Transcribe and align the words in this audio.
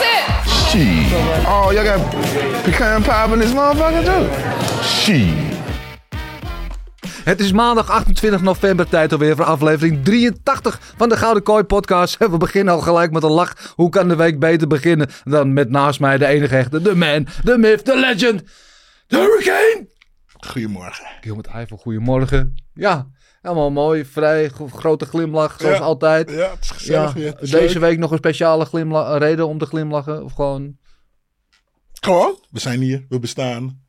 it. 0.00 0.48
Shit. 0.48 1.12
Oh, 1.46 1.72
y'all 1.72 1.84
got 1.84 2.10
pecan 2.64 3.02
pie 3.02 3.32
in 3.32 3.38
this 3.40 3.52
motherfucker 3.52 4.04
too? 4.04 4.82
Shit. 4.82 5.50
Het 7.24 7.40
is 7.40 7.52
maandag 7.52 7.90
28 7.90 8.42
november, 8.42 8.88
tijd 8.88 9.12
alweer 9.12 9.36
voor 9.36 9.44
aflevering 9.44 10.04
83 10.04 10.80
van 10.96 11.08
de 11.08 11.16
Gouden 11.16 11.42
Kooi 11.42 11.64
podcast. 11.64 12.16
We 12.18 12.36
beginnen 12.36 12.74
al 12.74 12.80
gelijk 12.80 13.12
met 13.12 13.22
een 13.22 13.30
lach. 13.30 13.72
Hoe 13.74 13.88
kan 13.88 14.08
de 14.08 14.16
week 14.16 14.38
beter 14.38 14.66
beginnen 14.68 15.08
dan 15.24 15.52
met 15.52 15.70
naast 15.70 16.00
mij 16.00 16.18
de 16.18 16.26
enige 16.26 16.56
echte, 16.56 16.82
de 16.82 16.94
man, 16.94 17.26
de 17.44 17.58
myth, 17.58 17.84
de 17.84 17.96
legend, 17.96 18.42
de 19.06 19.16
hurricane. 19.16 19.88
Goedemorgen. 20.46 21.06
Gilbert 21.20 21.46
Eiffel, 21.46 21.76
goedemorgen. 21.76 22.54
Ja, 22.74 23.06
helemaal 23.40 23.70
mooi, 23.70 24.04
vrij, 24.04 24.48
gro- 24.48 24.68
grote 24.68 25.04
glimlach, 25.04 25.56
zoals 25.60 25.78
Ja. 25.78 25.82
altijd. 25.84 26.30
Ja, 26.30 26.50
het 26.50 26.58
is 26.62 26.70
gezellig 26.70 27.12
weer. 27.12 27.32
Het 27.32 27.42
is 27.42 27.50
deze 27.50 27.72
leuk. 27.78 27.88
week 27.88 27.98
nog 27.98 28.10
een 28.10 28.18
speciale 28.18 28.64
glimla- 28.64 29.16
reden 29.16 29.48
om 29.48 29.58
te 29.58 29.66
glimlachen? 29.66 30.24
Of 30.24 30.32
gewoon... 30.32 30.78
Gewoon, 32.00 32.38
we 32.50 32.58
zijn 32.60 32.80
hier, 32.80 33.06
we 33.08 33.18
bestaan. 33.18 33.82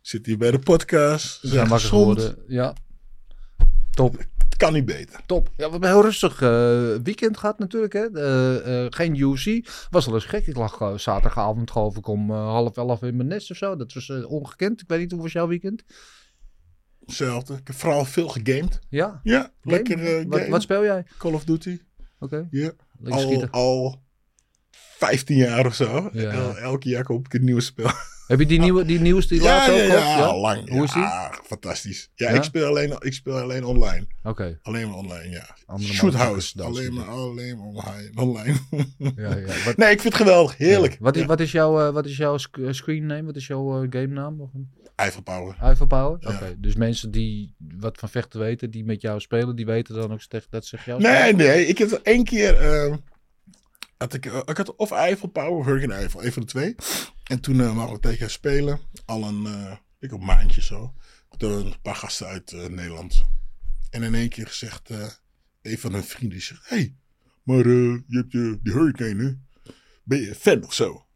Zitten 0.00 0.30
hier 0.30 0.40
bij 0.40 0.50
de 0.50 0.58
podcast. 0.58 1.42
We 1.42 1.48
zijn 1.48 1.66
gezond. 1.68 2.20
geworden. 2.20 2.44
Ja, 2.46 2.74
top. 3.90 4.16
Het 4.48 4.56
kan 4.56 4.72
niet 4.72 4.84
beter. 4.84 5.20
Top. 5.26 5.46
Ja, 5.46 5.52
we 5.56 5.62
hebben 5.70 5.82
een 5.82 5.94
heel 5.94 6.02
rustig 6.04 6.42
eh, 6.42 6.48
weekend 7.02 7.38
gehad 7.38 7.58
natuurlijk. 7.58 7.92
Hè. 7.92 8.06
Eh, 8.12 8.84
eh, 8.84 8.86
geen 8.90 9.14
UC. 9.16 9.68
Was 9.90 10.06
wel 10.06 10.14
eens 10.14 10.24
gek. 10.24 10.46
Ik 10.46 10.56
lag 10.56 10.92
zaterdagavond 10.96 11.70
geloof 11.70 11.96
ik 11.96 12.06
om 12.06 12.30
half 12.30 12.76
elf 12.76 13.02
in 13.02 13.16
mijn 13.16 13.28
nest 13.28 13.50
of 13.50 13.56
zo. 13.56 13.76
Dat 13.76 13.92
was 13.92 14.10
ongekend. 14.24 14.80
Ik 14.80 14.88
weet 14.88 14.98
niet 15.00 15.10
hoe 15.12 15.22
was 15.22 15.32
jouw 15.32 15.46
weekend. 15.48 15.82
Hetzelfde. 17.10 17.54
Ik 17.54 17.66
heb 17.66 17.76
vooral 17.76 18.04
veel 18.04 18.28
gegamed. 18.28 18.78
Ja. 18.88 19.20
Ja, 19.22 19.40
Game? 19.40 19.52
lekker 19.76 19.98
eh 20.06 20.24
wat, 20.24 20.34
gamen. 20.38 20.50
wat 20.50 20.62
speel 20.62 20.82
jij? 20.84 21.04
Call 21.18 21.32
of 21.32 21.44
Duty. 21.44 21.78
Oké. 22.18 22.48
Ja. 22.50 22.70
Lekker 22.98 23.20
Al, 23.22 23.28
schieten. 23.28 23.50
al 23.50 24.02
15 24.98 25.36
jaar 25.36 25.66
of 25.66 25.74
zo. 25.74 26.10
Ja. 26.12 26.30
El- 26.30 26.56
elke 26.56 26.88
jaar 26.88 27.04
koop 27.04 27.26
ik 27.26 27.34
een 27.34 27.44
nieuw 27.44 27.60
spel. 27.60 27.90
Heb 28.26 28.38
je 28.38 28.46
die, 28.46 28.58
nieuwe, 28.58 28.84
die 28.84 29.00
nieuwste 29.00 29.34
die 29.34 29.42
ja, 29.42 29.48
laatste 29.56 29.72
ja, 29.72 29.84
ook 29.94 30.00
ja, 30.02 30.24
al 30.24 30.40
lang. 30.40 30.68
Hoe 30.70 30.84
is 30.84 30.92
die? 30.92 31.02
Ja, 31.02 31.38
fantastisch. 31.44 32.10
Ja, 32.14 32.30
Ja? 32.30 32.36
Ik, 32.36 32.42
speel 32.42 32.66
alleen, 32.66 32.96
ik 32.98 33.12
speel 33.12 33.38
alleen 33.38 33.64
online. 33.64 34.06
Oké. 34.22 34.58
Alleen 34.62 34.88
maar 34.88 34.96
online, 34.96 35.28
ja. 35.28 35.56
Andere 35.66 35.92
Shoot 35.92 36.14
House. 36.14 36.62
Alleen 36.62 36.94
maar, 36.94 37.04
alleen 37.08 37.56
maar 37.56 37.66
online. 37.66 38.10
online. 38.14 38.56
Ja, 39.16 39.36
ja. 39.36 39.46
Wat, 39.64 39.76
nee, 39.76 39.90
ik 39.90 40.00
vind 40.00 40.02
het 40.12 40.22
geweldig. 40.22 40.56
Heerlijk. 40.56 40.96
Wat 41.00 41.14
is, 41.16 41.20
Ja. 41.22 41.26
wat 41.28 41.40
is 41.40 41.52
jouw, 41.52 41.86
eh, 41.86 41.92
wat 41.92 42.06
is 42.06 42.16
jouw 42.16 42.36
sc- 42.38 42.58
screen 42.70 43.06
name? 43.06 43.22
Wat 43.22 43.36
is 43.36 43.46
jouw 43.46 43.82
eh, 43.82 43.86
game 43.90 44.06
naam? 44.14 44.50
Of 45.00 45.06
een- 45.06 45.22
Eiffel 45.22 45.22
Power. 45.22 45.56
Eiffel 45.60 45.86
Power? 45.86 46.16
Ja. 46.20 46.34
Oké. 46.34 46.60
Dus 46.60 46.74
mensen 46.74 47.10
die 47.10 47.54
wat 47.58 47.98
van 47.98 48.08
vechten 48.08 48.40
weten, 48.40 48.70
die 48.70 48.84
met 48.84 49.00
jou 49.00 49.20
spelen, 49.20 49.56
die 49.56 49.66
weten 49.66 49.94
dan 49.94 50.12
ook 50.12 50.50
dat 50.50 50.66
zeg 50.66 50.84
jou. 50.84 51.00
Nee, 51.00 51.34
nee. 51.34 51.66
Ik 51.66 51.78
heb 51.78 51.90
er 51.90 52.02
één 52.02 52.24
keer... 52.24 52.56
ehm, 52.56 52.96
had 53.96 54.14
ik, 54.14 54.26
eh, 54.26 54.40
ik 54.44 54.56
had 54.56 54.76
of 54.76 54.90
Eiffel 54.90 55.28
Power 55.28 55.50
of 55.58 55.64
Hurricane 55.64 55.94
Eiffel. 55.94 56.24
Een 56.24 56.32
van 56.32 56.42
de 56.42 56.48
twee. 56.48 56.74
En 57.24 57.40
toen 57.40 57.56
uh, 57.56 57.74
mochten 57.74 57.94
we 57.94 58.00
tegen 58.00 58.20
haar 58.20 58.30
spelen. 58.30 58.80
Al 59.04 59.24
een, 59.24 59.46
eh, 59.46 59.76
ik 59.98 60.12
op 60.12 60.20
maandje 60.20 60.62
zo. 60.62 60.94
Door 61.36 61.58
een 61.64 61.80
paar 61.82 61.94
gasten 61.94 62.26
uit 62.26 62.52
Nederland. 62.52 63.24
En 63.90 64.02
in 64.02 64.14
één 64.14 64.28
keer 64.28 64.46
gezegd... 64.46 64.90
een 65.62 65.78
van 65.78 65.92
hun 65.92 66.04
vrienden 66.04 66.40
zegt... 66.42 66.68
hey, 66.68 66.94
maar 67.42 67.68
je 67.68 68.02
hebt 68.08 68.32
je, 68.32 68.58
die 68.62 68.72
Hurricane, 68.72 69.24
hè? 69.24 69.32
Ben 70.04 70.20
je 70.20 70.34
fan 70.34 70.64
of 70.64 70.74
zo? 70.74 71.06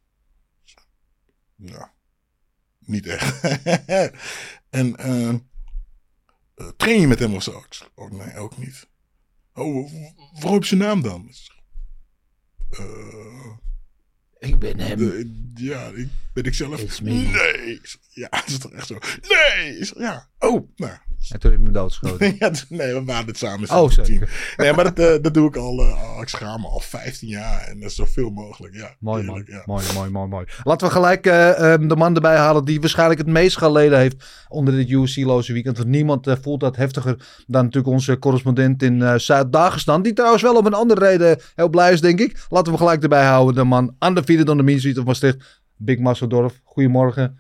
Nou, 1.57 1.87
niet 2.87 3.07
echt. 3.07 3.41
en 4.71 4.97
eh, 4.97 5.35
train 6.77 7.01
je 7.01 7.07
met 7.07 7.19
hem 7.19 7.35
of 7.35 7.43
zo? 7.43 7.65
Oh 7.95 8.11
nee, 8.11 8.37
ook 8.37 8.57
niet. 8.59 8.89
Oh, 9.55 9.93
waarom 10.33 10.53
heb 10.53 10.63
je 10.63 10.69
zijn 10.69 10.81
naam 10.81 11.03
dan? 11.03 11.31
Eh, 12.71 13.51
Ik 14.39 14.59
ben 14.59 14.79
hem. 14.81 14.99
de- 14.99 15.53
ja, 15.55 15.87
ik, 15.87 16.09
ben 16.33 16.45
ik 16.45 16.55
zelf? 16.55 17.01
Nee. 17.01 17.81
Ja, 18.11 18.29
dat 18.41 18.47
is 18.47 18.59
toch 18.59 18.73
echt 18.73 18.87
zo? 18.87 18.99
Nee. 19.29 19.91
Ja. 19.99 20.29
Oh, 20.39 20.69
nou. 20.77 20.97
En 21.31 21.41
toen 21.41 21.51
heb 21.51 21.61
je 21.61 21.67
me 21.67 21.73
doodgeschoten. 21.73 22.37
Ja, 22.39 22.51
nee, 22.69 22.93
we 22.93 23.05
waren 23.05 23.27
het 23.27 23.39
samen. 23.39 23.71
Oh, 23.71 23.91
zeker. 23.91 24.05
team. 24.05 24.25
Nee, 24.57 24.73
maar 24.73 24.85
dat, 24.85 24.99
eh, 24.99 25.23
dat 25.23 25.35
doe 25.35 25.49
ik 25.49 25.57
al, 25.57 25.81
eh, 25.81 25.87
oh, 25.87 26.19
ik 26.21 26.29
schaam 26.29 26.61
me 26.61 26.67
al 26.67 26.81
15 26.81 27.29
jaar. 27.29 27.61
En 27.61 27.81
dat 27.81 27.91
is 27.91 27.97
zoveel 27.97 28.31
mogelijk, 28.31 28.75
ja. 28.75 28.95
Mooi, 28.99 29.25
mooi, 29.25 29.43
ja. 29.47 29.63
mooi, 29.65 29.85
mooi, 29.95 30.11
mooi, 30.11 30.29
mooi. 30.29 30.47
Laten 30.63 30.87
we 30.87 30.93
gelijk 30.93 31.27
eh, 31.27 31.73
ehm, 31.73 31.89
de 31.89 31.97
man 31.97 32.15
erbij 32.15 32.37
halen 32.37 32.65
die 32.65 32.81
waarschijnlijk 32.81 33.21
het 33.21 33.29
meest 33.29 33.59
geleden 33.59 33.99
heeft 33.99 34.25
onder 34.49 34.75
dit 34.75 34.91
UC-loze 34.91 35.53
weekend. 35.53 35.77
Want 35.77 35.89
niemand 35.89 36.37
voelt 36.41 36.61
dat 36.61 36.77
heftiger 36.77 37.45
dan 37.47 37.65
natuurlijk 37.65 37.95
onze 37.95 38.19
correspondent 38.19 38.83
in 38.83 39.21
Zuid-Dagestan. 39.21 40.03
Die 40.03 40.13
trouwens 40.13 40.43
wel 40.43 40.57
om 40.57 40.67
een 40.67 40.75
andere 40.75 41.01
reden 41.01 41.41
heel 41.55 41.69
blij 41.69 41.93
is, 41.93 42.01
denk 42.01 42.21
ik. 42.21 42.47
Laten 42.49 42.73
we 42.73 42.79
gelijk 42.79 43.03
erbij 43.03 43.25
houden. 43.25 43.55
De 43.55 43.65
man 43.65 43.97
undefeated 43.99 44.49
on 44.49 44.57
the 44.57 44.63
mean 44.63 44.79
street 44.79 44.99
of 44.99 45.05
Maastricht. 45.05 45.63
Big 45.77 45.99
Massendorf. 45.99 46.61
Goedemorgen. 46.65 47.39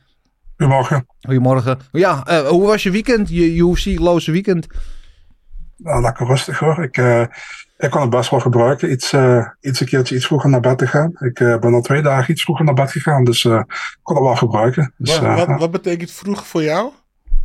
Goedemorgen. 0.57 1.07
Goedemorgen. 1.21 1.79
Ja, 1.93 2.25
eh, 2.27 2.49
hoe 2.49 2.67
was 2.67 2.83
je 2.83 2.91
weekend? 2.91 3.29
Je 3.29 3.63
UC-loze 3.63 4.31
weekend? 4.33 4.67
Nou, 5.77 6.03
lekker 6.03 6.27
rustig 6.27 6.59
hoor. 6.59 6.83
Ik, 6.83 6.97
eh, 6.97 7.21
ik 7.79 7.91
kon 7.91 8.01
het 8.01 8.11
best 8.11 8.31
wel 8.31 8.41
gebruiken. 8.41 8.91
Iets, 8.91 9.13
eh, 9.13 9.47
iets 9.61 9.81
een 9.81 9.87
keertje 9.87 10.15
iets 10.17 10.27
vroeger 10.27 10.51
naar 10.51 10.61
bed 10.61 10.79
te 10.79 10.87
gaan. 10.87 11.13
Ik 11.19 11.41
eh, 11.41 11.59
ben 11.59 11.75
al 11.75 11.81
twee 11.81 12.03
dagen 12.03 12.33
iets 12.33 12.43
vroeger 12.43 12.65
naar 12.65 12.75
bed 12.75 12.91
gegaan. 12.91 13.25
Dus 13.25 13.45
eh, 13.45 13.53
ik 13.69 13.99
kon 14.03 14.17
het 14.17 14.25
wel 14.25 14.37
gebruiken. 14.37 14.93
Dus, 14.97 15.19
Wat, 15.19 15.47
wat, 15.47 15.59
wat 15.59 15.71
betekent 15.71 16.11
vroeg 16.11 16.47
voor 16.47 16.63
jou? 16.63 16.91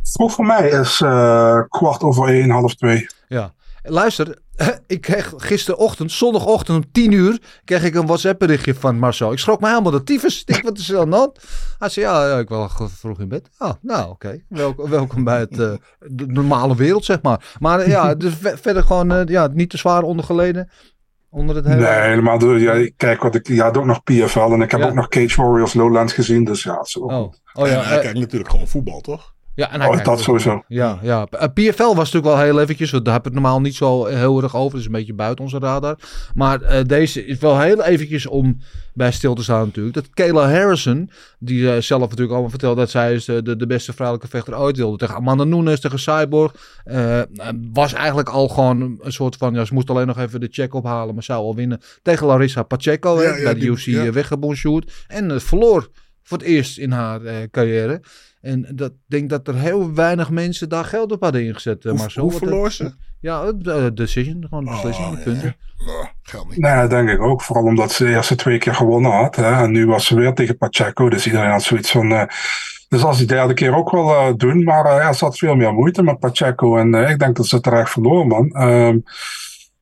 vroeg 0.02 0.32
voor 0.32 0.46
mij 0.46 0.68
is 0.68 1.00
eh, 1.00 1.60
kwart 1.68 2.02
over 2.02 2.28
één, 2.28 2.50
half 2.50 2.74
twee. 2.74 3.06
Ja. 3.28 3.52
Luister, 3.82 4.38
ik 4.86 5.00
kreeg 5.00 5.32
gisterochtend, 5.36 6.12
zondagochtend 6.12 6.84
om 6.84 6.92
10 6.92 7.12
uur, 7.12 7.38
kreeg 7.64 7.84
ik 7.84 7.94
een 7.94 8.06
WhatsApp 8.06 8.38
berichtje 8.38 8.74
van 8.74 8.98
Marcel. 8.98 9.32
Ik 9.32 9.38
schrok 9.38 9.60
me 9.60 9.68
helemaal 9.68 9.92
de 9.92 10.02
tyfus. 10.02 10.42
Ik 10.44 10.62
wat 10.62 10.78
is 10.78 10.90
er 10.90 10.98
aan 10.98 11.10
de 11.10 11.16
hand? 11.16 11.38
Hij 11.78 11.88
zei, 11.88 12.06
ja, 12.06 12.28
ja 12.28 12.38
ik 12.38 12.48
was 12.48 12.78
al 12.78 12.88
vroeg 12.88 13.20
in 13.20 13.28
bed. 13.28 13.48
Oh, 13.58 13.72
nou, 13.80 14.10
oké. 14.10 14.42
Welk- 14.48 14.86
welkom 14.88 15.24
bij 15.24 15.38
het, 15.38 15.58
eh, 15.58 15.72
de 15.98 16.26
normale 16.26 16.74
wereld, 16.76 17.04
zeg 17.04 17.22
maar. 17.22 17.54
Maar 17.58 17.80
eh, 17.80 17.88
ja, 17.88 18.14
dus 18.14 18.34
ve- 18.34 18.56
verder 18.56 18.82
gewoon 18.82 19.12
eh, 19.12 19.26
ja, 19.26 19.48
niet 19.52 19.70
te 19.70 19.76
zwaar 19.78 20.02
ondergeleden. 20.02 20.70
Onder 21.32 21.56
het 21.56 21.64
hele... 21.64 21.80
Nee, 21.80 22.00
helemaal 22.00 22.38
door. 22.38 22.58
Ja, 22.58 22.90
kijk, 22.96 23.22
wat 23.22 23.34
ik 23.34 23.48
ja, 23.48 23.70
doe 23.70 23.82
ook 23.82 23.88
nog 23.88 24.02
PFL 24.02 24.40
en 24.52 24.62
ik 24.62 24.70
heb 24.70 24.80
Ja. 24.80 24.86
ook 24.86 24.94
nog 24.94 25.08
Cage 25.08 25.42
Warriors 25.42 25.74
Lowlands 25.74 26.12
gezien. 26.12 26.44
Dus 26.44 26.62
ja, 26.62 26.84
ook 26.98 27.10
Oh, 27.10 27.32
oh 27.52 27.66
ja, 27.66 27.74
en 27.74 27.84
hij 27.86 27.96
eh, 27.96 28.02
kijkt 28.02 28.18
natuurlijk 28.18 28.50
gewoon 28.50 28.68
voetbal, 28.68 29.00
toch? 29.00 29.34
Ja, 29.54 29.70
en 29.72 29.80
hij 29.80 29.88
Oh, 29.90 30.04
dat 30.04 30.20
sowieso. 30.20 30.62
Ja, 30.68 30.98
ja. 31.02 31.26
Eh, 31.30 31.46
PFL 31.54 31.82
was 31.82 32.12
natuurlijk 32.12 32.24
wel 32.24 32.38
heel 32.38 32.60
eventjes, 32.60 32.90
daar 32.90 33.00
heb 33.04 33.16
ik 33.16 33.24
het 33.24 33.32
normaal 33.32 33.60
niet 33.60 33.74
zo 33.74 34.04
heel 34.06 34.42
erg 34.42 34.56
over. 34.56 34.70
Dat 34.70 34.80
is 34.80 34.86
een 34.86 34.92
beetje 34.92 35.14
buiten 35.14 35.44
onze 35.44 35.58
radar. 35.58 35.98
Maar 36.34 36.62
eh, 36.62 36.84
deze 36.84 37.26
is 37.26 37.38
wel 37.38 37.60
heel 37.60 37.82
eventjes 37.82 38.26
om 38.26 38.58
bij 38.94 39.12
stil 39.12 39.34
te 39.34 39.42
staan 39.42 39.64
natuurlijk. 39.64 39.94
Dat 39.94 40.10
Kayla 40.10 40.50
Harrison, 40.50 41.10
die 41.38 41.72
eh, 41.72 41.80
zelf 41.80 42.00
natuurlijk 42.02 42.30
allemaal 42.30 42.50
vertelt 42.50 42.76
dat 42.76 42.90
zij 42.90 43.14
is 43.14 43.24
de, 43.24 43.42
de, 43.42 43.56
de 43.56 43.66
beste 43.66 43.92
vrouwelijke 43.92 44.30
vechter 44.30 44.58
ooit 44.58 44.76
wilde. 44.76 44.96
Tegen 44.96 45.14
Amanda 45.14 45.44
Nunes, 45.44 45.80
tegen 45.80 45.98
Cyborg. 45.98 46.52
was 47.72 47.92
eigenlijk 47.92 48.28
al 48.28 48.48
gewoon 48.48 48.98
een 49.00 49.12
soort 49.12 49.36
van, 49.36 49.54
ja, 49.54 49.64
ze 49.64 49.74
moest 49.74 49.90
alleen 49.90 50.06
nog 50.06 50.18
even 50.18 50.40
de 50.40 50.48
check 50.50 50.74
ophalen, 50.74 51.14
maar 51.14 51.22
zou 51.22 51.42
al 51.44 51.54
winnen. 51.54 51.80
Tegen 52.02 52.26
Larissa 52.26 52.62
Pacheco, 52.62 53.16
hè, 53.16 53.22
Ja, 53.22 53.42
bij 53.42 53.54
de 53.54 53.60
die- 53.60 53.68
UFC 53.70 53.84
ja. 53.84 54.02
En 55.06 55.40
verloor 55.40 55.88
voor 56.30 56.38
het 56.38 56.46
eerst 56.46 56.78
in 56.78 56.90
haar 56.90 57.24
eh, 57.24 57.36
carrière. 57.50 58.00
En 58.40 58.66
dat 58.74 58.92
denk 59.06 59.30
dat 59.30 59.48
er 59.48 59.54
heel 59.54 59.94
weinig 59.94 60.30
mensen 60.30 60.68
daar 60.68 60.84
geld 60.84 61.12
op 61.12 61.22
hadden 61.22 61.44
ingezet. 61.44 61.84
eh, 61.84 61.90
Hoe, 61.90 62.00
maar 62.00 62.10
zo 62.10 62.20
hoe 62.20 62.32
wat 62.32 62.40
er- 62.40 62.46
verloor 62.46 62.70
ze? 62.72 62.92
Ja, 63.20 63.52
eh, 63.64 63.86
decision, 63.94 64.46
gewoon 64.48 64.66
een 64.66 64.72
beslissing, 64.74 65.06
Oh, 65.06 65.12
de 65.12 65.18
ja. 65.18 65.24
punten. 65.24 65.56
Nou, 65.86 66.06
Geldt 66.22 66.48
niet. 66.48 66.58
Nee, 66.58 66.74
dat 66.80 66.90
denk 66.90 67.08
ik 67.08 67.20
ook. 67.20 67.42
Vooral 67.42 67.64
omdat 67.64 67.92
ze 67.92 68.04
de 68.04 68.10
eerste 68.10 68.34
twee 68.34 68.58
keer 68.58 68.74
gewonnen 68.74 69.10
had. 69.10 69.36
Hè? 69.36 69.62
En 69.62 69.70
nu 69.70 69.86
was 69.86 70.06
ze 70.06 70.14
weer 70.14 70.32
tegen 70.34 70.56
Pacheco. 70.56 71.08
Dus 71.08 71.26
iedereen 71.26 71.50
had 71.50 71.62
zoiets 71.62 71.90
van. 71.90 72.12
eh, 72.12 72.22
dus 72.88 73.02
als 73.02 73.18
die 73.18 73.26
derde 73.26 73.54
keer 73.54 73.74
ook 73.74 73.90
wel 73.90 74.14
eh, 74.14 74.32
doen. 74.36 74.64
Maar 74.64 74.86
ja, 74.86 75.12
ze 75.12 75.24
had 75.24 75.38
veel 75.38 75.54
meer 75.54 75.72
moeite 75.72 76.02
met 76.02 76.18
Pacheco. 76.18 76.76
En 76.76 76.94
ik 76.94 77.18
denk 77.18 77.36
dat 77.36 77.46
ze 77.46 77.60
terecht 77.60 77.90
verloor, 77.90 78.26
man. 78.26 78.48
Ehm, 78.50 78.98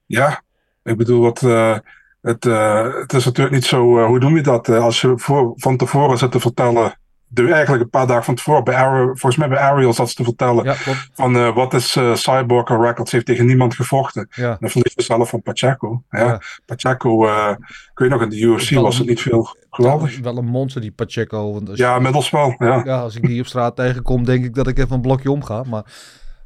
ja, 0.07 0.43
ik 0.83 0.97
bedoel, 0.97 1.21
wat, 1.21 1.43
eh, 1.43 1.79
het, 2.21 2.47
eh, 2.47 2.87
het 3.01 3.13
is 3.13 3.25
natuurlijk 3.25 3.55
niet 3.55 3.65
zo. 3.65 3.99
eh, 3.99 4.07
hoe 4.07 4.21
doen 4.21 4.33
we 4.35 4.41
dat? 4.41 4.69
Eh, 4.69 4.83
als 4.83 5.01
je 5.01 5.13
voor, 5.17 5.53
van 5.57 5.77
tevoren 5.77 6.19
zit 6.19 6.31
te 6.33 6.41
vertellen. 6.41 6.99
De, 7.31 7.53
eigenlijk 7.53 7.83
een 7.83 7.91
paar 7.91 8.07
dagen 8.07 8.25
van 8.25 8.35
tevoren. 8.35 8.65
Bij 8.65 8.75
Ariel, 8.75 9.07
volgens 9.07 9.37
mij 9.37 9.49
bij 9.49 9.59
Ariel 9.59 9.93
zat 9.93 10.09
ze 10.09 10.15
te 10.15 10.25
vertellen. 10.25 10.65
Ja. 10.65 10.75
Van 11.15 11.55
wat 11.55 11.75
is 11.75 11.99
Cyborg 12.13 12.69
een 12.69 12.81
record? 12.83 13.09
Ze 13.09 13.15
heeft 13.15 13.27
tegen 13.29 13.47
niemand 13.47 13.75
gevochten. 13.75 14.29
Ja. 14.31 14.57
Dan 14.61 14.71
verlies 14.71 14.93
je 14.95 15.03
zelf 15.03 15.29
van 15.29 15.43
Pacheco. 15.43 16.03
Ja. 16.11 16.19
Ja. 16.25 16.41
Pacheco, 16.67 17.27
ik 17.51 17.59
weet 17.95 18.11
nog, 18.11 18.23
in 18.23 18.29
de 18.29 18.39
UFC 18.41 18.71
was 18.75 18.99
het 18.99 19.07
niet 19.09 19.21
veel 19.21 19.57
geweldig. 19.71 20.19
Wel 20.19 20.37
een 20.37 20.45
monster, 20.47 20.81
die 20.81 20.91
Pacheco. 20.93 21.53
Want 21.53 21.69
je- 21.69 21.77
Ja, 21.77 21.97
inmiddels 21.97 22.31
wel. 22.31 22.55
Ja. 22.59 22.83
Ja, 22.85 23.01
als 23.01 23.17
ik 23.17 23.27
die 23.27 23.41
op 23.41 23.47
straat 23.47 23.77
tegenkom, 23.77 24.25
denk 24.25 24.45
ik 24.45 24.55
dat 24.55 24.67
ik 24.67 24.79
even 24.79 24.95
een 24.95 25.01
blokje 25.01 25.31
omga. 25.31 25.63
Maar 25.63 25.85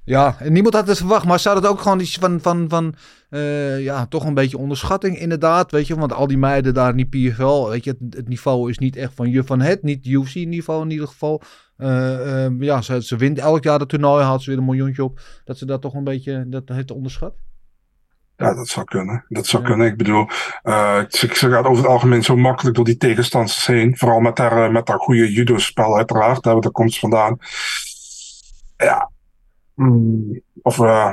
ja, 0.04 0.37
en 0.38 0.52
niemand 0.52 0.75
had 0.75 0.87
het 0.87 0.96
verwacht. 0.99 1.26
Maar 1.26 1.38
zou 1.38 1.56
het 1.56 1.66
ook 1.66 1.81
gewoon 1.81 2.00
iets 2.00 2.16
van, 2.20 2.40
van, 2.40 2.69
van 2.69 2.94
eh, 3.28 3.82
ja, 3.82 4.06
toch 4.06 4.25
een 4.25 4.34
beetje 4.34 4.58
onderschatting 4.58 5.19
inderdaad. 5.19 5.70
Weet 5.70 5.87
je, 5.87 5.96
want 5.96 6.12
al 6.12 6.26
die 6.26 6.38
meiden 6.38 6.75
daar 6.75 6.96
in 6.96 7.06
die 7.06 7.31
PFL, 7.31 7.69
weet 7.69 7.84
je, 7.84 7.90
het, 7.90 8.14
het 8.14 8.28
niveau 8.28 8.70
is 8.70 8.78
niet 8.78 8.96
echt 8.96 9.12
van 9.14 9.31
je 9.31 9.44
van 9.44 9.60
het. 9.60 9.82
Niet 9.82 10.06
UFC 10.06 10.34
niveau 10.34 10.82
in 10.82 10.90
ieder 10.90 11.06
geval. 11.06 11.43
Eh, 11.76 12.44
eh, 12.44 12.52
ja, 12.58 12.82
ze, 12.82 13.02
ze 13.02 13.16
wint 13.16 13.38
elk 13.38 13.64
jaar 13.64 13.78
het 13.78 13.88
toernooi, 13.88 14.25
haalt 14.25 14.43
ze 14.43 14.50
weer 14.50 14.58
een 14.58 14.64
miljoentje 14.64 15.04
op. 15.04 15.20
Dat 15.44 15.58
ze 15.58 15.66
dat 15.66 15.82
toch 15.82 15.94
een 15.94 16.04
beetje, 16.04 16.44
dat 16.49 16.69
heeft 16.69 16.90
onderschat. 16.90 17.34
Ja, 18.37 18.54
dat 18.54 18.69
zou 18.69 18.87
kunnen. 18.87 19.25
Dat 19.28 19.46
zou 19.46 19.62
kunnen. 19.62 19.87
Ik 19.87 19.96
bedoel, 19.96 20.26
eh, 20.62 21.02
ze, 21.08 21.28
ze 21.34 21.50
gaat 21.50 21.64
over 21.64 21.82
het 21.82 21.93
algemeen 21.93 22.22
zo 22.22 22.37
makkelijk 22.37 22.76
door 22.76 22.84
die 22.84 22.96
tegenstanders 22.96 23.66
heen. 23.66 23.96
Vooral 23.96 24.20
met 24.20 24.38
haar, 24.38 24.72
met 24.72 24.88
haar 24.88 24.99
goede 24.99 25.32
judo-spel, 25.32 25.96
uiteraard. 25.96 26.43
Daar, 26.43 26.60
daar 26.60 26.70
komt 26.70 26.93
ze 26.93 27.00
vandaan. 27.00 27.38
Ja. 28.76 29.12
Mm, 29.74 30.40
of, 30.62 30.78
eh, 30.80 31.12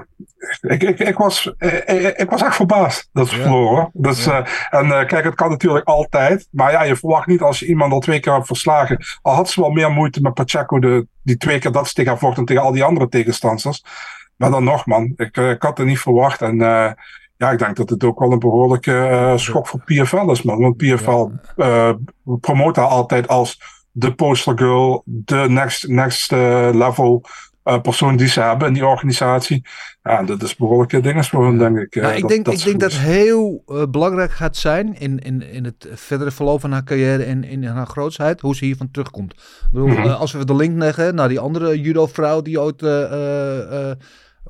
ik, 0.62 0.84
ik, 0.84 1.00
ik, 1.00 1.18
was, 1.18 1.54
eh, 1.58 2.06
ik, 2.06 2.18
ik 2.18 2.30
was 2.30 2.42
echt 2.44 2.56
verbaasd 2.56 3.10
dat 3.14 3.28
ze 3.28 3.36
Ja. 3.36 3.42
verloren. 3.42 3.90
Dus, 3.94 4.26
eh, 4.28 4.46
en 4.70 4.86
eh, 5.00 5.06
kijk, 5.08 5.24
het 5.24 5.36
kan 5.36 5.50
natuurlijk 5.50 5.86
altijd. 5.88 6.48
Maar 6.52 6.72
ja, 6.72 6.84
je 6.84 6.96
verwacht 6.96 7.28
niet 7.28 7.42
als 7.42 7.60
je 7.60 7.66
iemand 7.66 7.92
al 7.94 8.00
twee 8.00 8.20
keer 8.20 8.34
hebt 8.34 8.48
verslagen. 8.48 9.06
Al 9.22 9.34
had 9.34 9.50
ze 9.50 9.62
wel 9.62 9.70
meer 9.70 9.92
moeite 9.92 10.22
met 10.22 10.34
Pacheco, 10.34 10.80
de, 10.80 11.08
die 11.24 11.38
twee 11.38 11.60
keer 11.60 11.72
dat 11.72 11.88
ze 11.88 11.94
tegen 11.94 12.12
haar 12.12 12.20
vocht 12.20 12.38
en 12.38 12.46
tegen 12.46 12.64
al 12.64 12.72
die 12.72 12.84
andere 12.84 13.10
tegenstanders. 13.10 13.84
Maar 14.36 14.52
dan 14.52 14.64
nog, 14.64 14.86
man. 14.86 15.14
Ik, 15.16 15.38
eh, 15.38 15.50
ik 15.50 15.62
had 15.62 15.78
het 15.78 15.88
niet 15.88 16.00
verwacht. 16.00 16.42
En 16.42 16.62
eh, 16.62 16.92
ja, 17.38 17.52
ik 17.52 17.60
denk 17.60 17.76
dat 17.76 17.90
het 17.90 18.04
ook 18.04 18.20
wel 18.20 18.32
een 18.32 18.40
behoorlijke 18.40 18.98
eh, 19.08 19.38
schok 19.38 19.68
voor 19.68 19.82
PFL 19.84 20.32
is, 20.32 20.42
man. 20.42 20.60
Want 20.60 20.78
PFL 20.78 21.28
eh 21.56 21.92
promoot 22.42 22.76
haar 22.76 22.86
altijd 22.86 23.28
als 23.28 23.62
de 23.92 24.14
poster 24.14 24.58
girl, 24.58 25.02
de 25.06 25.46
next, 25.50 25.88
next 25.88 26.32
eh, 26.32 26.70
level 26.74 27.24
eh, 27.70 27.82
persoon 27.82 28.16
die 28.18 28.28
ze 28.28 28.42
hebben 28.42 28.68
in 28.68 28.74
die 28.74 28.86
organisatie. 28.86 29.66
Ja, 30.04 30.24
dat 30.24 30.42
is 30.44 30.56
behoorlijke 30.56 31.00
dingen 31.00 31.24
voor 31.24 31.46
hen, 31.46 31.58
denk 31.58 31.78
ik. 31.78 31.96
eh, 31.96 32.02
Nou, 32.04 32.16
ik 32.16 32.22
dat- 32.22 32.30
denk 32.30 32.46
dat 32.46 32.54
ik 32.54 32.64
denk 32.64 32.80
dat 32.80 32.92
heel 32.94 33.64
eh, 33.68 33.84
belangrijk 33.92 34.32
gaat 34.32 34.58
zijn 34.58 35.00
in, 35.00 35.20
in, 35.20 35.52
in 35.52 35.64
het 35.66 35.88
verdere 35.94 36.32
verloop 36.32 36.60
van 36.62 36.72
haar 36.72 36.84
carrière 36.84 37.24
en 37.24 37.44
in 37.44 37.64
haar 37.64 37.86
grootsheid, 37.88 38.42
hoe 38.42 38.56
ze 38.56 38.66
hiervan 38.66 38.92
terugkomt. 38.92 39.32
Ik 39.34 39.40
bedoel, 39.72 39.88
Mhm. 39.88 40.08
als 40.08 40.32
we 40.32 40.46
de 40.46 40.56
link 40.56 40.78
leggen 40.78 41.16
naar 41.16 41.30
die 41.30 41.40
andere 41.40 41.82
judo-vrouw 41.82 42.42
die 42.42 42.62
ooit 42.62 42.82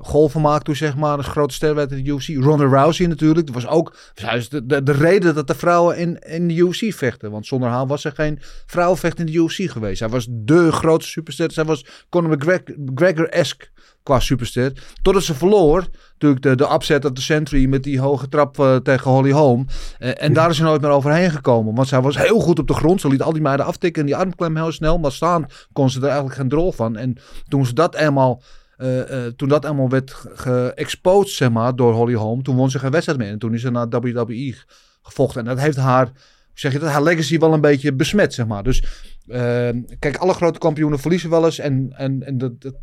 golven 0.02 0.40
maakt 0.40 0.64
toen 0.64 0.76
zeg 0.76 0.96
maar, 0.96 1.16
als 1.16 1.26
grote 1.26 1.54
ster 1.54 1.74
werd 1.74 1.92
in 1.92 2.04
de 2.04 2.10
UFC. 2.10 2.44
Ronda 2.44 2.64
Rousey 2.64 3.06
natuurlijk. 3.06 3.46
Dat 3.46 3.54
was 3.54 3.66
ook 3.66 3.96
is 4.34 4.48
de, 4.48 4.66
de, 4.66 4.82
de 4.82 4.92
reden 4.92 5.34
dat 5.34 5.46
de 5.46 5.54
vrouwen 5.54 5.96
in, 5.96 6.18
in 6.18 6.48
de 6.48 6.54
UFC 6.54 6.94
vechten. 6.94 7.30
Want 7.30 7.46
zonder 7.46 7.68
haar 7.68 7.86
was 7.86 8.04
er 8.04 8.12
geen 8.12 8.38
vrouwenvecht 8.66 9.18
in 9.18 9.26
de 9.26 9.32
UFC 9.32 9.70
geweest. 9.70 9.98
Zij 9.98 10.08
was 10.08 10.26
de 10.30 10.72
grootste 10.72 11.10
superster. 11.10 11.52
Zij 11.52 11.64
was 11.64 11.84
Conor 12.08 12.30
McGreg- 12.30 12.76
McGregor-esque 12.76 13.68
qua 14.02 14.20
superster. 14.20 14.72
Totdat 15.02 15.22
ze 15.22 15.34
verloor. 15.34 15.86
Natuurlijk 16.12 16.42
de, 16.42 16.54
de 16.54 16.72
upset 16.72 17.04
of 17.04 17.12
the 17.12 17.22
century 17.22 17.66
met 17.66 17.82
die 17.82 18.00
hoge 18.00 18.28
trap 18.28 18.58
eh, 18.58 18.76
tegen 18.76 19.10
Holly 19.10 19.32
Holm. 19.32 19.66
Eh, 19.98 20.22
en 20.22 20.32
daar 20.32 20.50
is 20.50 20.56
ze 20.56 20.62
nooit 20.62 20.80
meer 20.80 20.90
overheen 20.90 21.30
gekomen. 21.30 21.74
Want 21.74 21.88
zij 21.88 22.00
was 22.00 22.18
heel 22.18 22.40
goed 22.40 22.58
op 22.58 22.66
de 22.68 22.74
grond. 22.74 23.00
Ze 23.00 23.08
liet 23.08 23.22
al 23.22 23.32
die 23.32 23.42
meiden 23.42 23.66
aftikken 23.66 24.00
en 24.00 24.06
die 24.06 24.16
armklem 24.16 24.56
heel 24.56 24.72
snel. 24.72 24.98
Maar 24.98 25.12
staan 25.12 25.46
kon 25.72 25.90
ze 25.90 25.98
er 25.98 26.04
eigenlijk 26.04 26.36
geen 26.36 26.48
drol 26.48 26.72
van. 26.72 26.96
En 26.96 27.16
toen 27.48 27.66
ze 27.66 27.74
dat 27.74 27.94
eenmaal... 27.94 28.42
eh, 28.80 29.26
eh, 29.26 29.32
toen 29.32 29.48
dat 29.48 29.64
eenmaal 29.64 29.88
werd 29.88 30.10
ge- 30.10 30.32
geëxposed, 30.34 31.36
zeg 31.36 31.50
maar, 31.50 31.76
door 31.76 31.92
Holly 31.92 32.14
Holm, 32.14 32.42
toen 32.42 32.56
won 32.56 32.70
ze 32.70 32.78
geen 32.78 32.90
wedstrijd 32.90 33.18
meer. 33.18 33.30
En 33.30 33.38
toen 33.38 33.54
is 33.54 33.60
ze 33.60 33.70
naar 33.70 33.88
WWE 33.88 34.54
gevochten. 35.02 35.40
En 35.40 35.46
dat 35.46 35.60
heeft 35.60 35.76
haar, 35.76 36.10
zeg 36.54 36.72
je 36.72 36.78
dat, 36.78 36.90
haar 36.90 37.02
legacy 37.02 37.38
wel 37.38 37.52
een 37.52 37.60
beetje 37.60 37.92
besmet, 37.92 38.34
zeg 38.34 38.46
maar. 38.46 38.62
Dus 38.62 38.84
eh, 39.26 39.68
kijk, 39.98 40.16
alle 40.16 40.34
grote 40.34 40.58
kampioenen 40.58 40.98
verliezen 40.98 41.30
wel 41.30 41.44
eens. 41.44 41.58
En, 41.58 41.92
en, 41.96 42.22
en 42.22 42.38
dat, 42.38 42.60
dat 42.60 42.74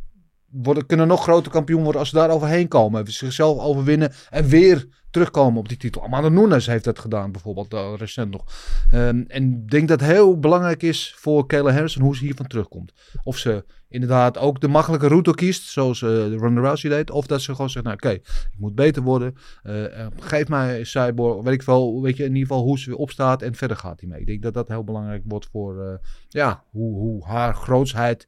worden, 0.51 0.85
kunnen 0.85 1.07
nog 1.07 1.23
groter 1.23 1.51
kampioen 1.51 1.83
worden 1.83 1.99
als 1.99 2.09
ze 2.09 2.15
daar 2.15 2.29
overheen 2.29 2.67
komen. 2.67 3.07
Zichzelf 3.07 3.59
overwinnen 3.59 4.11
en 4.29 4.47
weer 4.47 4.87
terugkomen 5.17 5.59
op 5.59 5.67
die 5.67 5.77
titel. 5.77 6.03
Amanda 6.03 6.29
Nunes 6.29 6.65
heeft 6.65 6.83
dat 6.83 6.99
gedaan, 6.99 7.31
bijvoorbeeld, 7.31 7.73
eh, 7.73 7.93
recent 7.97 8.31
nog. 8.31 8.43
Ehm, 8.91 9.23
en 9.27 9.51
ik 9.51 9.69
denk 9.69 9.87
dat 9.87 9.99
het 9.99 10.09
heel 10.09 10.39
belangrijk 10.39 10.83
is 10.83 11.13
voor 11.17 11.45
Kayla 11.45 11.71
Harrison 11.71 12.03
hoe 12.03 12.15
ze 12.15 12.23
hiervan 12.23 12.47
terugkomt. 12.47 12.93
Of 13.23 13.37
ze 13.37 13.65
inderdaad 13.89 14.37
ook 14.37 14.61
de 14.61 14.67
makkelijke 14.67 15.07
route 15.07 15.35
kiest, 15.35 15.63
zoals 15.63 16.01
eh 16.01 16.35
Ronda 16.35 16.61
Rousey 16.61 16.89
deed. 16.89 17.11
Of 17.11 17.27
dat 17.27 17.41
ze 17.41 17.51
gewoon 17.51 17.69
zegt, 17.69 17.85
nou 17.85 17.97
oké, 17.97 18.09
ik 18.09 18.55
moet 18.57 18.75
beter 18.75 19.01
worden. 19.03 19.35
Eh, 19.63 20.07
geef 20.19 20.47
mij 20.47 20.83
Cyborg, 20.83 21.43
weet 21.43 21.53
ik 21.53 21.61
wel, 21.61 22.01
weet 22.01 22.17
je 22.17 22.23
in 22.23 22.35
ieder 22.35 22.47
geval 22.47 22.63
hoe 22.63 22.79
ze 22.79 22.89
weer 22.89 22.99
opstaat 22.99 23.41
en 23.41 23.55
verder 23.55 23.77
gaat 23.77 23.99
hij 23.99 24.09
mee. 24.09 24.19
Ik 24.19 24.27
denk 24.27 24.41
dat 24.41 24.53
dat 24.53 24.67
heel 24.67 24.83
belangrijk 24.83 25.23
wordt 25.25 25.47
voor 25.51 25.99
ja, 26.27 26.63
hoe, 26.69 26.95
hoe 26.95 27.25
haar 27.25 27.55
grootsheid 27.55 28.27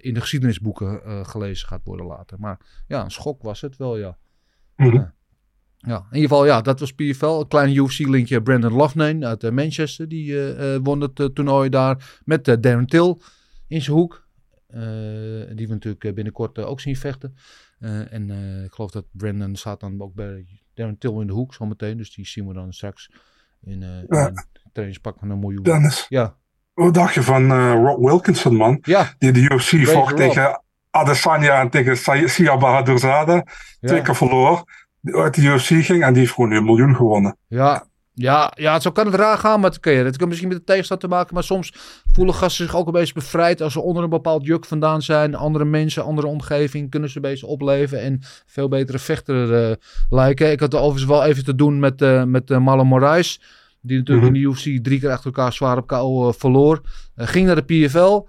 in 0.00 0.14
de 0.14 0.20
geschiedenisboeken 0.20 1.26
gelezen 1.26 1.68
gaat 1.68 1.84
worden 1.84 2.06
later. 2.06 2.38
Maar 2.40 2.84
ja, 2.86 3.04
een 3.04 3.10
schok 3.10 3.42
was 3.42 3.60
het 3.60 3.76
wel, 3.76 3.96
ja. 3.96 4.18
Mhm. 4.76 4.94
Ja. 4.94 5.14
Ja, 5.86 5.96
in 5.96 6.16
ieder 6.16 6.28
geval, 6.28 6.46
ja, 6.46 6.60
dat 6.60 6.80
was 6.80 6.92
PFL. 6.92 7.24
Een 7.26 7.48
klein 7.48 7.74
UFC-linkje. 7.76 8.42
Brandon 8.42 8.72
Loughnane 8.72 9.26
uit 9.26 9.44
eh, 9.44 9.50
Manchester. 9.50 10.08
Die 10.08 10.54
eh, 10.54 10.78
won 10.82 11.00
het 11.00 11.14
toernooi 11.34 11.68
daar 11.68 12.20
met 12.24 12.44
Darren 12.44 12.86
Till 12.86 13.16
in 13.68 13.82
zijn 13.82 13.96
hoek. 13.96 14.28
Die 15.56 15.66
we 15.66 15.72
natuurlijk 15.72 16.14
binnenkort 16.14 16.58
ook 16.58 16.80
zien 16.80 16.96
vechten. 16.96 17.34
En 18.10 18.30
ik 18.64 18.72
geloof 18.72 18.90
dat 18.90 19.04
Brandon 19.12 19.56
staat 19.56 19.80
dan 19.80 20.00
ook 20.02 20.14
bij 20.14 20.46
Darren 20.74 20.98
Till 20.98 21.20
in 21.20 21.26
de 21.26 21.32
hoek 21.32 21.54
zometeen. 21.54 21.96
Dus 21.96 22.14
die 22.14 22.26
zien 22.26 22.46
we 22.48 22.54
dan 22.54 22.72
straks 22.72 23.10
in, 23.62 23.80
Ja. 23.80 23.86
in 24.00 24.06
een 24.26 24.44
trainingspak 24.72 25.18
van 25.18 25.30
een 25.30 25.38
miljoen. 25.38 25.62
Dennis, 25.62 26.06
Ja, 26.08 26.36
wat 26.74 26.94
dacht 26.94 27.14
je 27.14 27.22
van 27.22 27.52
Rob 27.72 28.04
Wilkinson, 28.04 28.56
man? 28.56 28.78
ja, 28.82 29.14
Die 29.18 29.32
de 29.32 29.40
UFC 29.40 29.86
vocht 29.86 30.16
tegen 30.16 30.62
Adesanya 30.90 31.60
en 31.60 31.70
tegen 31.70 31.96
Sia- 32.28 32.56
Bahadurzade. 32.58 33.46
Twee 33.80 34.02
keer 34.02 34.16
verloor. 34.16 34.64
Uit 35.02 35.34
de 35.34 35.42
UFC 35.42 35.66
ging 35.66 36.02
en 36.04 36.12
die 36.12 36.22
heeft 36.22 36.34
gewoon 36.34 36.50
nu 36.50 36.56
een 36.56 36.64
miljoen 36.64 36.94
gewonnen. 36.96 37.36
Ja, 37.48 37.88
ja, 38.14 38.52
ja, 38.56 38.80
zo 38.80 38.90
kan 38.90 39.06
het 39.06 39.14
raar 39.14 39.38
gaan 39.38 39.60
met 39.60 39.80
carrière. 39.80 40.04
Het 40.04 40.16
kan 40.16 40.28
misschien 40.28 40.48
met 40.48 40.58
de 40.58 40.64
tegenstand 40.64 41.00
te 41.00 41.08
maken, 41.08 41.34
maar 41.34 41.42
soms 41.44 41.72
voelen 42.12 42.34
gasten 42.34 42.64
zich 42.66 42.76
ook 42.76 42.86
een 42.86 42.92
beetje 42.92 43.14
bevrijd 43.14 43.60
als 43.60 43.72
ze 43.72 43.80
onder 43.80 44.02
een 44.02 44.10
bepaald 44.10 44.46
juk 44.46 44.64
vandaan 44.64 45.02
zijn. 45.02 45.34
Andere 45.34 45.64
mensen, 45.64 46.04
andere 46.04 46.26
omgeving, 46.26 46.90
kunnen 46.90 47.08
ze 47.10 47.16
een 47.16 47.22
beetje 47.22 47.46
opleven 47.46 48.00
en 48.00 48.20
veel 48.46 48.68
betere 48.68 48.98
vechter 48.98 49.54
eh, 49.70 49.76
lijken. 50.08 50.50
Ik 50.50 50.60
had 50.60 50.72
er 50.72 50.78
overigens 50.78 51.10
wel 51.10 51.24
even 51.24 51.44
te 51.44 51.54
doen 51.54 51.78
met, 51.78 52.02
eh 52.02 52.24
met 52.24 52.50
eh, 52.50 52.58
Marlon 52.58 52.86
Moraes, 52.86 53.40
die 53.80 53.98
natuurlijk 53.98 54.26
Mhm. 54.26 54.36
in 54.36 54.42
de 54.42 54.48
UFC 54.48 54.84
drie 54.84 55.00
keer 55.00 55.10
achter 55.10 55.26
elkaar 55.26 55.52
zwaar 55.52 55.76
op 55.76 55.86
KO 55.86 56.32
verloor. 56.32 56.80
Ging 57.16 57.46
naar 57.46 57.64
de 57.66 57.86
PFL 57.86 58.26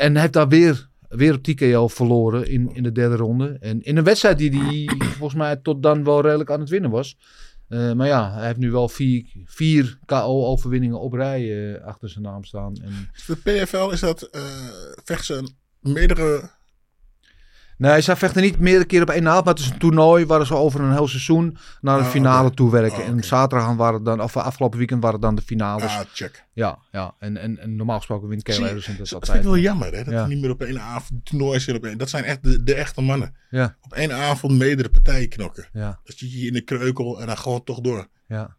en 0.00 0.16
heeft 0.16 0.32
daar 0.32 0.48
weer 0.48 0.87
weer 1.08 1.34
op 1.34 1.42
TKO 1.42 1.88
verloren 1.88 2.48
in, 2.48 2.74
in 2.74 2.82
de 2.82 2.92
derde 2.92 3.16
ronde. 3.16 3.56
En 3.60 3.82
in 3.82 3.96
een 3.96 4.04
wedstrijd 4.04 4.38
die 4.38 4.62
hij 4.62 4.96
volgens 4.98 5.34
mij 5.34 5.56
tot 5.56 5.82
dan 5.82 6.04
wel 6.04 6.20
redelijk 6.20 6.50
aan 6.50 6.60
het 6.60 6.68
winnen 6.68 6.90
was. 6.90 7.16
Eh, 7.68 7.92
maar 7.92 8.06
ja, 8.06 8.32
hij 8.32 8.46
heeft 8.46 8.58
nu 8.58 8.70
wel 8.70 8.88
vier, 8.88 9.26
vier 9.44 9.98
KO-overwinningen 10.04 11.00
op 11.00 11.12
rij 11.12 11.74
eh, 11.74 11.84
achter 11.84 12.08
zijn 12.08 12.24
naam 12.24 12.44
staan. 12.44 12.76
En, 12.76 13.10
De 13.26 13.36
PFL 13.36 13.90
is 13.90 14.00
dat, 14.00 14.28
vecht 15.04 15.24
ze 15.24 15.34
een 15.34 15.92
meerdere... 15.92 16.56
nee, 17.78 18.00
zij 18.00 18.16
vechten 18.16 18.42
niet 18.42 18.58
meerdere 18.58 18.84
keer 18.84 19.02
op 19.02 19.10
één 19.10 19.28
avond, 19.28 19.44
maar 19.44 19.54
het 19.54 19.62
is 19.62 19.70
een 19.70 19.78
toernooi 19.78 20.26
waar 20.26 20.46
ze 20.46 20.54
over 20.54 20.80
een 20.80 20.92
heel 20.92 21.08
seizoen 21.08 21.56
naar 21.80 21.98
een 21.98 22.04
Ah, 22.04 22.10
finale 22.10 22.46
oké. 22.46 22.56
toe 22.56 22.70
werken. 22.70 23.02
Ah, 23.02 23.08
En 23.08 23.24
zaterdag 23.24 23.74
waren 23.74 23.94
het 23.94 24.04
dan, 24.04 24.22
of 24.22 24.36
afgelopen 24.36 24.78
weekend 24.78 25.00
waren 25.02 25.16
het 25.16 25.24
dan 25.24 25.34
de 25.34 25.42
finales. 25.42 25.84
Ah, 25.84 26.00
check. 26.12 26.44
Ja, 26.52 26.78
ja. 26.92 27.14
En, 27.18 27.36
en, 27.36 27.58
en 27.58 27.76
normaal 27.76 27.96
gesproken 27.96 28.28
wint 28.28 28.46
je, 28.46 28.52
Harrison 28.52 28.96
dat 28.96 29.08
Dat 29.08 29.12
altijd. 29.14 29.30
vind 29.32 29.44
ik 29.44 29.50
wel 29.50 29.60
jammer, 29.60 29.92
hè? 29.94 30.04
Dat 30.04 30.12
Ja. 30.14 30.22
je 30.22 30.28
niet 30.28 30.40
meer 30.40 30.50
op 30.50 30.62
één 30.62 30.80
avond 30.80 31.24
toernooi 31.24 31.60
zit 31.60 31.76
op 31.76 31.84
één. 31.84 31.98
Dat 31.98 32.08
zijn 32.10 32.24
echt 32.24 32.42
de, 32.42 32.62
de 32.62 32.74
echte 32.74 33.00
mannen. 33.00 33.34
Ja, 33.50 33.76
Op 33.80 33.92
één 33.92 34.12
avond 34.12 34.52
meerdere 34.58 34.88
partijen 34.90 35.28
knokken. 35.28 35.68
ja, 35.72 36.00
Dat 36.04 36.18
je 36.18 36.26
hier 36.26 36.46
in 36.46 36.52
de 36.52 36.60
kreukel 36.60 37.20
en 37.20 37.26
dan 37.26 37.38
gewoon 37.38 37.64
toch 37.64 37.80
door. 37.80 38.06
ja. 38.26 38.56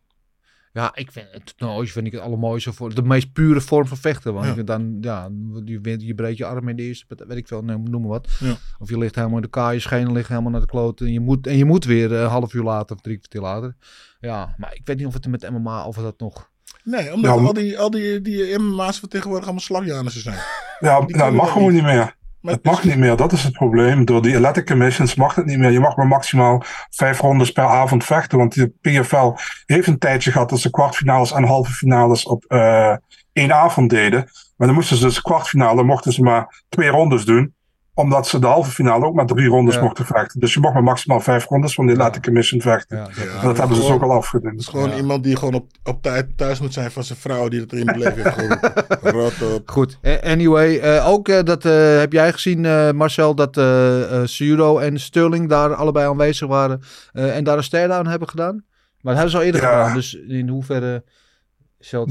Ja, 0.73 0.91
ik 0.95 1.11
vind 1.11 1.27
het 1.31 1.53
nou, 1.57 1.87
vind 1.87 2.05
ik 2.05 2.11
het 2.11 2.21
allermooiste 2.21 2.73
voor 2.73 2.95
de 2.95 3.01
meest 3.01 3.33
pure 3.33 3.61
vorm 3.61 3.87
van 3.87 3.97
vechten. 3.97 4.33
Want 4.33 4.55
Ja. 4.55 4.63
dan, 4.63 4.97
ja, 5.01 5.29
je, 5.65 5.79
wint- 5.81 6.01
je 6.01 6.15
breekt 6.15 6.37
je 6.37 6.45
arm 6.45 6.67
in 6.69 6.75
de 6.75 6.83
eerste, 6.83 7.05
weet 7.27 7.37
ik 7.37 7.47
veel, 7.47 7.61
noem 7.63 7.89
maar 8.01 8.09
wat. 8.09 8.27
Ja. 8.39 8.55
Of 8.79 8.89
je 8.89 8.97
ligt 8.97 9.15
helemaal 9.15 9.35
in 9.37 9.43
de 9.43 9.49
kaai, 9.49 9.73
je 9.75 9.81
schenen 9.81 10.11
ligt 10.11 10.29
helemaal 10.29 10.51
naar 10.51 10.61
de 10.61 10.67
kloot. 10.67 11.01
En 11.01 11.11
je 11.11 11.19
moet, 11.19 11.47
en 11.47 11.57
je 11.57 11.65
moet 11.65 11.85
weer 11.85 12.13
eh, 12.15 12.21
een 12.21 12.27
half 12.27 12.53
uur 12.53 12.63
later 12.63 12.95
of 12.95 13.01
drie 13.01 13.17
kwartier 13.17 13.41
later. 13.41 13.75
Ja, 14.19 14.55
maar 14.57 14.73
ik 14.75 14.81
weet 14.83 14.97
niet 14.97 15.05
of 15.07 15.13
het 15.13 15.27
met 15.27 15.49
MMA, 15.49 15.85
of 15.85 15.95
dat 15.95 16.19
nog... 16.19 16.49
Nee, 16.83 17.13
omdat 17.13 17.35
maar- 17.37 17.45
al 17.47 17.53
die, 17.53 17.79
al 17.79 17.89
die, 17.91 18.21
die 18.21 18.57
MMA's 18.59 18.99
van 18.99 19.09
tegenwoordig 19.09 19.43
allemaal 19.45 19.63
slagjanissen 19.63 20.21
zijn. 20.21 20.35
Ja, 20.79 20.89
nou, 20.89 21.05
kunnen 21.05 21.25
het 21.25 21.35
mag 21.35 21.45
dat 21.45 21.53
gewoon 21.53 21.73
niet 21.73 21.83
meer. 21.83 22.15
Maar 22.41 22.53
Het 22.53 22.63
mag 22.63 22.83
niet 22.83 22.97
meer, 22.97 23.15
dat 23.15 23.31
is 23.31 23.43
het 23.43 23.53
probleem. 23.53 24.05
Door 24.05 24.21
die 24.21 24.35
Athletic 24.35 24.65
Commissions 24.65 25.15
mag 25.15 25.35
het 25.35 25.45
niet 25.45 25.57
meer. 25.57 25.71
Je 25.71 25.79
mag 25.79 25.95
maar 25.95 26.07
maximaal 26.07 26.63
vijf 26.89 27.19
rondes 27.19 27.51
per 27.51 27.63
avond 27.63 28.05
vechten. 28.05 28.37
Want 28.37 28.53
de 28.53 28.71
PFL 28.81 29.31
heeft 29.65 29.87
een 29.87 29.97
tijdje 29.97 30.31
gehad 30.31 30.49
dat 30.49 30.59
ze 30.59 30.69
kwartfinales 30.69 31.31
en 31.31 31.43
halve 31.43 31.71
finales 31.71 32.25
op 32.25 32.45
eh, 32.45 32.95
één 33.33 33.53
avond 33.53 33.89
deden. 33.89 34.29
Maar 34.55 34.67
dan 34.67 34.75
moesten 34.75 34.97
ze 34.97 35.03
dus 35.03 35.15
de 35.15 35.21
kwartfinale, 35.21 35.83
mochten 35.83 36.11
ze 36.11 36.21
maar 36.21 36.63
twee 36.69 36.89
rondes 36.89 37.25
doen. 37.25 37.53
Omdat 37.99 38.27
ze 38.27 38.39
de 38.39 38.47
halve 38.47 38.71
finale 38.71 39.05
ook 39.05 39.13
maar 39.15 39.25
drie 39.25 39.47
rondes 39.47 39.75
Ja. 39.75 39.81
mochten 39.81 40.05
vechten. 40.05 40.39
Dus 40.39 40.53
je 40.53 40.59
mag 40.59 40.73
maar 40.73 40.83
maximaal 40.83 41.19
vijf 41.19 41.45
rondes 41.47 41.73
van 41.73 41.85
de 41.85 41.91
Athletic 41.93 42.21
Commission 42.23 42.61
vechten. 42.61 42.97
Ja, 42.97 43.03
dat- 43.03 43.15
Ja, 43.15 43.21
En 43.41 43.47
dat 43.47 43.57
hebben 43.57 43.75
ze 43.75 43.81
dus 43.81 43.91
ook 43.91 44.01
al 44.01 44.11
afgedaan. 44.11 44.51
Het 44.51 44.59
is 44.59 44.67
gewoon 44.67 44.89
Ja. 44.89 44.95
iemand 44.95 45.23
die 45.23 45.35
gewoon 45.35 45.53
op, 45.53 45.65
op 45.83 46.01
tijd 46.01 46.37
thuis 46.37 46.59
moet 46.59 46.73
zijn 46.73 46.91
van 46.91 47.03
zijn 47.03 47.19
vrouw 47.19 47.47
die 47.47 47.59
het 47.59 47.71
leven 47.71 48.13
heeft 48.15 48.35
geroepen. 48.35 48.73
Rot 49.21 49.53
op. 49.55 49.69
Goed, 49.69 49.99
anyway, 50.23 50.79
eh, 50.79 51.07
ook 51.09 51.27
eh, 51.27 51.43
dat 51.43 51.65
eh, 51.65 51.97
heb 51.97 52.11
jij 52.11 52.31
gezien, 52.31 52.65
eh, 52.65 52.91
Marcel, 52.91 53.35
dat 53.35 53.57
eh 53.57 54.21
eh 54.21 54.27
Cejudo 54.27 54.77
en 54.77 54.99
Sterling 54.99 55.49
daar 55.49 55.73
allebei 55.73 56.07
aanwezig 56.07 56.47
waren 56.47 56.81
eh, 57.11 57.35
en 57.35 57.43
daar 57.43 57.57
een 57.57 57.63
stare-down 57.63 58.07
hebben 58.07 58.29
gedaan. 58.29 58.53
Maar 59.01 59.13
dat 59.13 59.21
hebben 59.23 59.31
ze 59.31 59.37
al 59.37 59.43
eerder 59.43 59.61
Ja. 59.61 59.67
gedaan, 59.79 59.93
dus 59.95 60.13
in 60.27 60.47
hoeverre... 60.47 61.03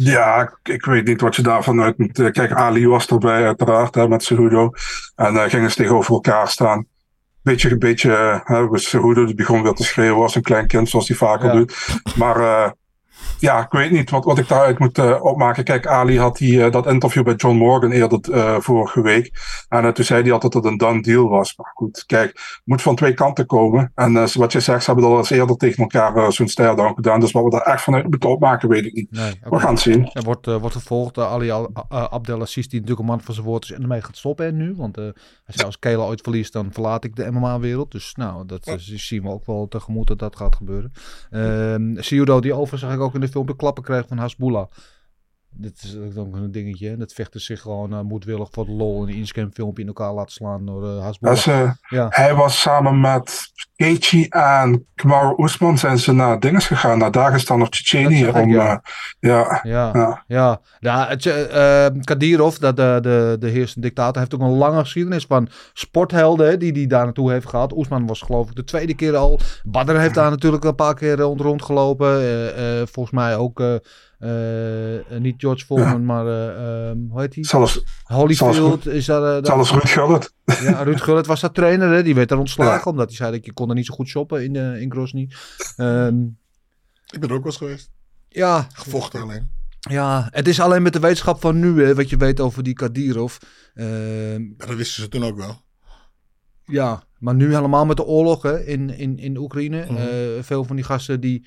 Ja, 0.00 0.58
ik, 0.62 0.84
weet 0.84 1.06
niet 1.06 1.20
wat 1.20 1.36
je 1.36 1.42
daarvan 1.42 1.80
uit 1.82 1.98
moet. 1.98 2.18
eh, 2.18 2.30
Kijk, 2.30 2.52
Ali 2.52 2.86
was 2.88 3.06
erbij 3.06 3.44
uiteraard 3.46 3.94
hè, 3.94 4.08
met 4.08 4.22
Cejudo. 4.24 4.70
En 5.16 5.34
eh 5.34 5.50
gingen 5.50 5.70
ze 5.70 5.76
tegenover 5.76 6.12
elkaar 6.14 6.48
staan. 6.48 6.86
Beetje, 7.42 7.70
een 7.70 7.78
beetje, 7.78 8.14
eh, 8.16 8.40
hè, 8.44 8.78
Cejudo 8.78 9.24
die 9.24 9.34
begon 9.34 9.62
weer 9.62 9.72
te 9.72 9.84
schreeuwen 9.84 10.22
als 10.22 10.34
een 10.34 10.42
klein 10.42 10.66
kind, 10.66 10.88
zoals 10.88 11.08
hij 11.08 11.16
vaker 11.16 11.46
Ja. 11.46 11.52
doet. 11.52 12.00
Maar 12.16 12.74
ja, 13.38 13.60
ik 13.64 13.70
weet 13.70 13.90
niet 13.90 14.10
wat, 14.10 14.24
wat 14.24 14.38
ik 14.38 14.48
daaruit 14.48 14.78
moet 14.78 14.98
eh, 14.98 15.24
opmaken. 15.24 15.64
Kijk, 15.64 15.86
Ali 15.86 16.18
had 16.18 16.36
die, 16.36 16.64
eh, 16.64 16.72
dat 16.72 16.86
interview 16.86 17.24
bij 17.24 17.34
John 17.34 17.56
Morgan 17.56 17.90
eerder 17.90 18.20
eh, 18.32 18.56
vorige 18.60 19.00
week. 19.02 19.32
En 19.68 19.94
toen 19.94 20.04
zei 20.04 20.22
hij 20.22 20.32
altijd 20.32 20.52
dat 20.52 20.62
het 20.62 20.72
een 20.72 20.78
done 20.78 21.02
deal 21.02 21.28
was. 21.28 21.56
Maar 21.56 21.70
goed, 21.74 22.04
kijk, 22.06 22.28
het 22.28 22.60
moet 22.64 22.82
van 22.82 22.96
twee 22.96 23.14
kanten 23.14 23.46
komen. 23.46 23.92
En 23.94 24.12
wat 24.34 24.52
je 24.52 24.60
zegt, 24.60 24.84
ze 24.84 24.90
hebben 24.90 25.08
al 25.10 25.16
eens 25.18 25.30
eerder 25.30 25.56
tegen 25.56 25.82
elkaar 25.82 26.32
zo'n 26.32 26.48
stare-down 26.48 26.94
gedaan. 26.94 27.20
Dus 27.20 27.32
wat 27.32 27.44
we 27.44 27.50
daar 27.50 27.60
echt 27.60 27.82
vanuit 27.82 28.08
moeten 28.10 28.30
opmaken, 28.30 28.68
weet 28.68 28.84
ik 28.84 28.94
niet. 28.94 29.10
Nee, 29.10 29.32
We 29.42 29.58
gaan 29.58 29.72
het 29.72 29.80
zien. 29.82 30.10
Er 30.12 30.22
wordt, 30.22 30.46
wordt 30.46 30.72
vervolgd. 30.72 31.16
eh, 31.18 31.32
Ali 31.32 31.50
Al- 31.50 31.70
uh, 31.92 32.04
Abdelaziz, 32.04 32.66
die 32.66 32.80
natuurlijk 32.80 32.98
een 33.08 33.14
man 33.14 33.20
van 33.20 33.34
zijn 33.34 33.46
woord 33.46 33.64
is 33.64 33.72
en 33.72 33.82
ermee 33.82 34.02
gaat 34.02 34.16
stoppen 34.16 34.46
hè, 34.46 34.52
nu. 34.52 34.74
Want 34.76 34.96
hij 34.96 35.12
zei 35.46 35.66
als 35.66 35.78
Kela 35.78 36.02
ooit 36.04 36.20
verliest, 36.20 36.52
dan 36.52 36.68
verlaat 36.72 37.04
ik 37.04 37.16
de 37.16 37.30
MMA-wereld. 37.30 37.90
Dus 37.90 38.14
nou, 38.14 38.46
dat 38.46 38.76
zien 38.78 39.22
we 39.22 39.28
ook 39.28 39.46
wel 39.46 39.66
tegemoet 39.68 40.06
dat 40.06 40.18
dat 40.18 40.36
gaat 40.36 40.56
gebeuren. 40.56 40.92
Ehm 41.30 41.96
Cejudo, 42.00 42.40
die 42.40 42.52
overigens 42.52 42.80
zag 42.80 42.92
ik 42.94 43.00
ook 43.00 43.07
in 43.14 43.20
de 43.20 43.28
filmpje 43.28 43.56
klappen 43.56 43.82
kreeg 43.82 44.06
van 44.08 44.18
Hasbullah. 44.18 44.66
Dit 45.60 45.82
is 45.82 46.16
ook 46.16 46.34
een 46.34 46.52
dingetje. 46.52 46.88
hè. 46.88 46.96
Dat 46.96 47.12
vechten 47.12 47.40
zich 47.40 47.60
gewoon 47.60 47.92
eh, 47.92 48.00
moedwillig 48.00 48.48
voor 48.50 48.64
de 48.64 48.70
lol 48.70 49.02
in 49.02 49.08
een 49.08 49.14
inscam 49.14 49.52
filmpje 49.52 49.82
in 49.82 49.88
elkaar 49.88 50.12
laten 50.12 50.32
slaan 50.32 50.66
door 50.66 50.80
Dat 51.20 51.46
eh, 51.46 51.70
Ja. 51.88 52.06
Hij 52.10 52.34
was 52.34 52.60
samen 52.60 53.00
met 53.00 53.50
Gaethje 53.76 54.28
en 54.28 54.86
Kamaru 54.94 55.44
Usman 55.44 55.78
zijn 55.78 55.98
ze 55.98 56.12
naar 56.12 56.40
dinges 56.40 56.66
gegaan, 56.66 56.98
naar 56.98 57.10
Dagestan 57.10 57.62
of 57.62 57.68
Tsjetsjenië. 57.68 58.24
Dat 58.24 58.34
om, 58.34 58.50
ja. 58.50 58.82
ja. 59.20 59.60
Ja, 59.62 59.90
Ja. 59.92 60.24
ja. 60.26 60.60
ja 60.80 61.08
het, 61.08 61.22
Kadirov, 62.04 62.56
dat, 62.56 62.76
de, 62.76 62.98
de, 63.02 63.36
de 63.38 63.48
heersende 63.48 63.86
dictator, 63.86 64.18
heeft 64.18 64.34
ook 64.34 64.40
een 64.40 64.56
lange 64.56 64.80
geschiedenis 64.80 65.24
van 65.24 65.48
sporthelden 65.72 66.58
die 66.58 66.72
die 66.72 66.86
daar 66.86 67.04
naartoe 67.04 67.30
heeft 67.30 67.48
gehad. 67.48 67.72
Oesman 67.76 68.06
was 68.06 68.20
geloof 68.20 68.48
ik 68.48 68.56
de 68.56 68.64
tweede 68.64 68.94
keer 68.94 69.16
al. 69.16 69.40
Badr 69.64 69.96
heeft 69.96 70.14
daar 70.14 70.30
natuurlijk 70.30 70.64
een 70.64 70.74
paar 70.74 70.94
keer 70.94 71.16
rond 71.16 71.40
rondgelopen. 71.40 72.16
Volgens 72.88 73.14
mij 73.14 73.36
ook 73.36 73.62
niet 75.18 75.34
George 75.38 75.64
Foreman, 75.64 76.04
maar 76.04 76.26
eh, 76.26 76.88
ehm, 76.88 76.98
hoe 77.08 77.20
heet 77.20 77.34
hij? 77.34 77.44
Zelfs, 77.44 77.82
Holyfield 78.02 78.86
is 78.86 79.04
daar. 79.06 79.22
eh, 79.36 79.42
daar- 79.42 79.44
zelfs 79.44 79.70
Ruud 79.70 79.88
Gullit. 79.88 80.32
ja, 80.44 80.82
Ruud 80.82 81.00
Gullit 81.00 81.26
was 81.26 81.40
dat 81.40 81.54
trainer, 81.54 81.90
hè? 81.90 82.02
die 82.02 82.14
werd 82.14 82.30
er 82.30 82.38
ontslagen 82.38 82.90
omdat 82.90 83.06
hij 83.08 83.16
zei 83.16 83.32
dat 83.32 83.44
je 83.44 83.52
kon 83.52 83.68
er 83.68 83.74
niet 83.74 83.86
zo 83.86 83.94
goed 83.94 84.08
shoppen 84.08 84.44
in, 84.44 84.56
eh, 84.56 84.80
in 84.80 84.90
Grozny. 84.92 85.30
Ehm, 85.76 86.22
Ik 87.10 87.20
ben 87.20 87.28
er 87.28 87.34
ook 87.34 87.42
wel 87.42 87.46
eens 87.52 87.56
geweest. 87.56 87.90
ja, 88.28 88.66
Gevochten 88.74 89.20
alleen. 89.22 89.50
ja, 89.90 90.28
het 90.30 90.48
is 90.48 90.60
alleen 90.60 90.82
met 90.82 90.92
de 90.92 91.00
wetenschap 91.00 91.40
van 91.40 91.58
nu, 91.58 91.84
hè, 91.84 91.94
wat 91.94 92.10
je 92.10 92.16
weet 92.16 92.40
over 92.40 92.62
die 92.62 92.74
Kadirov. 92.74 93.36
Ehm, 93.74 94.42
Ja, 94.42 94.66
dat 94.66 94.74
wisten 94.76 95.02
ze 95.02 95.08
toen 95.08 95.24
ook 95.24 95.36
wel. 95.36 95.62
ja, 96.64 97.02
maar 97.18 97.34
nu 97.34 97.54
helemaal 97.54 97.86
met 97.86 97.96
de 97.96 98.04
oorlog 98.04 98.42
hè, 98.42 98.64
in, 98.64 98.90
in, 98.90 99.18
in 99.18 99.36
Oekraïne. 99.36 99.84
Mhm. 99.84 99.96
Eh, 99.96 100.06
veel 100.42 100.64
van 100.64 100.76
die 100.76 100.84
gasten 100.84 101.20
die 101.20 101.46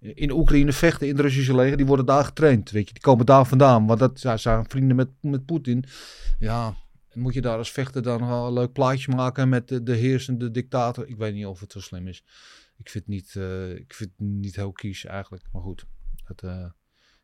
in 0.00 0.30
Oekraïne 0.30 0.72
vechten 0.72 1.06
in 1.06 1.12
het 1.12 1.22
Russische 1.22 1.54
leger, 1.54 1.76
die 1.76 1.86
worden 1.86 2.06
daar 2.06 2.24
getraind. 2.24 2.70
Weet 2.70 2.86
je, 2.86 2.92
die 2.92 3.02
komen 3.02 3.26
daar 3.26 3.46
vandaan, 3.46 3.86
want 3.86 3.98
dat 3.98 4.20
ja, 4.20 4.36
zijn 4.36 4.64
vrienden 4.68 4.96
met, 4.96 5.08
met 5.20 5.44
Poetin. 5.44 5.84
Ja, 6.38 6.74
moet 7.12 7.34
je 7.34 7.40
daar 7.40 7.58
als 7.58 7.72
vechter 7.72 8.02
dan 8.02 8.26
wel 8.26 8.46
een 8.46 8.52
leuk 8.52 8.72
plaatje 8.72 9.14
maken 9.14 9.48
met 9.48 9.68
de, 9.68 9.82
de 9.82 9.94
heersende 9.94 10.50
dictator? 10.50 11.08
Ik 11.08 11.16
weet 11.16 11.34
niet 11.34 11.46
of 11.46 11.60
het 11.60 11.72
zo 11.72 11.80
slim 11.80 12.08
is. 12.08 12.24
Ik 12.76 12.90
vind 12.90 13.04
het 13.04 13.14
niet, 13.14 13.36
eh, 13.36 13.74
ik 13.74 13.94
vind 13.94 14.10
niet 14.16 14.56
heel 14.56 14.72
kies 14.72 15.04
eigenlijk, 15.04 15.44
maar 15.52 15.62
goed, 15.62 15.86
dat 16.26 16.42
eh, 16.42 16.64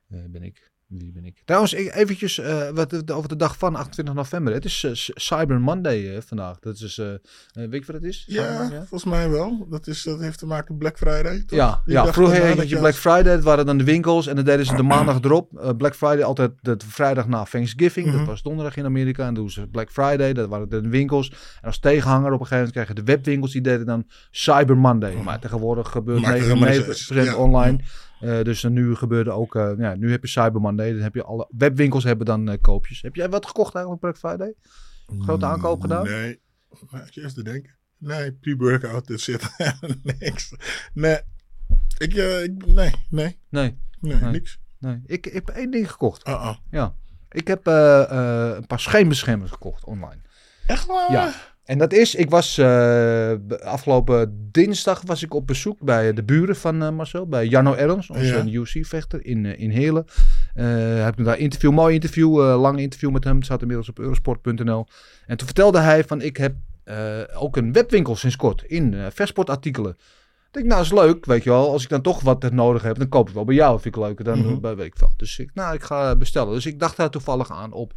eh, 0.09 0.25
ben 0.31 0.43
ik. 0.43 0.75
Ben 0.89 1.25
ik? 1.25 1.43
Trouwens, 1.45 1.73
eventjes 1.73 2.39
eh, 2.39 2.69
wat, 2.71 3.13
over 3.13 3.29
de 3.29 3.37
dag 3.37 3.59
van 3.59 3.75
28 3.75 4.15
november. 4.15 4.53
Het 4.53 4.65
is 4.65 4.85
eh, 4.85 4.91
Cyber 4.95 5.61
Monday 5.61 6.15
eh, 6.15 6.23
vandaag. 6.27 6.59
Dat 6.59 6.81
is, 6.81 6.97
weet 7.53 7.73
je 7.73 7.83
wat 7.87 7.95
het 7.95 8.05
is? 8.05 8.25
Cyber 8.29 8.45
Ja, 8.45 8.69
volgens 8.79 9.05
mij 9.05 9.31
wel. 9.31 9.67
Dat, 9.71 9.87
is, 9.87 10.03
dat 10.03 10.21
heeft 10.21 10.39
te 10.39 10.47
maken 10.47 10.67
met 10.69 10.79
Black 10.79 10.97
Friday. 10.97 11.43
Toch? 11.47 11.59
Ja, 11.59 11.83
Die 11.85 11.95
ja 11.95 12.05
dag 12.05 12.15
vroeger 12.15 12.57
had 12.57 12.69
je 12.69 12.79
Black 12.79 12.95
Friday, 12.95 13.35
dat 13.35 13.43
waren 13.43 13.67
dan 13.67 13.79
de 13.79 13.85
winkels 13.85 14.27
en 14.27 14.37
dan 14.37 14.45
deden 14.45 14.67
ze 14.67 14.75
de 14.75 14.83
maandag 14.83 15.21
erop. 15.21 15.75
Black 15.79 15.95
Friday 15.95 16.23
altijd 16.25 16.53
de 16.61 16.77
vrijdag 16.87 17.29
na 17.29 17.43
Thanksgiving, 17.45 18.07
Mhm. 18.07 18.17
dat 18.17 18.27
was 18.27 18.43
donderdag 18.43 18.77
in 18.77 18.85
Amerika. 18.85 19.27
En 19.27 19.35
doen 19.35 19.51
ze 19.51 19.67
Black 19.67 19.91
Friday, 19.91 20.33
dat 20.33 20.49
waren 20.49 20.69
de 20.69 20.89
winkels. 20.89 21.29
En 21.31 21.37
als 21.67 21.79
tegenhanger 21.79 22.33
op 22.33 22.41
een 22.41 22.47
gegeven 22.47 22.73
moment 22.75 22.89
je 22.89 22.95
de 22.95 23.13
webwinkels, 23.13 23.53
die 23.53 23.61
deden 23.61 23.87
dan 23.87 24.05
Cyber 24.31 24.77
Monday. 24.77 25.15
Maar 25.15 25.41
tegenwoordig 25.41 25.89
gebeurt 25.91 26.21
Maakt 26.21 26.35
er 26.35 26.41
99% 26.41 27.09
helemaal 27.09 27.19
niet 27.19 27.29
uit. 27.29 27.37
Ja. 27.37 27.43
online. 27.43 27.85
Eh, 28.27 28.43
dus 28.43 28.61
dan 28.61 28.73
nu 28.73 28.95
gebeurde 28.95 29.31
ook, 29.31 29.55
eh, 29.55 29.73
ja, 29.79 29.95
nu 29.95 30.11
heb 30.11 30.23
je 30.23 30.29
Cyber 30.29 30.61
Monday, 30.61 30.93
dan 30.93 31.03
heb 31.03 31.15
je 31.15 31.25
alle 31.25 31.49
webwinkels 31.57 32.05
hebben 32.05 32.27
dan 32.27 32.49
eh, 32.49 32.61
koopjes. 32.61 33.03
Heb 33.03 33.15
jij 33.15 33.29
wat 33.29 33.47
gekocht 33.47 33.75
eigenlijk 33.75 34.05
op 34.05 34.11
Black 34.11 34.33
Friday? 34.33 34.55
Grote 35.25 35.47
aankoop 35.47 35.81
gedaan? 35.81 36.05
Nee. 36.05 36.41
Maar 36.91 37.07
ik 37.07 37.17
eerst 37.17 37.35
te 37.35 37.43
denken. 37.43 37.77
Nee, 37.99 38.33
pre-workout, 38.33 39.07
dit 39.07 39.21
zit 39.21 39.49
niks. 40.19 40.55
Nee. 40.93 41.19
Ik, 41.99 42.15
ik, 42.15 42.67
nee, 42.67 42.91
nee, 43.11 43.39
Nee, 43.51 43.79
nee, 44.01 44.21
niks. 44.21 44.59
nee. 44.79 45.01
Ik, 45.07 45.27
ik 45.27 45.33
heb 45.33 45.49
één 45.49 45.71
ding 45.71 45.91
gekocht. 45.91 46.25
Ah, 46.25 46.43
ah. 46.43 46.57
Ja. 46.71 46.95
Ik 47.29 47.47
heb 47.47 47.67
een 47.67 48.67
paar 48.67 48.81
scheenbeschermers 48.81 49.51
gekocht 49.51 49.85
online. 49.85 50.21
Echt 50.67 50.87
waar? 50.87 51.13
Ja. 51.13 51.35
En 51.67 51.79
dat 51.79 51.93
is, 51.93 52.15
ik 52.15 52.31
was 52.31 52.59
eh, 52.59 53.33
afgelopen 53.59 54.49
dinsdag 54.51 55.03
was 55.05 55.23
ik 55.23 55.35
op 55.35 55.47
bezoek 55.47 55.79
bij 55.81 56.13
de 56.13 56.23
buren 56.25 56.57
van 56.57 56.83
eh, 56.83 56.91
Marcel, 56.91 57.27
bij 57.27 57.47
Janno 57.47 57.75
Ernst, 57.75 58.11
onze 58.11 58.25
Ja. 58.25 58.45
UFC-vechter 58.45 59.25
in, 59.27 59.47
eh, 59.47 59.61
in 59.61 59.71
Heerlen. 59.71 60.05
Eh 60.55 61.05
heb 61.05 61.19
ik 61.19 61.25
daar 61.25 61.39
interview, 61.39 61.73
mooi 61.73 61.95
interview, 61.95 62.35
lang 62.37 62.79
interview 62.79 63.11
met 63.11 63.25
hem, 63.25 63.37
het 63.37 63.45
staat 63.45 63.61
inmiddels 63.61 63.89
op 63.89 63.99
eurosport.nl. 63.99 64.87
En 65.27 65.37
toen 65.37 65.47
vertelde 65.47 65.79
hij 65.79 66.05
van, 66.05 66.23
ik 66.23 66.37
heb 66.37 66.55
ook 67.35 67.57
een 67.57 67.73
webwinkel 67.73 68.17
sinds 68.17 68.37
kort 68.37 68.63
in 68.63 68.95
versportartikelen. 69.13 69.91
Ik 70.47 70.53
denk, 70.53 70.67
nou 70.67 70.81
is 70.83 70.93
leuk, 70.93 71.25
weet 71.27 71.45
je 71.45 71.51
wel. 71.51 71.71
Als 71.73 71.83
ik 71.83 71.89
dan 71.89 72.03
toch 72.03 72.21
wat 72.21 72.51
nodig 72.53 72.83
heb, 72.83 72.99
dan 72.99 73.09
koop 73.09 73.29
ik 73.29 73.35
wel 73.35 73.45
bij 73.45 73.55
jou. 73.55 73.81
Vind 73.81 73.97
ik 73.97 74.03
leuker 74.03 74.25
dan 74.25 74.39
Mhm. 74.39 74.61
bij 74.61 74.77
weet 74.77 74.87
ik 74.87 74.97
veel. 74.97 75.13
Dus 75.17 75.39
ik, 75.39 75.51
nou, 75.55 75.75
ik 75.75 75.83
ga 75.83 76.17
bestellen. 76.17 76.53
Dus 76.55 76.67
ik 76.67 76.79
dacht 76.79 76.97
daar 76.97 77.11
toevallig 77.11 77.51
aan 77.53 77.73
op 77.73 77.93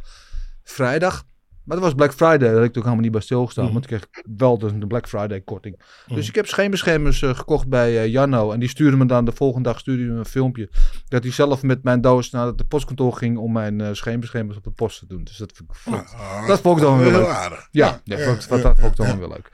vrijdag. 0.62 1.24
Maar 1.64 1.76
dat 1.76 1.84
was 1.86 1.94
Black 1.94 2.12
Friday. 2.12 2.38
Daar 2.38 2.46
had 2.48 2.56
ik 2.56 2.60
natuurlijk 2.74 2.84
helemaal 2.84 3.02
niet 3.04 3.12
bij 3.12 3.20
stilgestaan. 3.20 3.64
Mhm. 3.64 3.72
Want 3.72 3.90
ik 3.90 3.90
kreeg 3.90 4.24
wel 4.36 4.58
de, 4.58 4.78
de 4.78 4.86
Black 4.86 5.08
Friday 5.08 5.40
korting. 5.40 5.80
Mhm. 6.06 6.14
Dus 6.14 6.28
ik 6.28 6.34
heb 6.34 6.46
scheenbeschermers 6.46 7.22
eh, 7.22 7.34
gekocht 7.34 7.68
bij 7.68 7.98
eh, 7.98 8.06
Janno. 8.06 8.50
En 8.52 8.60
die 8.60 8.68
stuurde 8.68 8.96
me 8.96 9.06
dan 9.06 9.24
de 9.24 9.32
volgende 9.32 9.68
dag 9.68 9.78
stuurde 9.78 10.02
me 10.12 10.18
een 10.18 10.24
filmpje. 10.24 10.70
Dat 11.08 11.22
hij 11.22 11.32
zelf 11.32 11.62
met 11.62 11.82
mijn 11.82 12.00
doos 12.00 12.30
naar 12.30 12.46
het 12.46 12.68
postkantoor 12.68 13.12
ging 13.12 13.38
om 13.38 13.52
mijn 13.52 13.80
eh 13.80 13.88
scheenbeschermers 13.92 14.56
op 14.56 14.64
de 14.64 14.70
post 14.70 14.98
te 14.98 15.06
doen. 15.06 15.24
Dus 15.24 15.36
dat 15.36 15.52
vind 15.54 15.68
ik, 15.70 15.74
vond- 15.76 15.96
Ah, 15.96 16.46
dat 16.46 16.60
vond 16.60 16.76
ik 16.78 16.82
dan 16.82 16.98
wel 16.98 17.08
heel 17.10 17.18
leuk. 17.18 17.28
aardig. 17.28 17.68
ja, 17.70 18.00
ja, 18.04 18.18
vond 18.18 18.44
ik- 18.44 18.50
ja, 18.50 18.56
dat 18.62 18.78
vond 18.78 18.90
ik 18.90 18.96
dan 18.96 19.06
wel 19.06 19.28
weer 19.28 19.28
leuk. 19.28 19.50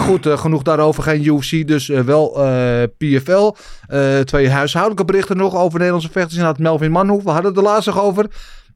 Goed, 0.00 0.26
genoeg 0.40 0.62
daarover. 0.62 1.02
Geen 1.02 1.24
UFC, 1.26 1.66
dus 1.66 1.86
wel 1.86 2.30
PFL. 2.98 3.54
Twee 4.24 4.50
huishoudelijke 4.50 5.04
berichten 5.04 5.36
nog 5.36 5.54
over 5.54 5.74
Nederlandse 5.78 6.10
vechters. 6.10 6.34
Inderdaad, 6.36 6.60
Melvin 6.62 6.90
Manhoef. 6.90 7.22
We 7.22 7.30
hadden 7.30 7.50
het 7.50 7.56
er 7.60 7.66
laatst 7.66 7.86
nog 7.86 8.00
over. 8.00 8.26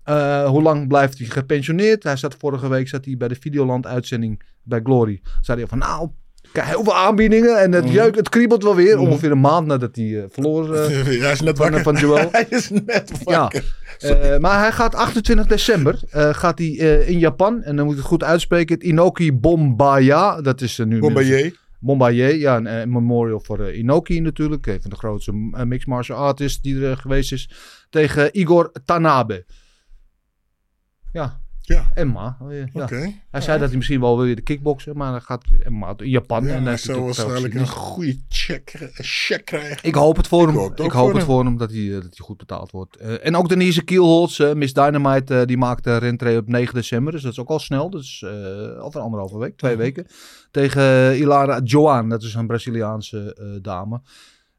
Eh, 0.09 0.49
hoe 0.49 0.62
lang 0.62 0.88
blijft 0.88 1.19
hij 1.19 1.27
gepensioneerd? 1.27 2.03
Hij 2.03 2.17
zat 2.17 2.37
vorige 2.38 2.69
week 2.69 2.88
zat 2.88 3.05
hij 3.05 3.17
bij 3.17 3.29
de 3.29 3.37
Videoland-uitzending 3.41 4.43
bij 4.62 4.81
Glory. 4.83 5.21
Zei 5.41 5.59
hij 5.59 5.69
van, 5.69 5.79
nou, 5.79 6.09
heel 6.53 6.85
veel 6.85 6.95
aanbiedingen 6.95 7.61
en 7.61 7.73
het 7.73 7.91
jeukt, 7.91 8.17
het 8.17 8.29
kriebelt 8.29 8.62
wel 8.62 8.75
weer. 8.75 8.97
Mhm. 8.97 9.07
Ongeveer 9.07 9.31
een 9.31 9.41
maand 9.41 9.67
nadat 9.67 9.97
hij 9.97 10.19
eh, 10.19 10.25
verloor 10.31 10.75
eh, 10.75 10.87
Hij 11.05 11.33
is 11.33 11.41
net 11.41 11.57
van, 11.57 11.71
wakker. 11.71 11.83
van 11.83 11.97
Joel. 11.97 12.29
Hij 12.33 12.47
is 12.49 12.71
net 12.71 13.12
Ja. 13.25 13.41
wakker. 13.41 13.77
Eh, 13.99 14.38
maar 14.38 14.59
hij 14.61 14.73
gaat 14.73 14.95
28 14.95 15.47
december 15.47 15.99
gaat 16.11 16.59
hij, 16.59 16.69
in 17.07 17.19
Japan. 17.19 17.62
En 17.62 17.77
dan 17.77 17.85
moet 17.85 17.95
ik 17.95 18.00
het 18.00 18.09
goed 18.09 18.25
uitspreken. 18.25 18.75
Het 18.75 18.85
Inoki 18.85 19.33
Bombaya. 19.33 20.41
Dat 20.41 20.61
is 20.61 20.79
nu 20.79 20.99
Bombardier. 20.99 21.57
Bombardier, 21.81 22.37
ja, 22.37 22.57
een 22.57 22.93
memorial 22.93 23.41
voor 23.41 23.71
Inoki 23.73 24.21
natuurlijk. 24.21 24.67
Een 24.67 24.81
van 24.81 24.91
de 24.91 24.97
grootste 24.97 25.33
mixed 25.65 25.87
martial 25.87 26.19
artists 26.19 26.61
die 26.61 26.85
er 26.85 26.97
geweest 26.97 27.33
is. 27.33 27.50
Tegen 27.91 28.38
Igor 28.38 28.73
Tanabe. 28.85 29.45
Ja, 31.12 31.41
Ja, 31.62 31.91
Emma. 31.95 32.37
eh, 32.49 32.67
Ja. 32.73 32.83
oké. 32.83 33.12
Hij 33.31 33.41
zei 33.41 33.59
dat 33.59 33.69
hij 33.69 33.77
misschien 33.77 34.00
wel 34.00 34.19
weer 34.19 34.37
de 34.37 34.43
kickboksen, 34.43 34.97
maar 34.97 35.11
hij 35.11 35.21
gaat 35.21 35.45
Emma 35.62 35.95
in 35.97 36.09
Japan. 36.11 36.45
Ja, 36.45 36.55
en 36.55 36.65
hij 36.65 36.77
zou 36.77 37.00
waarschijnlijk 37.00 37.55
een 37.55 37.69
goede 37.69 38.17
check, 38.29 38.73
een 38.81 39.05
check 39.05 39.45
krijgen. 39.45 39.79
Ik 39.88 39.95
hoop 39.95 40.17
het 40.17 40.29
voor 40.29 40.41
hem. 40.47 40.50
Ik 40.55 40.57
hoop 40.61 40.71
het 40.71 40.79
Ik 40.79 40.85
ook 40.85 40.93
hoop 40.93 41.00
voor 41.03 41.09
het 41.09 41.17
hem. 41.19 41.27
voor 41.27 41.45
hem 41.45 41.57
dat 41.57 41.71
hij, 41.71 41.87
eh, 41.87 41.93
dat 41.93 42.03
hij 42.03 42.19
goed 42.19 42.37
betaald 42.37 42.71
wordt. 42.71 42.97
Eh, 42.97 43.27
en 43.27 43.37
ook 43.37 43.49
Denise 43.49 43.83
Kielholz, 43.85 44.38
Miss 44.55 44.73
Dynamite, 44.73 45.43
die 45.47 45.57
maakte 45.57 45.97
rentree 45.97 46.37
op 46.38 46.49
9 46.49 46.75
december. 46.75 47.12
Dus 47.12 47.23
dat 47.23 47.33
is 47.33 47.38
ook 47.38 47.49
al 47.49 47.59
snel. 47.59 47.91
Dus 47.91 48.25
over 48.79 49.00
anderhalve 49.00 49.38
week, 49.38 49.57
twee 49.57 49.73
Mhm. 49.75 49.81
weken. 49.83 50.07
Tegen 50.50 51.17
Ilara 51.19 51.61
Joan, 51.65 52.09
dat 52.09 52.23
is 52.23 52.35
een 52.35 52.47
Braziliaanse 52.47 53.59
dame. 53.62 54.00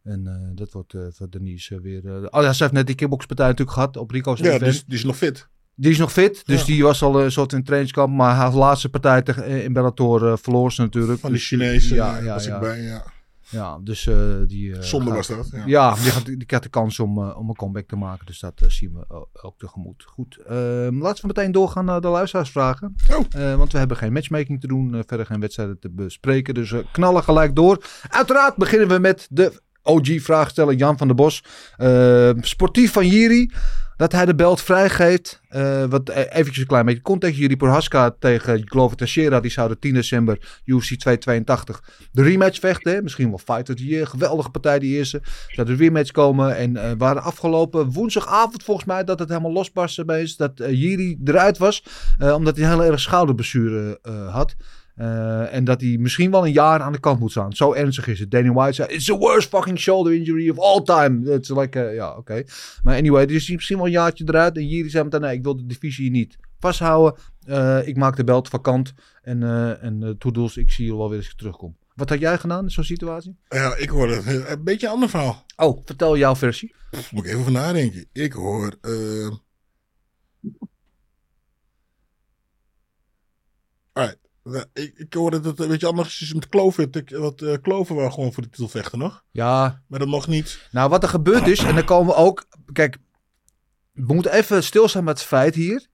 En 0.04 0.52
dat 0.56 0.72
wordt 0.72 0.94
voor 1.10 1.30
Denise 1.30 1.82
weer... 1.82 2.28
oh 2.32 2.42
ja, 2.44 2.54
ze 2.54 2.64
heeft 2.64 2.76
net 2.76 2.86
die 2.88 2.96
kickboxpartij 2.96 3.46
natuurlijk 3.48 3.78
gehad 3.78 3.98
op 3.98 4.12
Rico's 4.12 4.40
Ja, 4.40 4.46
event. 4.46 4.62
is, 4.74 4.86
die 4.86 4.96
is 4.98 5.04
nog 5.04 5.18
fit. 5.18 5.48
Die 5.82 5.92
is 5.92 5.98
nog 5.98 6.12
fit, 6.12 6.42
dus 6.46 6.60
Ja. 6.60 6.66
die 6.66 6.84
was 6.84 7.02
al 7.02 7.22
een 7.24 7.32
soort 7.32 7.54
in 7.54 7.64
trainingskamp. 7.64 8.14
Maar 8.16 8.36
haar 8.36 8.54
laatste 8.54 8.90
partij 8.90 9.22
tegen, 9.22 9.44
eh, 9.44 9.64
in 9.64 9.74
Bellator 9.74 10.28
eh, 10.32 10.38
verloor 10.42 10.72
ze 10.72 10.82
natuurlijk. 10.82 11.20
Van 11.20 11.30
die 11.30 11.40
Dus, 11.40 11.48
Chinezen 11.48 11.96
ja, 11.96 12.18
ja, 12.18 12.34
was 12.34 12.46
ik 12.48 12.60
bij. 12.60 12.82
Ja. 12.82 13.04
Ja, 13.52 13.80
dus 13.84 14.08
eh, 14.08 14.16
die... 14.48 14.74
eh, 14.76 14.82
Zonde 14.82 15.06
gaat- 15.12 15.16
was 15.16 15.28
dat. 15.28 15.50
Ja. 15.52 15.64
ja, 15.66 15.94
die, 15.96 16.12
gaat, 16.12 16.26
die 16.26 16.46
krijgt 16.46 16.66
de 16.66 16.72
kans 16.72 17.00
om, 17.00 17.18
eh, 17.24 17.38
om 17.40 17.50
een 17.50 17.56
comeback 17.56 17.88
te 17.88 17.96
maken. 17.96 18.26
Dus 18.26 18.40
dat 18.40 18.62
eh, 18.62 18.70
zien 18.70 18.94
we 18.94 19.28
ook 19.42 19.58
tegemoet. 19.58 20.04
Goed, 20.08 20.38
ehm, 20.48 21.02
laten 21.02 21.22
we 21.22 21.28
meteen 21.28 21.52
doorgaan 21.52 21.86
naar 21.86 22.02
de 22.02 22.08
luisteraarsvragen. 22.08 22.96
Oh. 23.12 23.26
Eh, 23.30 23.56
want 23.56 23.72
we 23.72 23.78
hebben 23.78 23.98
geen 23.98 24.14
matchmaking 24.14 24.62
te 24.62 24.68
doen. 24.68 24.94
eh, 24.96 25.00
verder 25.08 25.26
geen 25.26 25.40
wedstrijden 25.40 25.80
te 25.80 25.90
bespreken. 25.90 26.54
Dus 26.54 26.74
knallen 26.92 27.24
gelijk 27.24 27.56
door. 27.56 27.84
Uiteraard 28.10 28.56
beginnen 28.56 28.88
we 28.88 29.00
met 29.00 29.28
de 29.32 29.62
OG-vraagsteller 29.84 30.74
Jan 30.74 30.98
van 30.98 31.08
der 31.08 31.16
Bos. 31.16 31.44
Eh, 31.78 32.30
sportief 32.42 32.92
van 32.92 33.08
Jiri. 33.08 33.52
Dat 33.98 34.12
hij 34.12 34.26
de 34.26 34.36
belt 34.36 34.62
vrijgeeft. 34.62 35.42
Eh 35.50 35.84
wat, 35.86 36.10
eh, 36.10 36.24
eventjes 36.30 36.58
een 36.58 36.68
klein 36.68 36.86
beetje 36.86 37.02
context. 37.02 37.38
Jiri 37.38 37.58
Prohaska 37.58 38.16
tegen 38.20 38.62
Glover 38.66 38.98
Teixeira. 38.98 39.40
Die 39.40 39.52
zouden 39.52 39.80
10 39.80 39.94
december 39.94 40.62
UFC 40.66 40.96
282 40.96 41.84
de 42.12 42.24
rematch 42.24 42.60
vechten. 42.60 43.04
Misschien 43.04 43.30
wel 43.30 43.38
fight 43.38 43.70
of. 43.70 44.08
Geweldige 44.10 44.50
partij 44.50 44.80
die 44.80 44.96
eerste. 44.96 45.22
Zou 45.48 45.68
de 45.68 45.76
rematch 45.76 46.12
komen. 46.12 46.56
En 46.56 46.98
waren 46.98 47.24
afgelopen 47.24 47.92
woensdagavond 47.92 48.64
volgens 48.64 48.88
mij 48.88 49.04
dat 49.04 49.20
het 49.20 49.30
helemaal 49.30 49.52
losbarsten 49.52 50.10
is. 50.10 50.36
Dat 50.36 50.52
Jiri 50.56 51.20
eruit 51.24 51.58
was. 51.58 51.84
omdat 52.20 52.58
hij 52.58 52.68
heel 52.68 52.84
erg 52.84 53.00
schouderblessure 53.00 54.00
had. 54.32 54.56
Eh, 55.00 55.54
en 55.54 55.64
dat 55.64 55.82
hij 55.82 55.98
misschien 55.98 56.32
wel 56.32 56.46
een 56.46 56.52
jaar 56.52 56.82
aan 56.82 56.92
de 56.92 57.00
kant 57.00 57.20
moet 57.20 57.32
staan. 57.32 57.54
Zo 57.54 57.74
ernstig 57.74 58.08
is 58.08 58.20
het. 58.20 58.32
Danny 58.32 58.52
White 58.52 58.74
zei: 58.74 58.94
It's 58.94 59.06
the 59.06 59.18
worst 59.18 59.50
fucking 59.50 59.80
shoulder 59.80 60.14
injury 60.14 60.50
of 60.50 60.60
all 60.60 60.82
time. 60.82 61.34
It's 61.34 61.50
like, 61.50 61.80
eh, 61.80 61.96
ja, 61.96 62.16
oké. 62.18 62.44
Maar 62.84 62.98
anyway, 62.98 63.26
dus 63.26 63.36
is 63.36 63.48
hij 63.48 63.56
misschien 63.56 63.78
wel 63.78 63.86
een 63.86 63.92
jaartje 63.92 64.24
eruit. 64.28 64.58
En 64.58 64.68
Jiri 64.68 64.90
zei 64.90 65.04
meteen: 65.04 65.22
Nee, 65.22 65.36
ik 65.36 65.44
wil 65.44 65.56
de 65.56 65.66
divisie 65.66 66.12
niet 66.12 66.38
vasthouden. 66.60 67.20
Eh, 67.46 67.88
ik 67.88 67.98
maak 67.98 68.16
de 68.16 68.24
belt 68.24 68.48
vakant. 68.48 68.94
En, 69.22 69.44
en 69.82 70.16
toedoels, 70.18 70.58
ik 70.58 70.72
zie 70.72 70.86
je 70.86 70.96
wel 70.96 71.10
weer 71.10 71.18
als 71.18 71.30
ik 71.30 71.38
terugkom. 71.38 71.78
Wat 71.96 72.10
had 72.10 72.20
jij 72.20 72.38
gedaan 72.38 72.64
in 72.64 72.72
zo'n 72.72 72.84
situatie? 72.84 73.38
Ja, 73.50 73.76
ik 73.76 73.90
hoor 73.90 74.10
het, 74.10 74.26
een, 74.26 74.52
een 74.52 74.64
beetje 74.64 74.88
een 74.88 74.94
ander 74.94 75.10
verhaal. 75.10 75.46
Oh, 75.56 75.82
vertel 75.86 76.18
jouw 76.18 76.36
versie. 76.36 76.76
Pff, 76.92 77.12
moet 77.12 77.24
ik 77.24 77.30
even 77.30 77.40
over 77.40 77.52
nadenken. 77.52 78.06
Ik 78.12 78.34
hoor. 78.34 78.74
Alright. 83.94 84.29
Nou, 84.52 84.66
Ik, 84.74 84.94
ik 84.98 85.14
hoor 85.14 85.32
dat 85.32 85.46
het 85.46 85.60
een 85.60 85.68
beetje 85.68 85.88
anders 85.88 86.22
is 86.22 86.34
met 86.34 86.50
Klover. 86.50 86.88
Ik- 86.92 87.10
Wat 87.18 87.42
eh 87.42 87.54
Klover 87.62 87.96
wel 87.96 88.12
gewoon 88.12 88.34
voor 88.34 88.44
de 88.44 88.50
titel 88.50 88.68
vechten 88.68 89.00
nog. 89.00 89.24
Ja, 89.32 89.82
Maar 89.88 90.00
dat 90.00 90.08
nog 90.08 90.28
niet. 90.28 90.68
Nou, 90.72 90.90
wat 90.90 91.04
er 91.04 91.10
gebeurd 91.10 91.48
is, 91.48 91.60
en 91.64 91.76
dan 91.76 91.86
komen 91.86 92.08
we 92.16 92.20
ook. 92.22 92.46
Kijk, 92.74 92.98
we 93.92 94.14
moeten 94.14 94.32
even 94.34 94.64
stilstaan 94.64 95.04
met 95.04 95.18
het 95.20 95.28
feit 95.28 95.56
hier. 95.56 95.88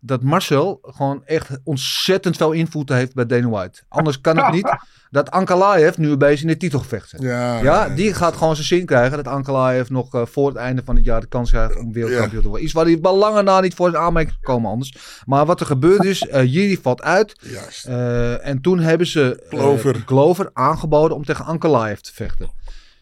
Dat 0.00 0.22
Marcel 0.22 0.78
gewoon 0.82 1.22
echt 1.24 1.50
ontzettend 1.64 2.36
veel 2.36 2.52
invloed 2.52 2.88
heeft 2.88 3.14
bij 3.14 3.26
Dana 3.26 3.48
White. 3.48 3.82
Anders 3.88 4.20
kan 4.20 4.36
het 4.36 4.52
niet 4.52 4.76
dat 5.10 5.30
Ankalaev 5.30 5.96
nu 5.96 6.16
bezig 6.16 6.40
in 6.40 6.46
de 6.46 6.56
titelgevecht 6.56 7.08
zit. 7.08 7.22
Ja, 7.22 7.58
Ja, 7.62 7.88
die 7.88 8.14
gaat 8.14 8.36
gewoon 8.36 8.54
zijn 8.54 8.66
zin 8.66 8.86
krijgen. 8.86 9.16
Dat 9.16 9.32
Ankalaev 9.32 9.88
nog 9.88 10.14
eh, 10.14 10.26
voor 10.26 10.48
het 10.48 10.56
einde 10.56 10.82
van 10.84 10.96
het 10.96 11.04
jaar 11.04 11.20
de 11.20 11.26
kans 11.26 11.50
krijgt 11.50 11.76
om 11.76 11.92
wereldkampioen 11.92 12.42
te 12.42 12.48
worden. 12.48 12.64
Iets 12.64 12.74
waar 12.74 12.84
hij 12.84 12.98
wel 13.00 13.16
langer 13.16 13.44
na 13.44 13.60
niet 13.60 13.74
voor 13.74 13.90
zijn 13.90 14.02
aanmerking 14.02 14.40
komen 14.40 14.70
anders. 14.70 15.22
Maar 15.26 15.46
wat 15.46 15.60
er 15.60 15.66
gebeurd 15.66 16.04
is, 16.04 16.26
eh 16.26 16.44
Jiri 16.44 16.78
valt 16.82 17.02
uit. 17.02 17.36
Juist. 17.40 17.86
Eh, 17.86 18.46
en 18.46 18.60
toen 18.60 18.78
hebben 18.78 19.06
ze 19.06 19.46
Glover. 19.48 20.02
Glover 20.06 20.50
aangeboden 20.52 21.16
om 21.16 21.24
tegen 21.24 21.44
Ankalaev 21.44 21.98
te 21.98 22.14
vechten 22.14 22.50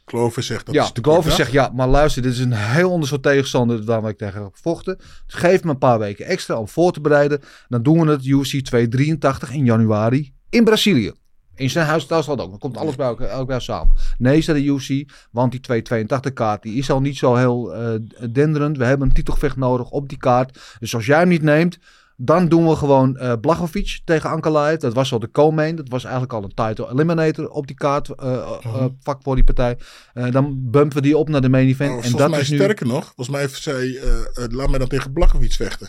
Klover 0.07 0.43
zegt 0.43 0.67
dat. 0.67 0.75
ja, 0.75 0.83
is 0.83 0.93
de 0.93 1.01
Glover 1.01 1.23
kort, 1.23 1.35
zegt 1.35 1.53
ja, 1.53 1.71
maar 1.75 1.89
luister, 1.89 2.23
dit 2.23 2.33
is 2.33 2.39
een 2.39 2.53
heel 2.53 2.93
ander 2.93 3.09
soort 3.09 3.23
tegenstander 3.23 3.85
dan 3.85 4.03
waar 4.03 4.11
ik 4.11 4.19
tegen 4.19 4.43
heb 4.43 4.55
gevochten. 4.55 4.97
Dus 4.97 5.35
geef 5.35 5.65
me 5.65 5.71
een 5.71 5.79
paar 5.79 5.99
weken 5.99 6.27
extra 6.27 6.57
om 6.57 6.69
voor 6.69 6.93
te 6.93 7.01
bereiden. 7.01 7.41
Dan 7.69 7.83
doen 7.83 8.01
we 8.01 8.11
het 8.11 8.25
UFC 8.25 8.61
283 8.61 9.53
in 9.53 9.65
januari 9.65 10.35
in 10.51 10.65
Brazilië. 10.65 11.13
In 11.55 11.71
zijn 11.71 11.87
huis 11.87 12.07
thuis 12.07 12.29
ook. 12.29 12.37
Dan 12.37 12.59
komt 12.59 12.77
alles 12.77 12.97
bij 12.97 13.07
elkaar, 13.07 13.29
elkaar 13.29 13.63
samen. 13.63 13.95
Nee, 14.19 14.41
zei 14.41 14.63
de 14.63 14.73
UFC, 14.73 15.13
want 15.31 15.51
die 15.51 15.61
282 15.61 16.33
kaart 16.33 16.63
die 16.63 16.75
is 16.75 16.91
al 16.91 17.01
niet 17.01 17.17
zo 17.17 17.35
heel 17.35 17.75
eh, 17.75 17.95
denderend. 18.33 18.77
We 18.77 18.85
hebben 18.85 19.09
een 19.09 19.15
titelgevecht 19.15 19.57
nodig 19.57 19.91
op 19.91 20.09
die 20.09 20.19
kaart. 20.19 20.59
Dus 20.79 20.95
als 20.95 21.07
jij 21.07 21.19
hem 21.19 21.29
niet 21.29 21.43
neemt, 21.43 21.79
dan 22.17 22.49
doen 22.49 22.69
we 22.69 22.77
gewoon 22.77 23.17
eh 23.17 23.33
Blachowicz 23.41 23.99
tegen 24.05 24.31
Ankalaev. 24.31 24.79
Dat 24.79 24.95
was 24.95 25.13
al 25.13 25.19
de 25.19 25.31
co-main. 25.31 25.77
Dat 25.77 25.89
was 25.89 26.03
eigenlijk 26.05 26.33
al 26.33 26.43
een 26.43 26.55
title 26.55 26.91
eliminator 26.93 27.49
op 27.49 27.67
die 27.67 27.77
kaart. 27.77 28.09
eh 28.09 28.33
eh, 28.35 28.65
Mhm. 28.65 28.89
vak 29.01 29.23
voor 29.23 29.35
die 29.35 29.45
partij. 29.45 29.79
Eh, 30.15 30.31
dan 30.31 30.71
bumpen 30.71 30.97
we 30.97 31.03
die 31.03 31.17
op 31.17 31.29
naar 31.29 31.41
de 31.41 31.49
main 31.49 31.67
event. 31.69 31.91
Oh, 31.91 31.97
en 31.97 32.03
volgens 32.03 32.23
dat 32.23 32.31
mij 32.31 32.41
is 32.41 32.51
nu... 32.51 32.57
sterker 32.57 32.87
nog. 32.87 33.05
Volgens 33.17 33.29
mij 33.37 33.49
zei 33.49 33.97
eh, 33.97 34.19
eh, 34.19 34.51
laat 34.51 34.69
mij 34.71 34.79
dan 34.79 34.89
tegen 34.89 35.13
Blachowicz 35.13 35.57
vechten. 35.57 35.89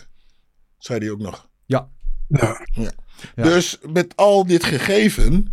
Zei 0.78 0.98
hij 0.98 1.10
ook 1.10 1.20
nog. 1.20 1.48
Ja. 1.66 1.88
Ja. 2.28 2.66
Ja. 2.72 2.90
Dus 3.42 3.78
met 3.92 4.16
al 4.16 4.46
dit 4.46 4.64
gegeven. 4.64 5.52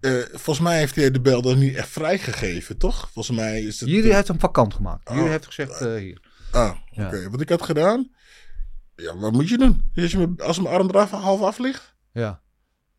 eh, 0.00 0.12
volgens 0.32 0.60
mij 0.60 0.78
heeft 0.78 0.94
hij 0.96 1.10
de 1.10 1.20
bel 1.20 1.42
dan 1.42 1.58
niet 1.58 1.74
echt 1.74 1.88
vrijgegeven, 1.88 2.78
toch? 2.78 3.08
Volgens 3.12 3.36
mij 3.36 3.62
is 3.62 3.80
het. 3.80 3.88
Jullie 3.88 4.14
heeft 4.14 4.28
hem 4.28 4.40
vakant 4.40 4.74
gemaakt. 4.74 5.08
Jullie 5.08 5.24
Oh. 5.24 5.30
heeft 5.30 5.46
gezegd 5.46 5.80
eh, 5.80 5.94
hier. 5.94 6.20
Ah, 6.50 6.76
Ja. 6.90 7.06
oké. 7.06 7.30
Wat 7.30 7.40
ik 7.40 7.48
had 7.48 7.62
gedaan. 7.62 8.10
Ja, 8.96 9.16
wat 9.16 9.32
moet 9.32 9.48
je 9.48 9.58
doen? 9.58 9.80
Als, 9.94 10.10
je 10.12 10.18
me, 10.18 10.44
als 10.44 10.60
mijn 10.60 10.74
arm 10.74 10.88
eraf 10.88 11.10
half 11.10 11.40
af 11.40 11.58
ligt, 11.58 11.94
Ja. 12.12 12.40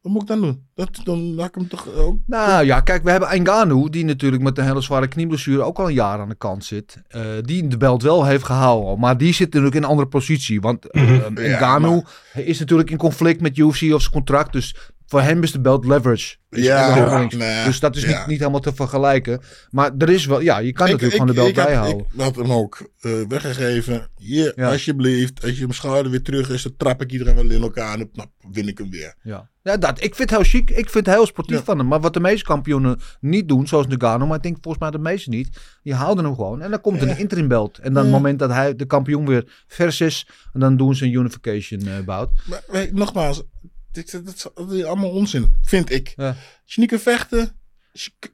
wat 0.01 0.11
moet 0.11 0.21
ik 0.21 0.27
dan 0.27 0.41
doen? 0.41 0.67
Dat, 0.73 0.89
dan 1.03 1.33
laat 1.35 1.47
ik 1.47 1.55
hem 1.55 1.67
toch 1.67 1.93
ook. 1.93 2.17
Nou 2.25 2.65
ja, 2.65 2.81
kijk, 2.81 3.03
we 3.03 3.11
hebben 3.11 3.29
Engano, 3.29 3.89
die 3.89 4.05
natuurlijk 4.05 4.43
met 4.43 4.57
een 4.57 4.63
hele 4.65 4.81
zware 4.81 5.07
knieblessure 5.07 5.61
ook 5.61 5.79
al 5.79 5.87
een 5.87 5.93
jaar 5.93 6.19
aan 6.19 6.29
de 6.29 6.35
kant 6.35 6.65
zit. 6.65 7.01
eh, 7.07 7.21
die 7.41 7.67
de 7.67 7.77
belt 7.77 8.01
wel 8.01 8.25
heeft 8.25 8.43
gehouden. 8.43 8.89
al. 8.89 8.95
Maar 8.95 9.17
die 9.17 9.33
zit 9.33 9.47
natuurlijk 9.47 9.75
in 9.75 9.83
een 9.83 9.89
andere 9.89 10.07
positie. 10.07 10.61
Want 10.61 10.87
eh 10.91 11.19
Ja, 11.19 11.29
Ngannou 11.29 12.03
is 12.33 12.59
natuurlijk 12.59 12.89
in 12.89 12.97
conflict 12.97 13.41
met 13.41 13.57
UFC 13.57 13.67
of 13.93 14.01
zijn 14.01 14.11
contract. 14.11 14.51
Dus 14.53 14.75
voor 15.07 15.21
hem 15.21 15.43
is 15.43 15.51
de 15.51 15.59
belt 15.61 15.85
leverage. 15.85 16.35
Dus, 16.49 16.63
Ja, 16.63 17.27
nee, 17.35 17.63
dus 17.65 17.79
dat 17.79 17.95
is 17.95 18.03
ja. 18.03 18.17
niet, 18.17 18.27
niet 18.27 18.39
helemaal 18.39 18.59
te 18.59 18.73
vergelijken. 18.75 19.39
Maar 19.69 19.91
er 19.97 20.09
is 20.09 20.25
wel, 20.25 20.39
ja, 20.39 20.57
je 20.57 20.71
kan 20.73 20.85
natuurlijk 20.85 21.11
gewoon 21.11 21.27
de 21.27 21.33
belt 21.33 21.47
ik, 21.47 21.55
bijhouden. 21.55 22.05
ik 22.13 22.21
had 22.21 22.35
hem 22.35 22.51
ook 22.51 22.89
eh, 22.99 23.11
weggegeven. 23.27 24.09
Hier, 24.17 24.53
Ja. 24.55 24.71
alsjeblieft. 24.71 25.43
Als 25.43 25.51
je 25.53 25.61
mijn 25.61 25.73
schouder 25.73 26.11
weer 26.11 26.21
terug 26.21 26.49
is, 26.49 26.63
dan 26.63 26.73
trap 26.77 27.01
ik 27.01 27.11
iedereen 27.11 27.35
wel 27.35 27.49
in 27.49 27.61
elkaar 27.61 27.99
en 27.99 28.09
dan 28.13 28.31
win 28.51 28.67
ik 28.67 28.77
hem 28.77 28.89
weer. 28.89 29.15
Ja, 29.21 29.49
ja 29.63 29.77
dat, 29.77 30.03
ik 30.03 30.15
vind 30.15 30.29
het 30.29 30.39
heel 30.39 30.49
chic. 30.49 30.69
Ik 30.69 30.89
vind 30.89 31.05
het 31.05 31.15
heel 31.15 31.25
sportief 31.25 31.57
Ja. 31.57 31.63
van 31.63 31.77
hem. 31.77 31.87
Maar 31.87 31.99
wat 32.01 32.13
de 32.13 32.19
meeste 32.19 32.45
kampioenen 32.45 32.99
niet 33.19 33.47
doen, 33.47 33.67
zoals 33.67 33.87
Nagano, 33.87 34.25
maar 34.27 34.37
ik 34.37 34.43
denk 34.43 34.57
volgens 34.61 34.83
mij 34.83 34.91
de 34.91 34.99
meeste 34.99 35.29
niet, 35.29 35.57
die 35.83 35.93
houden 35.93 36.25
hem 36.25 36.35
gewoon. 36.35 36.61
En 36.61 36.69
dan 36.71 36.81
komt 36.81 37.01
een 37.01 37.17
interim 37.17 37.47
belt. 37.47 37.77
En 37.77 37.93
dan 37.93 38.03
het 38.03 38.11
moment 38.11 38.39
dat 38.39 38.49
hij 38.49 38.75
de 38.75 38.85
kampioen 38.85 39.25
weer 39.25 39.63
vers 39.67 40.01
is, 40.01 40.27
en 40.53 40.59
dan 40.59 40.77
doen 40.77 40.95
ze 40.95 41.05
een 41.05 41.11
unification 41.13 41.87
eh, 41.87 41.99
bout. 42.05 42.29
Maar 42.45 42.87
nogmaals, 42.91 43.43
dat 43.95 44.71
is 44.71 44.83
allemaal 44.83 45.11
onzin, 45.11 45.51
vind 45.61 45.91
ik. 45.91 46.13
Ja. 46.15 46.35
Kan 46.85 46.99
vechten, 46.99 47.55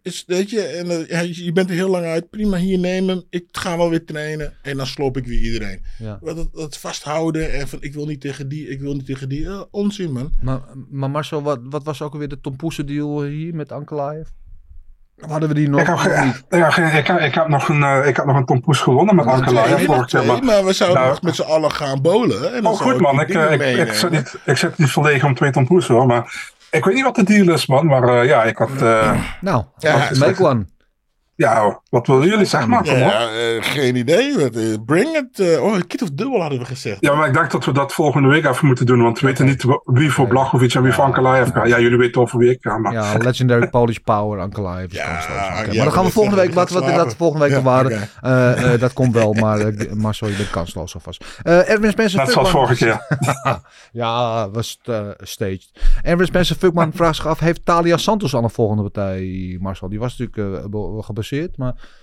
is, 0.01 0.23
weet 0.27 0.49
je, 0.49 0.61
en, 0.61 1.07
eh, 1.07 1.33
je 1.33 1.51
bent 1.51 1.69
er 1.69 1.75
heel 1.75 1.89
lang 1.89 2.05
uit. 2.05 2.29
Prima, 2.29 2.57
hier 2.57 2.79
nemen. 2.79 3.25
Ik 3.29 3.45
ga 3.51 3.77
wel 3.77 3.89
weer 3.89 4.05
trainen 4.05 4.53
en 4.61 4.77
dan 4.77 4.87
sloop 4.87 5.17
ik 5.17 5.25
weer 5.25 5.39
iedereen. 5.39 5.83
Ja. 5.97 6.19
Dat, 6.23 6.53
dat 6.53 6.77
vasthouden 6.77 7.51
en 7.53 7.67
van 7.67 7.81
ik 7.81 7.93
wil 7.93 8.05
niet 8.05 8.21
tegen 8.21 8.49
die, 8.49 8.67
ik 8.67 8.79
wil 8.79 8.93
niet 8.93 9.05
tegen 9.05 9.29
die. 9.29 9.45
eh, 9.45 9.63
onzin, 9.71 10.11
man. 10.11 10.33
Maar, 10.41 10.61
maar 10.89 11.09
Marcel, 11.09 11.41
wat, 11.41 11.59
wat 11.63 11.83
was 11.83 12.01
ook 12.01 12.13
alweer 12.13 12.27
de 12.27 12.39
Tom 12.41 12.55
Poesen 12.55 12.85
deal 12.85 13.23
hier 13.23 13.55
met 13.55 13.71
Ankalaev? 13.71 14.27
Of 15.23 15.29
hadden 15.31 15.49
we 15.49 15.55
die 15.55 15.69
nog, 15.69 15.79
Ik 15.79 15.87
nog 15.87 16.23
niet? 16.23 16.43
ja, 16.49 16.69
ge- 16.69 16.97
ik, 16.97 17.07
heb, 17.07 17.19
ik, 17.19 17.33
heb 17.35 17.47
nog 17.47 17.69
een, 17.69 17.83
eh, 17.83 18.07
ik 18.07 18.15
heb 18.15 18.25
nog 18.25 18.35
een 18.35 18.45
Tom 18.45 18.61
Poes 18.61 18.79
gewonnen 18.79 19.15
met 19.15 19.25
jaar. 19.25 20.05
twee, 20.05 20.25
Maar, 20.25 20.43
maar 20.43 20.65
we 20.65 20.73
zouden 20.73 20.99
Nou, 20.99 21.11
nog 21.11 21.21
met 21.21 21.35
z'n 21.35 21.41
allen 21.41 21.71
gaan 21.71 22.01
bowlen. 22.01 22.53
En 22.55 22.63
dan 22.63 22.71
oh, 22.71 22.79
goed 22.79 22.99
man, 22.99 23.19
ik, 23.21 23.29
eh, 23.29 23.43
ik, 23.43 23.51
ik, 23.51 23.57
meenemen. 23.59 23.95
zit 23.95 24.09
niet, 24.11 24.35
ik 24.45 24.57
zit 24.57 24.77
niet 24.77 24.89
verlegen 24.91 25.27
om 25.27 25.35
twee 25.35 25.51
Tom 25.51 25.65
Poes 25.67 25.87
hoor. 25.87 26.05
Maar 26.05 26.51
Ik 26.71 26.85
weet 26.85 26.95
niet 26.95 27.03
wat 27.03 27.15
de 27.15 27.23
deal 27.23 27.49
is, 27.53 27.65
man. 27.65 27.85
Maar 27.85 28.03
eh, 28.03 28.25
ja, 28.27 28.43
ik 28.43 28.57
had... 28.57 28.81
eh, 28.81 29.11
Nou, 29.41 29.63
Ja, 29.77 30.09
make 30.19 30.43
one. 30.43 30.65
Ja, 31.41 31.81
wat 31.89 32.07
willen 32.07 32.27
jullie? 32.27 32.45
Zeg 32.45 32.67
maar. 32.67 32.85
Ja, 32.85 33.29
eh, 33.29 33.63
geen 33.63 33.95
idee. 33.95 34.49
Eh, 34.49 34.73
bring 34.85 35.15
it. 35.17 35.39
eh, 35.39 35.63
oh, 35.63 35.75
Kit 35.87 36.01
of 36.01 36.09
Dubbel 36.09 36.41
hadden 36.41 36.59
we 36.59 36.65
gezegd. 36.65 36.97
Ja, 36.99 37.13
maar 37.15 37.27
ik 37.27 37.33
dacht 37.33 37.51
dat 37.51 37.65
we 37.65 37.71
dat 37.71 37.93
volgende 37.93 38.27
week 38.29 38.45
even 38.45 38.65
moeten 38.67 38.85
doen. 38.85 39.01
Want 39.01 39.19
we 39.19 39.27
weten 39.27 39.45
niet 39.45 39.65
wie 39.85 40.11
voor 40.11 40.27
Blachowicz 40.27 40.75
en 40.75 40.81
wie 40.83 40.93
voor 40.93 41.03
Ankalaev 41.03 41.49
gaat. 41.53 41.67
Ja, 41.67 41.79
jullie 41.79 41.97
weten 41.97 42.21
over 42.21 42.37
wie 42.37 42.51
ik 42.51 42.57
ga. 42.61 42.77
Maar 42.77 42.93
Ja, 42.93 43.17
Legendary 43.17 43.69
Polish 43.69 43.97
Power, 43.97 44.39
Ankalaev 44.39 44.91
is 44.91 44.97
Ja, 44.97 45.03
ja, 45.09 45.17
maar 45.17 45.65
maar 45.65 45.75
dan 45.75 45.75
gaan 45.75 45.85
we 45.85 46.01
dat 46.03 46.11
volgende 46.11 46.41
week, 46.41 46.53
wat 46.53 46.69
slapen. 46.69 46.89
inderdaad 46.89 47.15
volgende 47.15 47.43
week 47.45 47.53
Ja, 47.53 47.61
bewaren. 47.61 47.91
oké. 47.91 48.09
Eh, 48.21 48.73
eh, 48.73 48.79
dat 48.79 48.93
komt 48.93 49.13
wel, 49.13 49.33
maar 49.43 49.59
uh, 49.71 49.91
Marcel, 49.93 50.27
je 50.27 50.35
bent 50.35 50.49
kansloos 50.49 50.93
alvast. 50.93 51.25
Eh 51.43 51.69
Erwin 51.69 51.91
Spencer 51.91 52.19
net 52.19 52.31
zoals 52.31 52.49
vorige 52.49 52.75
keer. 52.75 53.07
Ja, 53.91 54.49
was 54.49 54.79
uh, 54.89 54.99
staged. 55.17 55.69
Erwin 56.01 56.25
Spencer 56.25 56.55
Fuckman 56.55 56.91
vraagt 56.93 57.15
zich 57.15 57.27
af, 57.27 57.39
heeft 57.39 57.65
Talia 57.65 57.97
Santos 57.97 58.35
al 58.35 58.43
een 58.43 58.49
volgende 58.49 58.81
partij, 58.83 59.57
Marcel? 59.61 59.89
Die 59.89 59.99
was 59.99 60.17
natuurlijk 60.17 60.63
uh, 60.63 60.69
maar... 61.55 61.99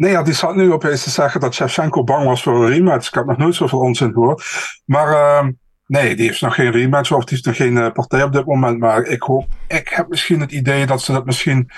Nee, 0.00 0.10
ja, 0.10 0.22
die 0.22 0.34
zat 0.34 0.54
nu 0.54 0.72
opeens 0.72 1.02
te 1.02 1.10
zeggen 1.10 1.40
dat 1.40 1.54
Shevchenko 1.54 2.04
bang 2.04 2.24
was 2.24 2.42
voor 2.42 2.64
een 2.64 2.70
rematch. 2.70 3.08
Ik 3.08 3.14
heb 3.14 3.26
nog 3.26 3.36
nooit 3.36 3.54
zoveel 3.54 3.78
onzin 3.78 4.12
gehoord. 4.12 4.44
Maar 4.84 5.08
uh, 5.08 5.48
nee, 5.86 6.16
die 6.16 6.26
heeft 6.26 6.40
nog 6.40 6.54
geen 6.54 6.70
rematch 6.70 7.12
of 7.12 7.24
die 7.24 7.34
heeft 7.34 7.46
nog 7.46 7.56
geen 7.56 7.76
uh, 7.76 7.92
partij 7.92 8.22
op 8.22 8.32
dit 8.32 8.46
moment. 8.46 8.78
Maar 8.78 9.02
ik 9.02 9.22
hoop, 9.22 9.46
ik 9.68 9.88
heb 9.88 10.08
misschien 10.08 10.40
het 10.40 10.52
idee 10.52 10.86
dat 10.86 11.02
ze 11.02 11.12
dat 11.12 11.24
misschien 11.24 11.70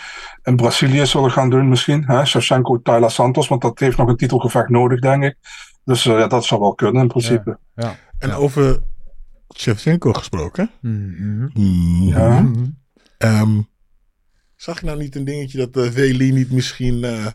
in 0.43 0.57
Brazilië 0.57 1.07
zullen 1.07 1.31
gaan 1.31 1.51
doen. 1.51 1.69
Misschien, 1.69 2.05
hè? 2.07 2.25
Shevchenko, 2.25 2.83
Tyler 2.83 3.11
Santos, 3.11 3.49
want 3.49 3.63
dat 3.63 3.79
heeft 3.79 3.97
nog 3.97 4.09
een 4.09 4.17
titelgevecht 4.17 4.69
nodig, 4.69 5.01
denk 5.01 5.25
ik. 5.25 5.37
Dus 5.85 6.05
uh, 6.05 6.19
ja, 6.19 6.27
dat 6.27 6.45
zou 6.45 6.61
wel 6.61 6.75
kunnen 6.75 7.03
in 7.03 7.09
principe. 7.09 7.59
Ja, 7.75 7.85
ja. 7.87 7.97
En 8.19 8.29
ja. 8.29 8.35
over 8.35 8.83
Shevchenko 9.57 10.13
gesproken. 10.13 10.71
Mm 10.81 11.15
-hmm. 11.17 11.51
Mm 11.55 12.09
Ja. 12.09 12.39
Um, 13.19 13.71
zag 14.63 14.81
je 14.81 14.87
nou 14.87 14.99
niet 14.99 15.17
een 15.17 15.25
dingetje 15.25 15.69
dat 15.71 15.97
uh, 15.97 16.19
niet 16.33 16.51
misschien... 16.51 16.95
Uh, 16.99 17.27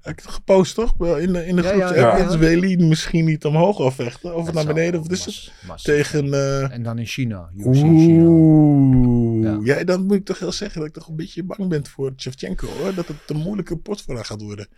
heb 0.00 0.18
ik 0.18 0.24
het 0.24 0.34
gepost 0.34 0.74
toch? 0.74 0.94
In 1.18 1.32
de, 1.32 1.46
in 1.46 1.56
de 1.56 1.62
Ja, 1.62 1.68
groep. 1.68 1.96
ja, 1.96 2.16
Ja, 2.16 2.76
misschien 2.86 3.24
niet 3.24 3.44
omhoog 3.44 3.80
afvechten. 3.80 4.34
Of 4.34 4.44
Dat 4.44 4.54
naar 4.54 4.66
beneden. 4.74 5.00
Of 5.00 5.08
mas- 5.08 5.52
mas- 5.66 5.82
Tegen... 5.82 6.26
Uh... 6.26 6.72
En 6.72 6.82
dan 6.82 6.98
in 6.98 7.06
China. 7.06 7.50
UFC. 7.56 7.82
Oeh. 7.82 9.66
Ja. 9.66 9.84
Dan 9.84 10.06
moet 10.06 10.16
ik 10.16 10.24
toch 10.24 10.38
heel 10.38 10.52
zeggen 10.52 10.78
dat 10.78 10.88
ik 10.88 10.94
toch 10.94 11.08
een 11.08 11.16
beetje 11.16 11.42
bang 11.42 11.68
ben 11.68 11.86
voor 11.86 12.12
Shevchenko 12.16 12.66
hoor. 12.66 12.94
Dat 12.94 13.08
het 13.08 13.16
een 13.26 13.36
moeilijke 13.36 13.76
pot 13.76 14.02
voor 14.02 14.14
haar 14.14 14.24
gaat 14.24 14.42
worden. 14.42 14.68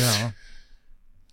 Ja. 0.00 0.32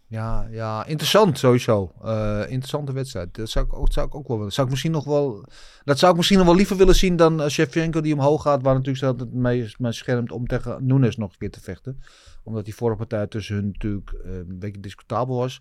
Ja, 0.09 0.47
ja, 0.51 0.85
interessant 0.85 1.37
sowieso. 1.37 1.91
Uh, 2.03 2.39
interessante 2.39 2.91
wedstrijd. 2.91 3.35
Dat 3.35 3.49
zou 3.49 3.65
ik, 3.65 3.73
ook, 3.73 3.93
zou 3.93 4.07
ik 4.07 4.15
ook 4.15 4.27
wel 4.27 4.37
willen. 4.37 4.53
Zou 4.53 4.65
ik 4.65 4.71
misschien 4.71 4.91
nog 4.91 5.03
wel, 5.03 5.45
dat 5.83 5.99
zou 5.99 6.11
ik 6.11 6.17
misschien 6.17 6.37
nog 6.37 6.47
wel 6.47 6.55
liever 6.55 6.77
willen 6.77 6.95
zien 6.95 7.15
dan 7.15 7.41
uh, 7.41 7.47
Shevchenko 7.47 8.01
die 8.01 8.13
omhoog 8.13 8.41
gaat. 8.41 8.61
Waar 8.61 8.73
natuurlijk 8.73 8.97
staat 8.97 9.19
het 9.19 9.33
mee, 9.33 9.73
mee 9.77 9.91
schermt 9.91 10.31
om 10.31 10.47
tegen 10.47 10.85
Nunes 10.85 11.17
nog 11.17 11.31
een 11.31 11.37
keer 11.37 11.51
te 11.51 11.61
vechten. 11.61 12.01
Omdat 12.43 12.65
die 12.65 12.75
vorige 12.75 12.97
partij 12.97 13.27
tussen 13.27 13.55
hun 13.55 13.65
natuurlijk 13.65 14.11
uh, 14.25 14.35
een 14.35 14.59
beetje 14.59 14.81
discutabel 14.81 15.35
was. 15.35 15.59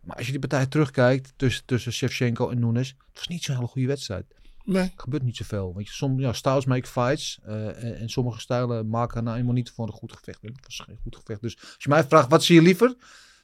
Maar 0.00 0.16
als 0.16 0.24
je 0.26 0.30
die 0.30 0.40
partij 0.40 0.66
terugkijkt 0.66 1.32
tussen, 1.36 1.64
tussen 1.64 1.92
Shevchenko 1.92 2.50
en 2.50 2.58
Nunes. 2.58 2.88
Het 2.88 3.18
was 3.18 3.28
niet 3.28 3.42
zo'n 3.42 3.54
hele 3.54 3.66
goede 3.66 3.88
wedstrijd. 3.88 4.24
Nee. 4.64 4.82
Er 4.82 4.92
gebeurt 4.96 5.22
niet 5.22 5.36
zoveel. 5.36 5.74
Weet 5.76 5.88
je, 5.88 6.14
ja, 6.16 6.32
styles 6.32 6.64
make 6.64 6.86
fights. 6.86 7.38
Uh, 7.46 7.84
en, 7.84 7.98
en, 7.98 8.08
sommige 8.08 8.40
stijlen 8.40 8.88
maken 8.88 9.24
nou 9.24 9.38
eenmaal 9.38 9.54
niet 9.54 9.70
voor 9.70 9.86
een 9.86 9.92
goed 9.92 10.12
gevecht. 10.12 10.42
Het 10.42 10.60
was 10.62 10.82
geen 10.86 10.98
goed 11.02 11.16
gevecht. 11.16 11.40
Dus 11.40 11.56
als 11.56 11.76
je 11.78 11.88
mij 11.88 12.04
vraagt, 12.04 12.30
wat 12.30 12.44
zie 12.44 12.54
je 12.54 12.62
liever? 12.62 12.96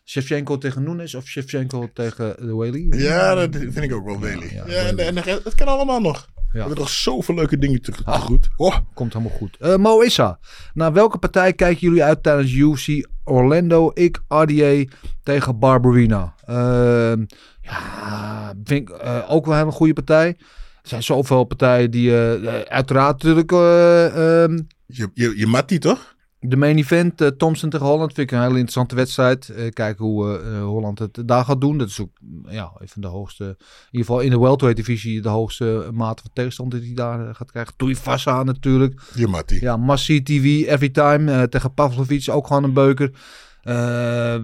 Shevchenko 0.08 0.58
tegen 0.58 0.82
Nunes 0.82 1.14
of 1.14 1.26
Shevchenko 1.26 1.88
tegen 1.92 2.36
de 2.38 2.54
Whaley? 2.54 2.86
Ja, 2.90 3.34
dat 3.34 3.48
vind 3.56 3.76
ik 3.82 3.94
ook 3.94 4.04
wel 4.04 4.18
Whaley. 4.18 4.50
Ja, 4.54 4.64
en, 4.64 4.98
en, 4.98 5.16
het 5.16 5.54
kan 5.54 5.66
allemaal 5.66 6.00
nog. 6.00 6.28
We 6.52 6.58
hebben 6.58 6.78
nog 6.78 6.88
zoveel 6.88 7.34
leuke 7.34 7.58
dingen 7.58 7.82
te, 7.82 7.92
te 7.92 8.04
Ah. 8.04 8.20
goed. 8.20 8.48
Oh, 8.56 8.76
Komt 8.94 9.12
helemaal 9.12 9.36
goed. 9.38 9.76
Mo 9.78 10.00
Issa, 10.00 10.38
naar 10.74 10.92
welke 10.92 11.18
partij 11.18 11.52
kijken 11.52 11.86
jullie 11.86 12.04
uit 12.04 12.22
tijdens 12.22 12.52
UFC 12.52 13.08
Orlando? 13.24 13.90
Ik, 13.94 14.20
RDA 14.28 14.84
tegen 15.22 15.58
Barbarina. 15.58 16.34
Ehm, 16.44 17.24
ja, 17.60 18.54
vind 18.64 18.88
ik 18.88 18.96
eh, 18.96 19.24
ook 19.28 19.44
wel 19.44 19.54
een 19.54 19.60
hele 19.60 19.72
goede 19.72 19.92
partij. 19.92 20.28
Er 20.82 20.88
zijn 20.92 21.02
zoveel 21.02 21.44
partijen 21.44 21.90
die 21.90 22.16
eh, 22.18 22.60
uiteraard 22.68 23.22
natuurlijk... 23.22 23.52
eh, 23.52 24.42
ehm, 24.44 24.60
je, 24.86 25.10
je, 25.14 25.32
je 25.36 25.46
Mattie 25.46 25.78
toch? 25.78 26.14
De 26.40 26.56
main 26.56 26.78
event, 26.78 27.20
uh, 27.20 27.28
Thompson 27.28 27.70
tegen 27.70 27.86
Holland, 27.86 28.12
vind 28.12 28.30
ik 28.30 28.36
een 28.36 28.42
hele 28.42 28.52
interessante 28.52 28.94
wedstrijd. 28.94 29.48
Uh, 29.48 29.68
kijken 29.70 30.04
hoe 30.04 30.40
uh, 30.40 30.62
Holland 30.62 30.98
het 30.98 31.22
daar 31.24 31.44
gaat 31.44 31.60
doen. 31.60 31.78
Dat 31.78 31.88
is 31.88 32.00
ook 32.00 32.10
ja, 32.48 32.72
even 32.78 33.00
de 33.00 33.06
hoogste, 33.06 33.44
in 33.44 33.56
ieder 33.90 34.06
geval 34.06 34.20
in 34.20 34.30
de 34.30 34.38
welterweight 34.38 34.86
divisie, 34.86 35.22
de 35.22 35.28
hoogste 35.28 35.88
mate 35.92 36.22
van 36.22 36.30
tegenstander 36.34 36.78
die 36.78 36.94
hij 36.94 36.96
daar 36.96 37.34
gaat 37.34 37.50
krijgen. 37.50 37.76
Tuivasa 37.76 38.42
natuurlijk. 38.42 39.02
Je 39.14 39.26
Mattie. 39.26 39.60
Ja, 39.60 39.76
Massi 39.76 40.22
TV, 40.22 40.66
every 40.66 40.90
time. 40.90 41.48
tegen 41.48 41.74
Pavlovic, 41.74 42.28
ook 42.30 42.46
gewoon 42.46 42.64
een 42.64 42.72
beuker. 42.72 43.10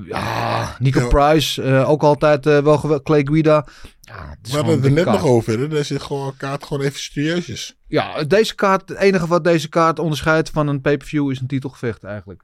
Ja, 0.09 0.77
Nico 0.79 1.01
Ja. 1.01 1.07
Price, 1.07 1.63
ook 1.87 2.03
altijd 2.03 2.45
wel 2.45 2.79
geweldig. 2.79 3.03
Clay 3.03 3.27
Guida. 3.27 3.67
Ja, 4.01 4.37
We 4.43 4.51
hadden 4.57 4.75
het 4.75 4.85
er 4.85 4.91
net 4.93 5.05
kaart. 5.05 5.21
nog 5.21 5.27
over. 5.31 5.71
Hè? 5.71 5.83
Zit 5.83 6.03
gewoon 6.03 6.37
kaart 6.37 6.65
gewoon 6.65 6.83
even 6.83 7.01
serieus. 7.01 7.77
Ja, 7.87 8.25
deze 8.25 8.55
kaart, 8.55 8.89
het 8.89 8.99
enige 8.99 9.27
wat 9.27 9.45
deze 9.45 9.69
kaart 9.69 9.99
onderscheidt 9.99 10.51
van 10.51 10.67
een 10.69 10.81
pay-per-view 10.81 11.31
is 11.31 11.41
een 11.41 11.47
titelgevecht 11.47 12.05
eigenlijk. 12.05 12.43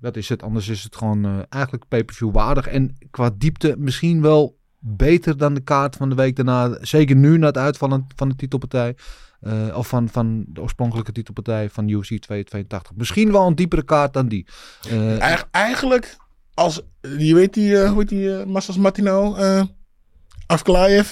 Dat 0.00 0.16
is 0.16 0.28
het. 0.28 0.42
Anders 0.42 0.68
is 0.68 0.82
het 0.82 0.96
gewoon 0.96 1.24
eh, 1.24 1.38
eigenlijk 1.48 1.84
pay-per-view 1.88 2.32
waardig. 2.32 2.66
En 2.66 2.96
qua 3.10 3.30
diepte 3.38 3.74
misschien 3.78 4.20
wel 4.22 4.58
beter 4.78 5.36
dan 5.36 5.54
de 5.54 5.60
kaart 5.60 5.96
van 5.96 6.08
de 6.08 6.14
week 6.14 6.36
daarna. 6.36 6.78
Zeker 6.80 7.16
nu 7.16 7.38
na 7.38 7.46
het 7.46 7.58
uitvallen 7.58 8.06
van 8.16 8.28
de 8.28 8.36
titelpartij. 8.36 8.96
Eh, 9.44 9.76
of 9.76 9.88
van, 9.88 10.08
van 10.08 10.44
de 10.48 10.60
oorspronkelijke 10.60 11.12
titelpartij 11.12 11.70
van 11.70 11.88
UFC 11.88 12.06
282. 12.06 12.92
Misschien 12.96 13.32
wel 13.32 13.46
een 13.46 13.54
diepere 13.54 13.84
kaart 13.84 14.12
dan 14.12 14.28
die. 14.28 14.46
Eh, 14.90 15.20
Eig- 15.20 15.48
eigenlijk, 15.50 16.16
als, 16.54 16.80
je 17.18 17.34
weet 17.34 17.54
die, 17.54 17.78
eh, 17.82 17.88
hoe 17.88 17.98
heet 17.98 18.08
die, 18.08 18.46
Massas 18.46 18.76
Martino, 18.76 19.36
Afklaev, 20.46 21.08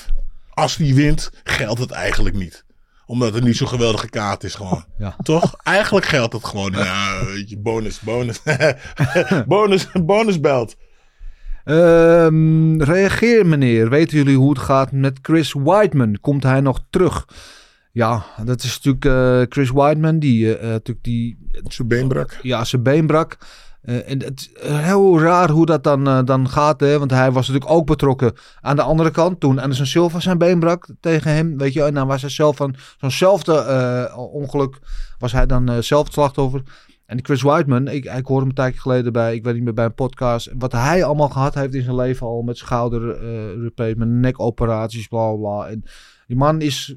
als 0.50 0.76
die 0.76 0.94
wint, 0.94 1.30
geldt 1.44 1.80
het 1.80 1.90
eigenlijk 1.90 2.34
niet. 2.36 2.64
Omdat 3.06 3.34
het 3.34 3.44
niet 3.44 3.56
zo'n 3.56 3.68
geweldige 3.68 4.08
kaart 4.08 4.44
is 4.44 4.54
gewoon. 4.54 4.84
Ja. 4.98 5.16
Toch? 5.22 5.54
Eigenlijk 5.62 6.06
geldt 6.06 6.32
het 6.32 6.44
gewoon. 6.44 6.72
Ja, 6.72 7.24
weet 7.24 7.50
je, 7.50 7.58
bonus, 7.58 8.00
bonus. 8.00 8.42
bonus, 9.46 9.88
bonusbelt. 10.04 10.76
Ehm, 11.64 12.80
reageer 12.82 13.46
meneer. 13.46 13.88
Weten 13.90 14.16
jullie 14.16 14.36
hoe 14.36 14.50
het 14.50 14.58
gaat 14.58 14.92
met 14.92 15.18
Chris 15.22 15.52
Whiteman? 15.52 16.18
Komt 16.20 16.42
hij 16.42 16.60
nog 16.60 16.84
terug? 16.90 17.26
Ja, 17.92 18.24
dat 18.44 18.62
is 18.62 18.80
natuurlijk 18.80 19.04
eh, 19.04 19.52
Chris 19.52 19.70
Whiteman 19.70 20.18
die 20.18 20.56
eh, 20.56 20.68
natuurlijk 20.68 21.04
die... 21.04 21.38
Zijn 21.68 21.88
been 21.88 22.08
brak. 22.08 22.38
Ja, 22.42 22.64
zijn 22.64 22.82
been 22.82 23.06
brak. 23.06 23.38
Eh, 23.82 24.10
en 24.10 24.22
het 24.22 24.40
is 24.40 24.50
heel 24.68 25.20
raar 25.20 25.50
hoe 25.50 25.66
dat 25.66 25.84
dan, 25.84 26.06
eh, 26.08 26.24
dan 26.24 26.48
gaat. 26.48 26.80
Hè? 26.80 26.98
Want 26.98 27.10
hij 27.10 27.32
was 27.32 27.48
natuurlijk 27.48 27.74
ook 27.74 27.86
betrokken 27.86 28.32
aan 28.60 28.76
de 28.76 28.82
andere 28.82 29.10
kant. 29.10 29.40
Toen 29.40 29.58
Anderson 29.58 29.86
Silva 29.86 30.20
zijn 30.20 30.38
been 30.38 30.58
brak 30.58 30.86
tegen 31.00 31.30
hem. 31.30 31.58
Weet 31.58 31.72
je, 31.72 31.82
en 31.82 31.94
dan 31.94 32.06
was 32.06 32.20
hij 32.20 32.30
zelf 32.30 32.56
van 32.56 32.74
zo'nzelfde 33.00 33.54
eh, 33.54 34.18
ongeluk. 34.18 34.78
Was 35.18 35.32
hij 35.32 35.46
dan 35.46 35.68
eh, 35.68 35.78
zelf 35.78 36.04
het 36.04 36.12
slachtoffer. 36.12 36.62
En 37.06 37.18
Chris 37.24 37.42
Whiteman, 37.42 37.88
ik, 37.88 38.04
ik 38.04 38.26
hoorde 38.26 38.40
hem 38.40 38.48
een 38.48 38.54
tijdje 38.54 38.80
geleden 38.80 39.12
bij, 39.12 39.34
ik 39.34 39.44
weet 39.44 39.54
niet 39.54 39.62
meer, 39.62 39.74
bij 39.74 39.84
een 39.84 39.94
podcast. 39.94 40.50
Wat 40.58 40.72
hij 40.72 41.04
allemaal 41.04 41.28
gehad 41.28 41.54
heeft 41.54 41.74
in 41.74 41.82
zijn 41.82 41.96
leven 41.96 42.26
al 42.26 42.42
met 42.42 42.56
schouder, 42.56 43.22
uh, 43.76 43.96
met 43.96 44.08
nekoperaties, 44.08 45.06
bla 45.08 45.32
bla. 45.32 45.66
En 45.66 45.84
die 46.26 46.36
man 46.36 46.60
is 46.60 46.96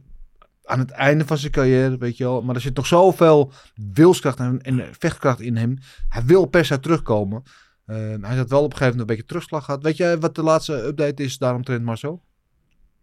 aan 0.66 0.80
het 0.80 0.92
einde 0.92 1.26
van 1.26 1.38
zijn 1.38 1.52
carrière, 1.52 1.98
weet 1.98 2.18
je 2.18 2.24
wel. 2.24 2.42
Maar 2.42 2.56
er 2.56 2.62
zit 2.62 2.76
nog 2.76 2.86
zoveel 2.86 3.52
wilskracht 3.94 4.40
en, 4.40 4.62
en 4.62 4.84
vechtkracht 5.00 5.42
in 5.42 5.56
hem. 5.56 5.78
Hij 6.10 6.24
wil 6.26 6.46
per 6.46 6.66
se 6.66 6.80
terugkomen. 6.80 7.44
Uh, 7.88 7.96
hij 8.22 8.36
had 8.36 8.50
wel 8.50 8.64
op 8.64 8.72
een 8.72 8.78
gegeven 8.78 8.80
moment 8.80 9.00
een 9.00 9.06
beetje 9.06 9.26
terugslag 9.26 9.66
gehad. 9.66 9.84
Weet 9.84 9.98
jij 9.98 10.20
wat 10.20 10.36
de 10.36 10.44
laatste 10.44 10.86
update 10.86 11.24
is 11.24 11.38
daaromtrent, 11.38 11.84
Marcel? 11.84 12.24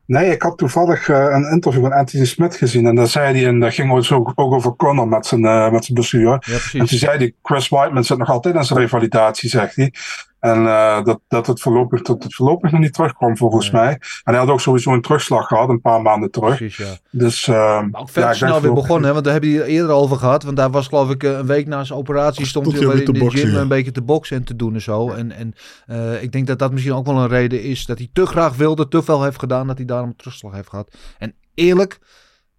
Nee, 0.07 0.31
ik 0.31 0.43
had 0.43 0.59
toevallig 0.59 1.09
uh, 1.09 1.17
een 1.31 1.51
interview 1.51 1.83
met 1.83 1.93
Anthony 1.93 2.25
Smith 2.25 2.57
gezien. 2.57 2.87
En 2.87 2.95
daar 2.95 3.07
zei 3.07 3.37
hij, 3.37 3.47
en 3.47 3.61
dat 3.61 3.75
ging 3.75 3.93
ook, 4.13 4.33
ook 4.35 4.53
over 4.53 4.77
Conor 4.77 5.09
met 5.09 5.27
zijn, 5.27 5.45
uh, 5.45 5.71
met 5.71 5.85
zijn 5.85 5.95
blessure. 5.95 6.43
Ja. 6.47 6.59
En 6.81 6.87
toen 6.87 6.99
zei 6.99 7.19
hij, 7.19 7.35
Chris 7.43 7.69
Whiteman 7.69 8.05
zit 8.05 8.19
nog 8.19 8.31
altijd 8.31 8.55
in 8.55 8.65
zijn 8.65 8.79
revalidatie, 8.79 9.49
zegt 9.49 9.77
hij. 9.77 9.95
En 10.43 10.63
uh, 10.63 11.05
dat, 11.05 11.21
dat, 11.29 11.47
het 11.47 11.61
voorlopig, 11.61 12.03
dat 12.03 12.23
het 12.23 12.35
voorlopig 12.35 12.71
nog 12.71 12.81
niet 12.81 12.93
terugkwam, 12.93 13.37
volgens 13.37 13.71
Nee. 13.71 13.83
mij. 13.83 13.93
En 13.93 14.01
hij 14.33 14.37
had 14.37 14.49
ook 14.49 14.61
sowieso 14.61 14.93
een 14.93 15.03
terugslag 15.03 15.47
gehad, 15.47 15.69
een 15.69 15.81
paar 15.81 16.03
maanden 16.03 16.31
terug. 16.31 16.57
Precies, 16.57 16.77
ja. 16.77 16.97
Dus, 17.11 17.47
uh, 17.47 17.55
Maar 17.55 18.01
ook 18.01 18.11
veel 18.11 18.23
ja, 18.23 18.33
snel 18.33 18.61
weer 18.61 18.73
begonnen, 18.73 19.07
hè? 19.07 19.13
want 19.13 19.25
daar 19.25 19.33
hebben 19.33 19.51
we 19.51 19.59
het 19.59 19.67
eerder 19.67 19.91
over 19.91 20.17
gehad. 20.17 20.43
Want 20.43 20.57
daar 20.57 20.71
was 20.71 20.89
geloof 20.89 21.11
ik 21.11 21.23
eh, 21.23 21.31
een 21.31 21.47
week 21.47 21.67
na 21.67 21.85
zijn 21.85 21.99
operatie 21.99 22.47
stond 22.47 22.67
hij 22.73 22.81
in 22.81 23.13
de 23.13 23.31
gym 23.31 23.55
een 23.55 23.69
beetje 23.69 23.93
te 23.93 24.03
boksen 24.03 24.37
en 24.37 24.45
te 24.45 24.57
doen 24.57 24.75
en 24.75 24.81
zo. 24.81 25.11
En, 25.11 25.33
en 25.33 25.55
eh, 25.87 26.23
ik 26.23 26.33
denk 26.33 26.47
dat 26.47 26.59
dat 26.59 26.73
misschien 26.73 26.95
ook 26.95 27.07
wel 27.07 27.19
een 27.19 27.29
reden 27.29 27.63
is 27.63 27.87
dat 27.87 27.99
hij 27.99 28.09
te 28.13 28.27
graag 28.27 28.57
wilde, 28.57 28.89
te 28.89 29.03
veel 29.03 29.23
heeft 29.23 29.39
gedaan, 29.39 29.67
dat 29.67 29.77
hij 29.77 29.87
daarom 29.87 30.09
een 30.09 30.17
terugslag 30.17 30.53
heeft 30.53 30.69
gehad. 30.69 30.97
En 31.19 31.35
eerlijk, 31.55 31.99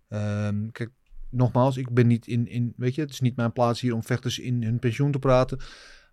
ehm, 0.10 0.69
kijk, 0.72 0.89
nogmaals, 1.30 1.78
ik 1.78 1.93
ben 1.93 2.08
niet 2.08 2.28
in, 2.28 2.48
in, 2.48 2.74
weet 2.78 2.96
je, 2.96 3.02
het 3.02 3.10
is 3.10 3.19
niet 3.19 3.36
mijn 3.36 3.54
plaats 3.54 3.82
hier 3.82 3.93
om 3.93 4.04
vechters 4.04 4.39
in 4.39 4.63
hun 4.63 4.80
pensioen 4.80 5.12
te 5.12 5.19
praten. 5.19 5.60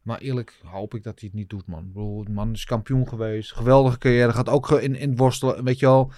Maar 0.03 0.19
eerlijk 0.19 0.61
hoop 0.65 0.95
ik 0.95 1.03
dat 1.03 1.21
hij 1.21 1.29
het 1.29 1.39
niet 1.39 1.49
doet, 1.51 1.67
man. 1.67 1.81
Ik 1.85 1.93
bedoel, 1.93 2.25
de 2.25 2.31
man 2.31 2.53
is 2.53 2.65
kampioen 2.65 3.09
geweest. 3.09 3.53
Geweldige 3.53 3.99
carrière. 3.99 4.33
Gaat 4.33 4.49
ook 4.49 4.71
in, 4.71 4.97
in 4.97 5.17
worstelen. 5.17 5.65
Weet 5.65 5.79
je 5.79 5.87
wel. 5.87 6.13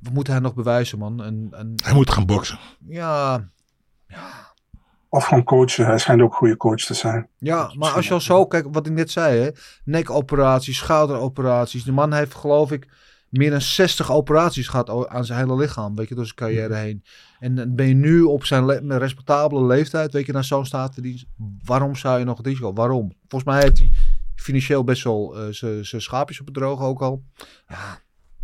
Wat 0.00 0.12
moet 0.12 0.26
hij 0.26 0.38
nog 0.38 0.54
bewijzen, 0.54 0.98
man? 0.98 1.22
En, 1.22 1.48
en 1.50 1.72
Hij 1.84 1.94
moet 1.94 2.10
gaan 2.10 2.26
boksen. 2.26 2.58
ja, 2.88 3.48
Of 5.08 5.24
gewoon 5.24 5.44
coachen. 5.44 5.86
Hij 5.86 5.98
schijnt 5.98 6.20
ook 6.20 6.30
een 6.30 6.36
goede 6.36 6.56
coach 6.56 6.80
te 6.80 6.94
zijn. 6.94 7.28
Ja, 7.38 7.72
maar 7.76 7.92
als 7.92 8.06
je 8.08 8.14
al 8.14 8.20
zo 8.20 8.46
kijkt, 8.46 8.68
wat 8.70 8.86
ik 8.86 8.92
net 8.92 9.10
zei, 9.10 9.38
hè, 9.40 9.50
nekoperaties, 9.84 10.76
schouderoperaties. 10.76 11.84
De 11.84 11.92
man 11.92 12.12
heeft 12.12 12.34
geloof 12.34 12.72
ik 12.72 12.88
meer 13.30 13.50
dan 13.50 13.60
60 13.60 14.12
operaties 14.12 14.68
gehad 14.68 15.08
aan 15.08 15.24
zijn 15.24 15.38
hele 15.38 15.56
lichaam, 15.56 15.94
weet 15.96 16.08
je, 16.08 16.14
door 16.14 16.24
zijn 16.24 16.36
carrière 16.36 16.74
heen. 16.74 17.04
En 17.38 17.54
dan 17.54 17.74
ben 17.74 17.86
je 17.88 17.94
nu 17.94 18.22
op 18.22 18.44
zijn 18.44 18.64
le- 18.64 18.98
respectabele 18.98 19.66
leeftijd, 19.66 20.12
weet 20.12 20.26
je, 20.26 20.32
naar 20.32 20.44
zo'n 20.44 20.66
staat 20.66 20.94
te 20.94 21.00
dienst. 21.00 21.26
Waarom 21.64 21.96
zou 21.96 22.18
je 22.18 22.24
nog 22.24 22.36
het 22.36 22.46
risico? 22.46 22.72
Waarom? 22.72 23.12
Volgens 23.28 23.50
mij 23.52 23.62
heeft 23.62 23.78
hij 23.78 23.90
financieel 24.36 24.84
best 24.84 25.04
wel 25.04 25.36
eh, 25.38 25.46
zijn 25.50 25.86
zijn 25.86 26.02
schaapjes 26.02 26.40
op 26.40 26.46
het 26.46 26.54
droog 26.54 26.80
ook 26.82 27.02
al. 27.02 27.22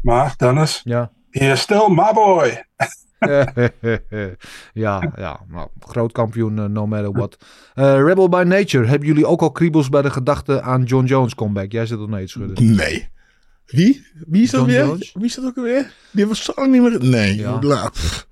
Maar 0.03 0.35
Dennis, 0.37 0.81
Ja. 0.85 1.11
he 1.31 1.53
is 1.53 1.61
still 1.61 1.89
my 1.89 2.13
boy. 2.13 2.65
ja, 4.73 5.13
ja, 5.17 5.41
nou, 5.49 5.69
groot 5.79 6.13
kampioen, 6.13 6.59
eh, 6.59 6.65
no 6.65 6.87
matter 6.87 7.13
what. 7.13 7.37
Eh, 7.75 8.03
Rebel 8.03 8.29
by 8.29 8.43
Nature, 8.47 8.87
hebben 8.87 9.09
jullie 9.09 9.27
ook 9.27 9.41
al 9.43 9.53
kriebels 9.53 9.89
bij 9.89 10.03
de 10.03 10.11
gedachte 10.11 10.61
aan 10.63 10.83
John 10.83 11.05
Jones 11.07 11.35
comeback? 11.35 11.73
Jij 11.73 11.87
zit 11.87 11.99
er 12.01 12.09
nee 12.09 12.25
te 12.25 12.29
schudden. 12.31 12.75
Nee. 12.77 13.09
Wie? 13.67 14.07
Wie 14.27 14.43
is 14.43 14.51
dat 14.51 14.61
John 14.61 14.73
weer? 14.73 14.85
Jones? 14.87 15.13
Wie 15.15 15.25
is 15.25 15.35
dat 15.35 15.45
ook 15.45 15.55
weer? 15.55 15.93
Die 16.11 16.27
was 16.27 16.45
zo 16.45 16.53
lang 16.57 16.73
niet 16.73 16.83
meer... 16.83 17.05
Nee. 17.05 17.37
Ja. 17.37 17.59
la- 17.63 17.89
pff. 17.89 18.27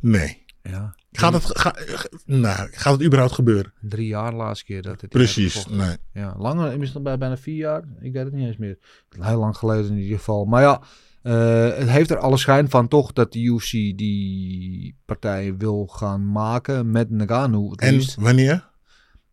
nee. 0.00 0.44
Ja. 0.62 0.94
Gaat 1.12 1.32
het, 1.32 1.58
ga, 1.58 1.72
ga- 1.76 2.08
nou, 2.24 2.68
gaat 2.72 2.92
het 2.92 3.02
überhaupt 3.02 3.34
gebeuren? 3.34 3.72
Drie 3.80 4.06
jaar 4.06 4.32
laatste 4.34 4.64
keer 4.64 4.82
dat 4.82 5.00
het 5.00 5.10
Precies, 5.10 5.66
nee. 5.66 5.96
Ja, 6.12 6.34
langer, 6.38 7.02
bij 7.02 7.18
bijna 7.18 7.36
vier 7.36 7.54
jaar? 7.56 7.82
Ik 8.00 8.12
weet 8.12 8.24
het 8.24 8.32
niet 8.32 8.46
eens 8.46 8.56
meer. 8.56 8.78
Heel 9.20 9.38
lang 9.38 9.56
geleden 9.56 9.90
in 9.90 9.98
ieder 9.98 10.16
geval. 10.18 10.44
Maar 10.44 10.62
ja, 10.62 10.82
eh, 11.22 11.78
het 11.78 11.88
heeft 11.88 12.10
er 12.10 12.18
alle 12.18 12.36
schijn 12.36 12.70
van 12.70 12.88
toch 12.88 13.12
dat 13.12 13.32
de 13.32 13.42
UFC 13.42 13.70
die 13.70 14.96
partij 15.04 15.56
wil 15.56 15.86
gaan 15.86 16.32
maken 16.32 16.90
met 16.90 17.10
Nagano. 17.10 17.70
het 17.70 17.80
En 17.80 17.92
liefst. 17.92 18.14
wanneer? 18.14 18.68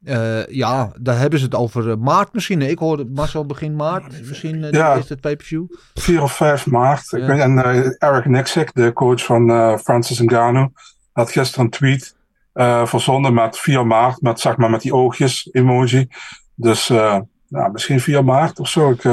Eh, 0.03 0.45
ja, 0.47 0.91
daar 0.99 1.17
hebben 1.19 1.39
ze 1.39 1.45
het 1.45 1.55
over 1.55 1.89
eh, 1.89 1.97
maart 1.97 2.33
misschien. 2.33 2.61
Ik 2.61 2.79
hoorde 2.79 3.05
Marcel 3.05 3.45
begin 3.45 3.75
maart. 3.75 4.27
Misschien 4.27 4.63
eh, 4.63 4.71
Ja. 4.71 4.93
is 4.93 5.09
het 5.09 5.21
pay-per-view. 5.21 5.65
4 5.93 6.21
of 6.21 6.35
5 6.35 6.65
maart. 6.65 7.11
Ik 7.11 7.25
weet, 7.25 7.39
en 7.39 7.57
Eric 7.97 8.25
Nixick, 8.25 8.73
de 8.73 8.93
coach 8.93 9.25
van 9.25 9.79
Francis 9.79 10.19
Ngannou, 10.19 10.69
had 11.11 11.31
gisteren 11.31 11.65
een 11.65 11.71
tweet 11.71 12.15
verzonden 12.85 13.33
met 13.33 13.57
4 13.57 13.87
maart, 13.87 14.21
met, 14.21 14.39
zeg 14.39 14.57
maar, 14.57 14.69
met 14.69 14.81
die 14.81 14.93
oogjes 14.93 15.49
emoji. 15.51 16.07
Dus 16.55 16.87
nou, 17.47 17.71
misschien 17.71 17.99
4 17.99 18.23
maart 18.23 18.59
of 18.59 18.69
zo. 18.69 18.89
Ik, 18.91 19.03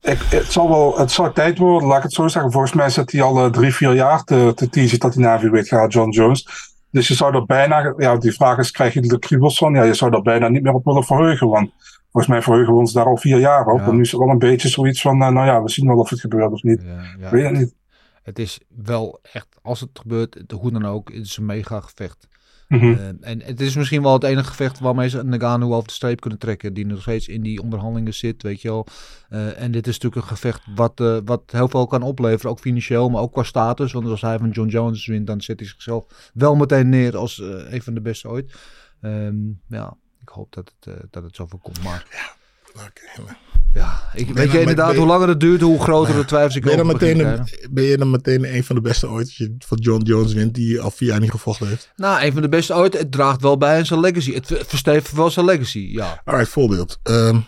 ik, 0.00 0.18
het, 0.30 0.52
zal 0.52 0.68
wel, 0.68 0.98
het 0.98 1.10
zal 1.10 1.32
tijd 1.32 1.58
worden, 1.58 1.88
laat 1.88 1.96
ik 1.96 2.02
het 2.02 2.12
zo 2.12 2.28
zeggen. 2.28 2.52
Volgens 2.52 2.72
mij 2.72 2.90
zit 2.90 3.12
hij 3.12 3.22
al 3.22 3.50
drie, 3.50 3.74
vier 3.74 3.94
jaar 3.94 4.24
te, 4.24 4.52
te 4.54 4.68
teasen 4.68 4.98
dat 4.98 5.14
hij 5.14 5.22
naar 5.22 5.32
heavyweight 5.32 5.68
gaat, 5.68 5.92
John 5.92 6.10
Jones. 6.10 6.67
Dus 6.90 7.08
je 7.08 7.14
zou 7.14 7.34
er 7.34 7.46
bijna, 7.46 7.94
ja, 7.96 8.16
die 8.16 8.32
vraag 8.32 8.58
is, 8.58 8.70
krijg 8.70 8.94
je 8.94 9.10
er 9.10 9.18
kriebels 9.18 9.58
van? 9.58 9.74
Ja, 9.74 9.82
je 9.82 9.94
zou 9.94 10.14
er 10.14 10.22
bijna 10.22 10.48
niet 10.48 10.62
meer 10.62 10.74
op 10.74 10.84
willen 10.84 11.04
verheugen, 11.04 11.48
want 11.48 11.70
volgens 12.02 12.26
mij 12.26 12.42
verheugen 12.42 12.72
we 12.72 12.78
ons 12.78 12.92
daar 12.92 13.06
al 13.06 13.16
vier 13.16 13.38
jaar 13.38 13.66
op. 13.66 13.78
Ja. 13.78 13.86
En 13.86 13.94
nu 13.94 14.00
is 14.00 14.10
het 14.10 14.20
wel 14.20 14.28
een 14.28 14.38
beetje 14.38 14.68
zoiets 14.68 15.00
van, 15.00 15.22
eh, 15.22 15.28
nou 15.28 15.46
ja, 15.46 15.62
we 15.62 15.70
zien 15.70 15.86
wel 15.86 15.98
of 15.98 16.10
het 16.10 16.20
gebeurt 16.20 16.52
of 16.52 16.62
niet. 16.62 16.82
Ja, 16.82 17.02
ja. 17.18 17.26
Ik 17.26 17.32
weet 17.32 17.44
het 17.44 17.58
niet. 17.58 17.74
Het 18.22 18.38
is 18.38 18.60
wel 18.68 19.18
echt, 19.32 19.46
als 19.62 19.80
het 19.80 19.90
gebeurt, 19.92 20.42
hoe 20.54 20.70
dan 20.70 20.84
ook, 20.84 21.12
het 21.12 21.24
is 21.24 21.36
een 21.36 21.46
mega 21.46 21.80
gevecht. 21.80 22.28
Mhm. 22.68 22.84
Eh, 22.84 23.08
en 23.20 23.42
het 23.42 23.60
is 23.60 23.76
misschien 23.76 24.02
wel 24.02 24.12
het 24.12 24.24
enige 24.24 24.48
gevecht 24.48 24.78
waarmee 24.78 25.08
ze 25.08 25.22
Nagano 25.22 25.74
over 25.74 25.88
de 25.88 25.94
streep 25.94 26.20
kunnen 26.20 26.38
trekken. 26.38 26.74
Die 26.74 26.86
nog 26.86 27.00
steeds 27.00 27.28
in 27.28 27.42
die 27.42 27.62
onderhandelingen 27.62 28.14
zit, 28.14 28.42
weet 28.42 28.62
je 28.62 28.68
wel. 28.68 28.86
Eh, 29.28 29.60
en 29.60 29.70
dit 29.70 29.86
is 29.86 29.92
natuurlijk 29.98 30.22
een 30.22 30.36
gevecht 30.36 30.62
wat, 30.74 31.00
eh, 31.00 31.18
wat 31.24 31.42
heel 31.46 31.68
veel 31.68 31.86
kan 31.86 32.02
opleveren. 32.02 32.50
Ook 32.50 32.60
financieel, 32.60 33.08
maar 33.08 33.22
ook 33.22 33.32
qua 33.32 33.42
status. 33.42 33.92
Want 33.92 34.06
als 34.06 34.20
hij 34.20 34.38
van 34.38 34.50
John 34.50 34.68
Jones 34.68 35.06
wint, 35.06 35.26
dan 35.26 35.40
zet 35.40 35.58
hij 35.58 35.68
zichzelf 35.68 36.30
wel 36.34 36.54
meteen 36.54 36.88
neer 36.88 37.16
als 37.16 37.38
een 37.68 37.82
van 37.82 37.94
de 37.94 38.00
beste 38.00 38.28
ooit. 38.28 38.54
Ehm, 39.00 39.36
ja, 39.68 39.96
ik 40.20 40.28
hoop 40.28 40.52
dat 40.52 40.74
het, 40.80 41.10
dat 41.10 41.22
het 41.22 41.36
zo 41.36 41.46
voorkomt. 41.46 41.82
Maar 41.82 42.26
Oké. 42.74 43.36
Ja, 43.78 44.02
ik, 44.14 44.30
weet 44.30 44.52
je 44.52 44.60
inderdaad, 44.60 44.92
je- 44.92 44.98
hoe 44.98 45.06
langer 45.06 45.28
het 45.28 45.40
duurt, 45.40 45.60
hoe 45.60 45.80
groter 45.80 46.14
de 46.14 46.24
twijfels 46.24 46.54
ik 46.56 46.62
Ben 46.62 46.70
je, 46.70 46.76
dan 46.76 46.86
meteen 46.86 47.16
te 47.16 47.24
een, 47.24 47.70
ben 47.70 47.84
je 47.84 47.96
dan 47.96 48.10
meteen 48.10 48.54
een 48.54 48.64
van 48.64 48.76
de 48.76 48.82
beste 48.82 49.08
ooit 49.08 49.26
als 49.26 49.36
je 49.36 49.54
van 49.58 49.78
John 49.78 50.02
Jones 50.02 50.32
wint, 50.32 50.54
die 50.54 50.80
al 50.80 50.90
vier 50.90 51.08
jaar 51.08 51.20
niet 51.20 51.30
gevochten 51.30 51.68
heeft? 51.68 51.92
Nou, 51.96 52.22
een 52.24 52.32
van 52.32 52.42
de 52.42 52.48
beste 52.48 52.74
ooit. 52.74 52.98
Het 52.98 53.12
draagt 53.12 53.42
wel 53.42 53.56
bij 53.58 53.78
aan 53.78 53.86
zijn 53.86 54.00
legacy. 54.00 54.34
Het 54.34 54.46
ver- 54.46 54.64
verstevigt 54.66 55.12
wel 55.14 55.30
zijn 55.30 55.46
legacy, 55.46 55.78
ja. 55.92 56.20
Alright, 56.24 56.50
voorbeeld. 56.50 56.98
Ehm 57.02 57.38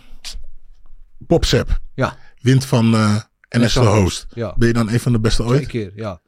Bob 1.17 1.45
Sepp 1.45 1.79
Ja, 1.93 2.17
wint 2.41 2.65
van 2.65 2.93
eh 2.93 3.15
NS 3.49 3.73
de 3.73 3.79
Host. 3.79 4.25
Ja. 4.33 4.53
Ben 4.57 4.67
je 4.67 4.73
dan 4.73 4.89
een 4.89 4.99
van 4.99 5.11
de 5.11 5.19
beste 5.19 5.43
twee 5.43 5.57
ooit? 5.57 5.67
keer, 5.67 5.91
ja. 5.95 6.21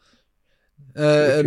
Eh, 0.93 1.39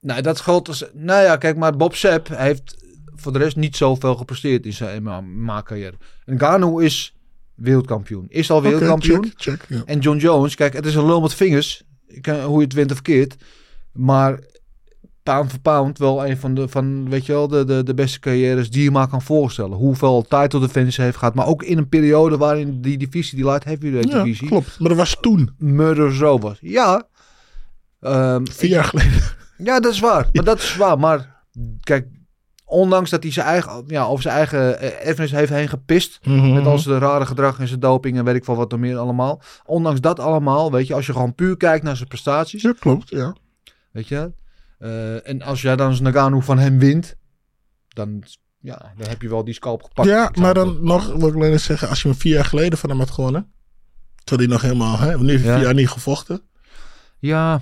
Nou, 0.00 0.20
dat 0.22 0.40
geldt 0.40 0.68
als... 0.68 0.84
Nou 0.92 1.22
ja, 1.22 1.36
kijk, 1.36 1.56
maar 1.56 1.76
Bob 1.76 1.94
Sepp 1.94 2.28
heeft 2.28 2.84
voor 3.14 3.32
de 3.32 3.38
rest 3.38 3.56
niet 3.56 3.76
zoveel 3.76 4.14
gepresteerd 4.16 4.66
in 4.66 4.72
zijn 4.72 5.02
MMA-carrière. 5.02 5.94
En 6.24 6.38
Gano 6.38 6.78
is 6.78 7.15
wereldkampioen. 7.56 8.26
Is 8.28 8.50
al 8.50 8.62
wereldkampioen. 8.62 9.22
check, 9.24 9.32
check, 9.36 9.64
ja. 9.68 9.82
En 9.86 9.98
John 9.98 10.18
Jones, 10.18 10.54
kijk, 10.54 10.72
het 10.72 10.86
is 10.86 10.94
een 10.94 11.06
lul 11.06 11.20
met 11.20 11.34
vingers. 11.34 11.82
Ik 12.06 12.22
kan- 12.22 12.40
Hoe 12.42 12.58
je 12.58 12.64
het 12.64 12.72
wint 12.74 12.88
of 12.90 12.94
verkeerd. 12.94 13.36
Maar 13.92 14.38
pound 15.22 15.50
voor 15.50 15.60
pound 15.60 15.98
wel 15.98 16.26
een 16.26 16.36
van 16.36 16.54
de, 16.54 16.68
van, 16.68 17.08
weet 17.10 17.26
je 17.26 17.32
wel, 17.32 17.48
de, 17.48 17.64
de, 17.64 17.82
de 17.82 17.94
beste 17.94 18.18
carrières 18.18 18.70
die 18.70 18.82
je 18.82 18.90
maar 18.90 19.08
kan 19.08 19.22
voorstellen. 19.22 19.76
Hoeveel 19.76 20.22
title 20.28 20.60
defense 20.60 21.02
heeft 21.02 21.16
gehad. 21.16 21.34
Maar 21.34 21.46
ook 21.46 21.62
in 21.62 21.78
een 21.78 21.88
periode 21.88 22.36
waarin 22.36 22.80
die 22.80 22.98
divisie, 22.98 23.36
die 23.36 23.46
light 23.46 23.64
heavyweight 23.64 24.10
Ja, 24.12 24.22
divisie, 24.22 24.48
klopt. 24.48 24.78
Maar 24.78 24.88
dat 24.88 24.98
was 24.98 25.16
toen, 25.20 25.50
murder 25.58 26.14
zo 26.14 26.38
was. 26.38 26.58
Ja. 26.60 27.06
Ehm, 28.00 28.44
vier 28.50 28.70
jaar 28.70 28.84
geleden. 28.84 29.12
ja, 29.58 29.80
dat 29.80 29.92
is 29.92 30.00
waar. 30.00 30.28
Maar 30.32 30.44
dat 30.44 30.58
is 30.58 30.76
waar. 30.76 30.98
Maar 30.98 31.42
kijk, 31.80 32.06
ondanks 32.68 33.10
dat 33.10 33.22
hij 33.22 33.32
zijn 33.32 33.46
eigen, 33.46 33.84
ja, 33.86 34.04
over 34.04 34.22
zijn 34.22 34.36
eigen 34.36 34.78
eh, 34.80 35.08
erfenis 35.08 35.30
heeft 35.30 35.52
heen 35.52 35.68
gepist. 35.68 36.18
Mhm. 36.22 36.52
Met 36.54 36.66
al 36.66 36.78
zijn 36.78 36.98
rare 36.98 37.26
gedrag 37.26 37.58
en 37.58 37.68
zijn 37.68 37.80
doping 37.80 38.18
en 38.18 38.24
weet 38.24 38.34
ik 38.36 38.44
wel 38.44 38.56
wat 38.56 38.72
er 38.72 38.78
meer 38.78 38.96
allemaal. 38.96 39.40
Ondanks 39.64 40.00
dat 40.00 40.20
allemaal, 40.20 40.72
weet 40.72 40.86
je, 40.86 40.94
als 40.94 41.06
je 41.06 41.12
gewoon 41.12 41.34
puur 41.34 41.56
kijkt 41.56 41.84
naar 41.84 41.96
zijn 41.96 42.08
prestaties. 42.08 42.62
Ja, 42.62 42.74
klopt, 42.78 43.08
ja. 43.08 43.34
Weet 43.92 44.08
je. 44.08 44.32
Eh, 44.78 45.28
en 45.28 45.42
als 45.42 45.62
jij 45.62 45.76
dan 45.76 45.90
eens 45.90 46.00
Nagano 46.00 46.40
van 46.40 46.58
hem 46.58 46.78
wint. 46.78 47.16
Dan, 47.88 48.22
ja, 48.60 48.92
dan 48.96 49.08
heb 49.08 49.22
je 49.22 49.28
wel 49.28 49.44
die 49.44 49.54
scalp 49.54 49.82
gepakt. 49.82 50.08
Ja, 50.08 50.30
maar 50.38 50.54
dan 50.54 50.78
nog 50.80 51.06
wil 51.06 51.28
ik 51.28 51.34
alleen 51.34 51.52
eens 51.52 51.64
zeggen, 51.64 51.88
als 51.88 52.02
je 52.02 52.08
hem 52.08 52.16
vier 52.16 52.34
jaar 52.34 52.44
geleden 52.44 52.78
van 52.78 52.90
hem 52.90 52.98
had 52.98 53.10
gewonnen, 53.10 53.52
terwijl 54.24 54.48
hij 54.48 54.58
nog 54.58 54.66
helemaal, 54.66 54.98
hè, 54.98 55.18
nu 55.18 55.30
heeft 55.30 55.42
hij 55.42 55.50
Ja. 55.50 55.56
vier 55.56 55.66
jaar 55.66 55.74
niet 55.74 55.88
gevochten. 55.90 56.40
Ja, 57.18 57.60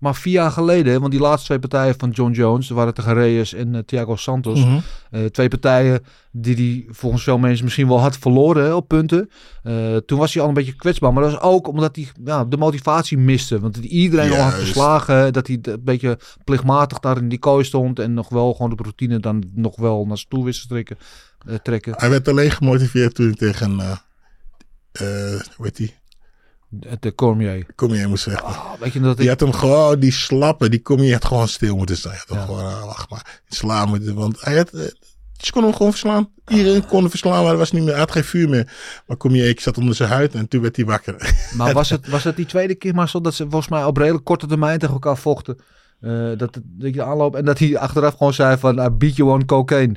maar 0.00 0.14
vier 0.14 0.32
jaar 0.32 0.50
geleden, 0.50 1.00
want 1.00 1.12
die 1.12 1.20
laatste 1.20 1.46
twee 1.46 1.58
partijen 1.58 1.94
van 1.98 2.10
John 2.10 2.32
Jones, 2.32 2.68
waren 2.68 2.94
tegen 2.94 3.14
Reyes 3.14 3.54
en 3.54 3.74
eh, 3.74 3.80
Thiago 3.86 4.16
Santos. 4.16 4.64
Mhm. 4.64 4.78
Eh, 5.10 5.24
twee 5.24 5.48
partijen 5.48 6.00
die 6.32 6.54
hij 6.54 6.94
volgens 6.94 7.22
veel 7.22 7.38
mensen 7.38 7.64
misschien 7.64 7.88
wel 7.88 8.00
had 8.00 8.16
verloren 8.18 8.64
hè, 8.64 8.74
op 8.74 8.88
punten. 8.88 9.30
Eh, 9.62 9.96
toen 9.96 10.18
was 10.18 10.32
hij 10.34 10.42
al 10.42 10.48
een 10.48 10.54
beetje 10.54 10.76
kwetsbaar. 10.76 11.12
Maar 11.12 11.22
dat 11.22 11.32
was 11.32 11.40
ook 11.40 11.68
omdat 11.68 11.96
hij 11.96 12.08
ja, 12.24 12.44
de 12.44 12.56
motivatie 12.56 13.18
miste. 13.18 13.60
Want 13.60 13.76
iedereen 13.76 14.30
al 14.32 14.36
had 14.38 14.54
verslagen. 14.54 15.32
Dat 15.32 15.46
hij 15.46 15.58
een 15.62 15.84
beetje 15.84 16.18
plichtmatig 16.44 16.98
daar 16.98 17.16
in 17.16 17.28
die 17.28 17.38
kooi 17.38 17.64
stond. 17.64 17.98
En 17.98 18.14
nog 18.14 18.28
wel 18.28 18.52
gewoon 18.54 18.70
de 18.70 18.82
routine 18.82 19.20
dan 19.20 19.44
nog 19.54 19.76
wel 19.76 20.04
naar 20.06 20.16
zijn 20.16 20.28
toe 20.28 20.44
wist 20.44 20.60
te 20.60 20.66
trekken. 20.68 20.98
eh, 21.46 21.54
trekken. 21.54 21.94
Hij 21.96 22.10
werd 22.10 22.28
alleen 22.28 22.50
gemotiveerd 22.50 23.14
toen 23.14 23.26
hij 23.26 23.34
tegen, 23.34 23.80
eh 23.80 23.90
eh 24.92 25.40
hoe 25.56 25.64
heet 25.66 25.76
die, 25.76 25.94
De 26.70 27.14
Cormier. 27.14 27.66
Cormier 27.76 28.08
moest 28.08 28.22
zeggen. 28.22 28.44
Ah, 28.44 28.72
weet 28.80 28.92
je 28.92 29.00
dat 29.00 29.16
Die 29.16 29.24
ik... 29.24 29.30
had 29.30 29.40
hem 29.40 29.52
gewoon, 29.52 29.98
die 30.00 30.12
slappe, 30.12 30.68
die 30.68 30.82
Cormier 30.82 31.12
had 31.12 31.24
gewoon 31.24 31.48
stil 31.48 31.76
moeten 31.76 31.96
zijn. 31.96 32.14
Hij 32.14 32.22
had 32.26 32.38
Ja. 32.38 32.44
gewoon, 32.44 32.64
ah, 32.64 32.84
wacht 32.84 33.10
maar, 33.10 33.40
slaan 33.48 33.88
moeten, 33.88 34.14
want 34.14 34.40
hij 34.40 34.56
had, 34.56 34.70
eh, 34.70 34.80
ze 35.36 35.52
kon 35.52 35.62
hem 35.62 35.72
gewoon 35.72 35.90
verslaan. 35.90 36.28
Iedereen 36.48 36.86
kon 36.86 37.00
hem 37.00 37.10
verslaan, 37.10 37.42
maar 37.42 37.52
er 37.52 37.58
was 37.58 37.72
niet 37.72 37.82
meer, 37.82 37.90
hij 37.90 37.98
had 38.00 38.10
geen 38.12 38.24
vuur 38.24 38.48
meer. 38.48 38.72
Maar 39.06 39.16
Cormier, 39.16 39.48
ik 39.48 39.60
zat 39.60 39.78
onder 39.78 39.94
zijn 39.94 40.08
huid 40.08 40.34
en 40.34 40.48
toen 40.48 40.60
werd 40.62 40.76
hij 40.76 40.84
wakker. 40.84 41.14
Maar 41.56 41.72
was 41.72 41.90
het, 41.90 42.08
was 42.08 42.24
het 42.24 42.36
die 42.36 42.46
tweede 42.46 42.74
keer, 42.74 42.94
Marcel, 42.94 43.22
dat 43.22 43.34
ze 43.34 43.42
volgens 43.42 43.68
mij 43.68 43.84
op 43.84 43.96
redelijk 43.96 44.24
korte 44.24 44.46
termijn 44.46 44.78
tegen 44.78 44.94
elkaar 44.94 45.16
vochten? 45.18 45.60
Eh, 46.00 46.30
dat, 46.36 46.58
dat 46.62 46.94
je 46.94 47.02
aanloop 47.02 47.36
en 47.36 47.44
dat 47.44 47.58
hij 47.58 47.78
achteraf 47.78 48.14
gewoon 48.16 48.34
zei 48.34 48.56
van 48.58 48.78
I 48.78 48.88
beat 48.90 49.16
you 49.16 49.30
on 49.30 49.44
cocaine. 49.44 49.96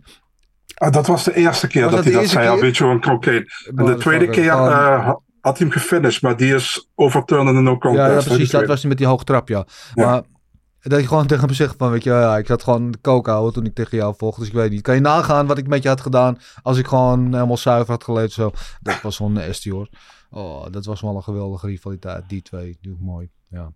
Ah, 0.73 0.91
dat 0.91 1.07
was 1.07 1.23
de 1.23 1.35
eerste 1.35 1.67
keer 1.67 1.83
Was 1.83 1.91
dat, 1.93 2.03
dat 2.03 2.13
hij 2.13 2.21
dat 2.21 2.31
zei, 2.31 2.59
weet 2.59 2.77
je 2.77 2.83
wel, 2.83 2.93
een 2.93 3.01
cocaine. 3.01 3.45
En 3.75 3.85
de 3.85 3.95
tweede 3.95 4.29
keer 4.29 4.49
eh, 4.51 5.13
had- 5.43 5.57
hij 5.57 5.67
hem 5.67 5.71
gefinished, 5.71 6.21
maar 6.21 6.37
die 6.37 6.53
is 6.53 6.89
overturned 6.95 7.49
in 7.49 7.55
een 7.55 7.63
no 7.63 7.77
contest. 7.77 8.27
Ja, 8.27 8.33
precies. 8.35 8.49
Dat 8.51 8.65
was 8.65 8.79
hij 8.79 8.89
met 8.89 8.97
die 8.97 9.07
hoge 9.07 9.23
trap, 9.23 9.47
ja. 9.47 9.65
Ja. 9.93 10.05
Maar 10.05 10.21
dat 10.79 10.99
je 10.99 11.07
gewoon 11.07 11.27
tegen 11.27 11.45
hem 11.45 11.55
zegt 11.55 11.75
van, 11.77 11.91
weet 11.91 12.03
je, 12.03 12.09
ja, 12.09 12.37
ik 12.37 12.47
had 12.47 12.63
gewoon 12.63 12.91
de 13.01 13.19
houden 13.23 13.53
toen 13.53 13.65
ik 13.65 13.73
tegen 13.75 13.97
jou 13.97 14.13
vocht. 14.17 14.39
Dus 14.39 14.47
ik 14.47 14.53
weet 14.53 14.71
niet. 14.71 14.81
Kan 14.81 14.95
je 14.95 15.01
nagaan 15.01 15.47
wat 15.47 15.57
ik 15.57 15.67
met 15.67 15.83
je 15.83 15.89
had 15.89 16.01
gedaan 16.01 16.37
als 16.61 16.77
ik 16.77 16.87
gewoon 16.87 17.33
helemaal 17.33 17.57
zuiver 17.57 17.91
had 17.91 18.03
geleefd 18.03 18.33
zo. 18.33 18.51
Dat 18.81 19.01
was 19.01 19.15
zo'n 19.15 19.33
nasty 19.33 19.69
hoor. 19.69 19.89
Oh, 20.29 20.65
dat 20.71 20.85
was 20.85 21.01
wel 21.01 21.15
een 21.15 21.23
geweldige 21.23 21.67
rivaliteit. 21.67 22.23
Die 22.27 22.41
twee, 22.41 22.77
die 22.81 22.97
mooi. 22.99 23.29
Ja. 23.49 23.71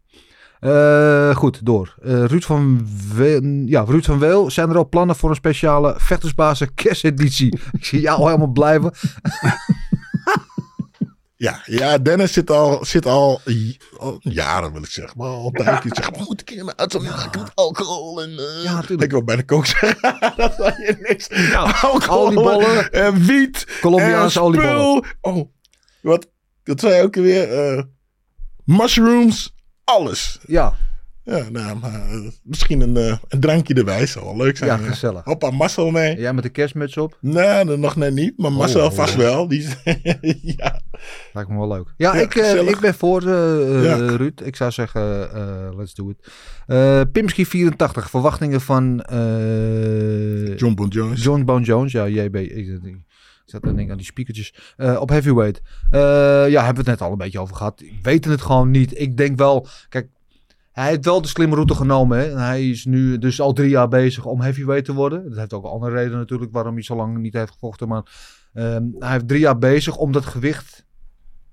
Eh, 0.60 1.36
goed, 1.36 1.65
door. 1.65 1.95
Eh, 2.01 2.25
Ruud, 2.25 2.43
van 2.43 2.88
Weel, 3.15 3.41
ja, 3.65 3.84
Ruud 3.88 4.03
van 4.03 4.19
Weel, 4.19 4.51
zijn 4.51 4.69
er 4.69 4.77
al 4.77 4.89
plannen 4.89 5.15
voor 5.15 5.30
een 5.30 5.36
speciale 5.36 5.93
vechtersbazen 5.97 6.73
kersteditie? 6.73 7.60
Ik 7.77 7.86
zie 7.86 8.01
jou 8.01 8.23
helemaal 8.23 8.47
blijven. 8.51 8.91
Ja, 11.38 11.62
ja, 11.65 11.97
Dennis 11.97 12.34
zit 12.34 12.50
al, 12.50 12.86
zit 12.86 13.06
al, 13.06 13.41
jaren, 14.19 14.73
wil 14.73 14.82
ik 14.84 14.89
zeggen. 14.89 15.17
Maar 15.17 15.28
al 15.28 15.45
een 15.45 15.52
tijdje 15.52 15.89
zeggen, 15.93 16.13
we 16.13 16.23
moeten 16.28 16.45
kinderen 16.45 16.78
uitzending 16.78 17.15
maken 17.15 17.41
met 17.41 17.52
alcohol 17.56 18.21
en... 18.21 18.30
eh 18.30 18.63
Ja. 18.63 18.84
Ik 18.97 19.12
wil 19.12 19.23
bij 19.23 19.36
de 19.36 19.45
kook 19.45 19.65
zeggen, 19.80 20.34
dat 20.38 20.54
zei 20.56 20.71
je 20.71 20.97
niks. 21.00 21.30
alcohol 21.82 22.26
oliebollen. 22.26 22.91
en 22.91 23.26
wiet 23.26 23.65
Colombiaanse 23.82 24.39
en 24.39 24.45
oliebollen. 24.45 25.04
Oh, 25.21 25.50
wat, 26.02 26.28
dat 26.63 26.80
zei 26.80 26.95
je 26.95 27.02
ook 27.04 27.15
weer, 27.15 27.54
eh, 27.54 27.84
mushrooms, 28.63 29.54
alles. 29.84 30.39
Ja, 30.47 30.73
Ja, 31.28 31.50
nou, 31.50 31.78
maar, 31.80 32.10
eh, 32.10 32.28
misschien 32.44 32.82
een, 32.82 32.98
eh, 32.98 33.18
een 33.28 33.40
drankje 33.40 33.74
erbij 33.74 34.06
zou 34.06 34.26
wel 34.26 34.38
leuk 34.38 34.58
zijn. 34.58 34.70
ja, 34.70 34.88
gezellig. 34.88 35.24
Hoppa, 35.24 35.52
Marcel 35.52 35.92
mee. 35.92 36.18
Jij 36.18 36.34
met 36.34 36.44
de 36.44 36.50
kerstmuts 36.50 36.98
op? 36.98 37.18
Nee, 37.22 37.66
dat 37.66 37.78
nog 37.78 37.96
net 37.96 38.13
niet, 38.13 38.38
maar 38.38 38.52
Marcel 38.52 38.86
oh, 38.86 38.92
vast 38.92 39.13
ja. 39.13 39.20
wel. 39.20 39.48
Die, 39.48 39.68
ja. 40.58 40.82
Lijkt 41.34 41.50
me 41.50 41.58
wel 41.58 41.68
leuk. 41.68 41.94
Ja, 41.98 42.16
Ja, 42.16 42.22
ik, 42.22 42.36
eh, 42.36 42.68
ik 42.68 42.80
ben 42.80 42.94
voor 42.94 43.24
Ja. 43.24 43.96
Ruud. 43.96 44.42
Ik 44.44 44.56
zou 44.56 44.72
zeggen, 44.72 45.30
let's 45.78 45.94
do 45.94 46.10
it. 46.10 47.12
Pimski 47.12 47.46
84. 47.46 48.10
Verwachtingen 48.10 48.62
van 48.62 49.04
John 50.56 50.74
Bon 50.74 50.88
Jones. 50.88 51.24
John 51.24 51.44
Bon 51.44 51.63
Jones. 51.63 51.92
Ja, 51.92 52.08
JB. 52.08 52.36
Ik, 52.36 52.68
ik, 52.84 52.98
zat 53.50 53.62
dan 53.62 53.76
denk 53.76 53.86
ik 53.86 53.92
aan 53.92 53.98
die 53.98 54.06
speakertjes. 54.06 54.54
Eh, 54.78 55.00
op 55.00 55.10
heavyweight. 55.10 55.62
Eh, 55.90 56.00
ja, 56.50 56.66
hebben 56.66 56.84
we 56.84 56.90
het 56.90 57.00
net 57.00 57.02
al 57.02 57.12
een 57.12 57.18
beetje 57.18 57.40
over 57.40 57.56
gehad. 57.56 57.82
Ik 57.82 58.00
weet 58.02 58.26
het 58.26 58.42
gewoon 58.42 58.72
niet. 58.72 59.00
Ik 59.00 59.18
denk 59.18 59.38
wel... 59.38 59.68
Kijk, 59.90 60.08
hij 60.78 60.88
heeft 60.88 61.06
wel 61.06 61.22
de 61.22 61.28
slimme 61.28 61.56
route 61.56 61.76
genomen. 61.76 62.18
Hè? 62.20 62.40
Hij 62.40 62.70
is 62.70 62.86
nu 62.86 63.18
dus 63.18 63.42
al 63.42 63.54
drie 63.54 63.70
jaar 63.70 63.88
bezig 63.88 64.26
om 64.26 64.42
heavyweight 64.42 64.86
te 64.86 64.94
worden. 64.94 65.30
Dat 65.30 65.38
heeft 65.38 65.54
ook 65.54 65.66
andere 65.66 65.96
reden 65.96 66.18
natuurlijk 66.18 66.52
waarom 66.52 66.74
hij 66.74 66.84
zo 66.84 66.96
lang 66.96 67.18
niet 67.18 67.34
heeft 67.34 67.52
gevochten. 67.52 67.88
Maar 67.88 68.04
ehm, 68.54 68.84
hij 69.00 69.12
heeft 69.12 69.28
drie 69.28 69.40
jaar 69.40 69.58
bezig 69.58 69.98
om 69.98 70.12
dat 70.12 70.26
gewicht 70.26 70.86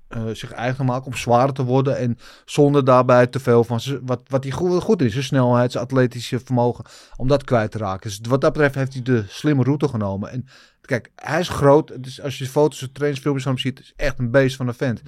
eh, 0.08 0.22
zich 0.32 0.52
eigen 0.52 0.76
te 0.76 0.84
maken. 0.84 1.06
Om 1.06 1.14
zwaarder 1.14 1.54
te 1.54 1.64
worden. 1.64 1.96
En 1.96 2.18
zonder 2.44 2.84
daarbij 2.84 3.26
te 3.26 3.40
veel 3.40 3.64
van 3.64 3.80
wat, 4.02 4.22
wat 4.26 4.44
hij 4.44 4.52
goed, 4.52 4.82
goed 4.82 5.02
is. 5.02 5.12
Zijn 5.12 5.24
snelheid, 5.24 5.72
zijn 5.72 5.84
atletische 5.84 6.40
vermogen. 6.40 6.84
Om 7.16 7.28
dat 7.28 7.44
kwijt 7.44 7.70
te 7.70 7.78
raken. 7.78 8.10
Dus 8.10 8.20
wat 8.28 8.40
dat 8.40 8.52
betreft 8.52 8.74
heeft 8.74 8.92
hij 8.92 9.02
de 9.02 9.24
slimme 9.28 9.62
route 9.62 9.88
genomen. 9.88 10.30
En 10.30 10.46
kijk, 10.80 11.10
hij 11.16 11.40
is 11.40 11.48
groot. 11.48 12.02
Dus 12.02 12.20
als 12.20 12.38
je 12.38 12.46
foto's 12.46 12.82
en 12.82 12.92
trainingsfilmpjes 12.92 13.44
van 13.44 13.52
hem 13.52 13.62
ziet. 13.62 13.80
is 13.80 13.92
echt 13.96 14.18
een 14.18 14.30
beest 14.30 14.56
van 14.56 14.68
een 14.68 14.74
vent. 14.74 15.02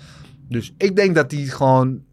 Dus 0.49 0.75
ik 0.77 0.97
denk 0.97 1.15
dat 1.15 1.31
hij 1.31 1.45
gewoon 1.45 2.05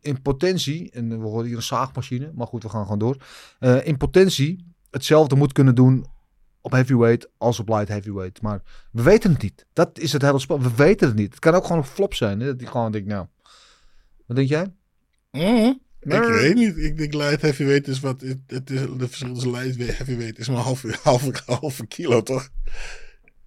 in 0.00 0.22
potentie, 0.22 0.90
en 0.90 1.08
we 1.08 1.26
horen 1.26 1.46
hier 1.46 1.56
een 1.56 1.62
zaagmachine, 1.62 2.30
maar 2.34 2.46
goed, 2.46 2.62
we 2.62 2.68
gaan 2.68 2.82
gewoon 2.82 2.98
door. 2.98 3.16
Eh, 3.58 3.86
in 3.86 3.96
potentie 3.96 4.64
hetzelfde 4.90 5.36
moet 5.36 5.52
kunnen 5.52 5.74
doen 5.74 6.06
op 6.60 6.72
heavyweight 6.72 7.28
als 7.38 7.58
op 7.58 7.68
light 7.68 7.88
heavyweight. 7.88 8.42
Maar 8.42 8.62
we 8.92 9.02
weten 9.02 9.32
het 9.32 9.42
niet. 9.42 9.66
Dat 9.72 9.98
is 9.98 10.12
het 10.12 10.22
hele 10.22 10.38
spel. 10.38 10.60
We 10.60 10.74
weten 10.74 11.06
het 11.08 11.16
niet. 11.16 11.30
Het 11.30 11.38
kan 11.38 11.54
ook 11.54 11.62
gewoon 11.62 11.78
een 11.78 11.84
flop 11.84 12.14
zijn. 12.14 12.40
Hè? 12.40 12.46
Dat 12.46 12.60
hij 12.60 12.70
gewoon 12.70 12.92
denkt, 12.92 13.08
nou, 13.08 13.26
wat 14.26 14.36
denk 14.36 14.48
jij? 14.48 14.72
Mhm. 15.30 15.72
Ik 16.00 16.22
weet 16.22 16.54
niet. 16.54 16.76
Ik 16.76 16.96
denk 16.96 17.14
light 17.14 17.42
heavyweight 17.42 17.88
is 17.88 18.00
wat. 18.00 18.20
Het, 18.20 18.38
het 18.46 18.70
is, 18.70 18.80
de 18.80 19.08
verschil 19.08 19.32
tussen 19.32 19.50
light 19.50 19.96
heavyweight 19.96 20.38
is 20.38 20.48
maar 20.48 20.56
een 20.56 20.62
halve, 20.62 20.98
halve, 21.02 21.32
halve 21.46 21.86
kilo, 21.86 22.22
toch? 22.22 22.48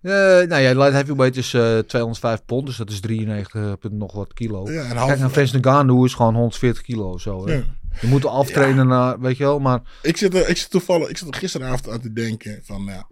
Eh, 0.04 0.12
nou 0.48 0.62
ja, 0.62 0.74
light 0.74 0.92
heavyweight 0.92 1.38
is 1.38 1.54
eh 1.54 1.78
205 1.78 2.46
pond, 2.46 2.66
dus 2.66 2.78
dat 2.78 2.89
is 2.89 3.00
93 3.00 3.78
punt 3.80 3.94
nog 3.94 4.13
wat 4.13 4.34
kilo. 4.34 4.72
Ja, 4.72 4.89
een 4.89 5.08
Kijk, 5.08 5.20
een 5.20 5.32
Vince 5.32 5.58
Ngannou 5.58 6.06
is 6.06 6.13
gewoon 6.13 6.34
140 6.34 6.84
kilo 6.84 7.18
zo. 7.18 7.48
Hè? 7.48 7.54
Ja. 7.54 7.63
Je 8.02 8.08
moet 8.08 8.26
aftrainen 8.26 8.88
naar, 8.88 9.20
weet 9.20 9.38
je 9.38 9.44
wel, 9.44 9.60
maar 9.60 9.82
Ik 10.02 10.18
zit, 10.18 10.34
er, 10.34 10.50
ik 10.50 10.58
zit 10.58 10.70
toevallig, 10.70 11.10
ik 11.10 11.18
zit 11.18 11.28
er 11.28 11.34
gisteravond 11.34 11.89
aan 11.89 12.02
te 12.02 12.13
denken 12.13 12.60
van, 12.63 12.84
ja, 12.84 13.08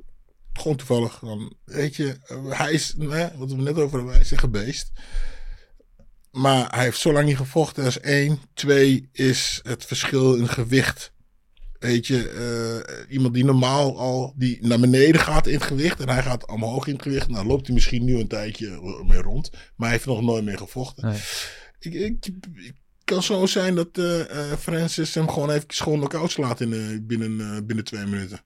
gewoon 0.53 0.77
toevallig 0.77 1.17
van, 1.19 1.53
weet 1.65 1.95
je, 1.95 2.17
eh, 2.25 2.37
hij 2.59 2.71
is, 2.71 2.93
nee, 2.97 3.27
wat 3.35 3.51
we 3.51 3.55
net 3.55 3.77
over 3.77 3.97
hebben, 3.97 4.13
hij 4.13 4.21
is 4.21 4.31
een 4.31 4.39
gebeest. 4.39 4.91
Maar 6.31 6.67
hij 6.69 6.83
heeft 6.83 6.99
zo 6.99 7.13
lang 7.13 7.25
niet 7.25 7.37
gevochten 7.37 7.85
als 7.85 7.99
één. 7.99 8.39
Twee 8.53 9.09
is 9.11 9.59
het 9.63 9.85
verschil 9.85 10.35
in 10.35 10.47
gewicht. 10.47 11.11
Weet 11.81 12.07
je, 12.07 12.29
eh, 12.29 13.13
iemand 13.13 13.33
die 13.33 13.45
normaal 13.45 13.99
al 13.99 14.33
die 14.35 14.67
naar 14.67 14.79
beneden 14.79 15.21
gaat 15.21 15.47
in 15.47 15.53
het 15.53 15.63
gewicht 15.63 15.99
en 15.99 16.09
hij 16.09 16.23
gaat 16.23 16.47
omhoog 16.47 16.87
in 16.87 16.93
het 16.93 17.01
gewicht. 17.01 17.27
Nou 17.27 17.47
loopt 17.47 17.65
hij 17.65 17.75
misschien 17.75 18.03
nu 18.03 18.19
een 18.19 18.27
tijdje 18.27 18.79
mee 19.07 19.21
rond, 19.21 19.49
maar 19.51 19.87
hij 19.87 19.89
heeft 19.89 20.05
nog 20.05 20.21
nooit 20.21 20.43
meer 20.43 20.57
gevochten. 20.57 21.05
Nee. 21.07 21.19
Ik, 21.79 21.93
ik, 21.93 22.25
ik 22.55 22.75
kan 23.03 23.23
zo 23.23 23.45
zijn 23.45 23.75
dat 23.75 23.97
eh, 23.97 24.53
Francis 24.59 25.13
hem 25.13 25.29
gewoon 25.29 25.49
even 25.49 25.65
gewoon 25.67 25.97
knock-out 25.97 26.31
slaat 26.31 26.61
in, 26.61 27.03
binnen, 27.07 27.65
binnen 27.65 27.85
twee 27.85 28.05
minuten. 28.05 28.39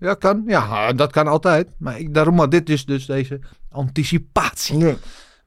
ja, 0.00 0.14
kan. 0.14 0.44
Ja, 0.46 0.92
dat 0.92 1.12
kan 1.12 1.26
altijd. 1.26 1.74
Maar 1.78 1.98
ik, 1.98 2.14
daarom, 2.14 2.34
maar 2.34 2.48
dit 2.48 2.70
is 2.70 2.84
dus 2.84 3.06
deze 3.06 3.40
anticipatie. 3.68 4.78
Ja. 4.78 4.96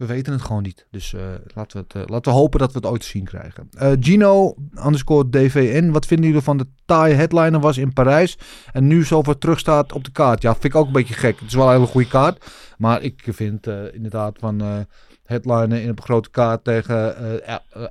We 0.02 0.08
weten 0.08 0.34
het 0.34 0.42
gewoon 0.42 0.62
niet. 0.62 0.88
Dus 0.92 1.14
eh, 1.14 1.22
laten, 1.54 1.78
we 1.78 1.84
het, 1.88 1.96
eh, 1.96 2.10
laten 2.10 2.32
we 2.32 2.38
hopen 2.38 2.60
dat 2.60 2.72
we 2.72 2.78
het 2.78 2.88
ooit 2.88 3.04
zien 3.04 3.24
krijgen. 3.24 3.70
Eh, 3.72 3.92
Gino, 4.00 4.56
underscore 4.86 5.30
DVN. 5.30 5.92
Wat 5.92 6.06
vinden 6.06 6.26
jullie 6.26 6.42
van 6.42 6.58
de 6.58 6.68
taai 6.86 7.14
headliner 7.14 7.60
was 7.60 7.78
in 7.78 7.94
Parijs. 7.94 8.38
En 8.72 8.88
nu 8.88 9.04
zoveel 9.04 9.38
terug 9.38 9.60
staat 9.60 9.94
op 9.94 10.04
de 10.04 10.12
kaart. 10.12 10.42
Ja, 10.42 10.52
vind 10.52 10.64
ik 10.64 10.76
ook 10.76 10.86
een 10.86 10.92
beetje 10.92 11.14
gek. 11.14 11.40
Het 11.40 11.48
is 11.48 11.54
wel 11.54 11.66
een 11.66 11.74
hele 11.74 11.86
goede 11.86 12.08
kaart. 12.08 12.46
Maar 12.78 13.02
ik 13.02 13.28
vind 13.32 13.68
inderdaad 13.68 14.38
van 14.40 14.86
headliner 15.24 15.82
in 15.82 15.90
een 15.90 16.02
grote 16.02 16.30
kaart 16.30 16.64
tegen 16.64 17.16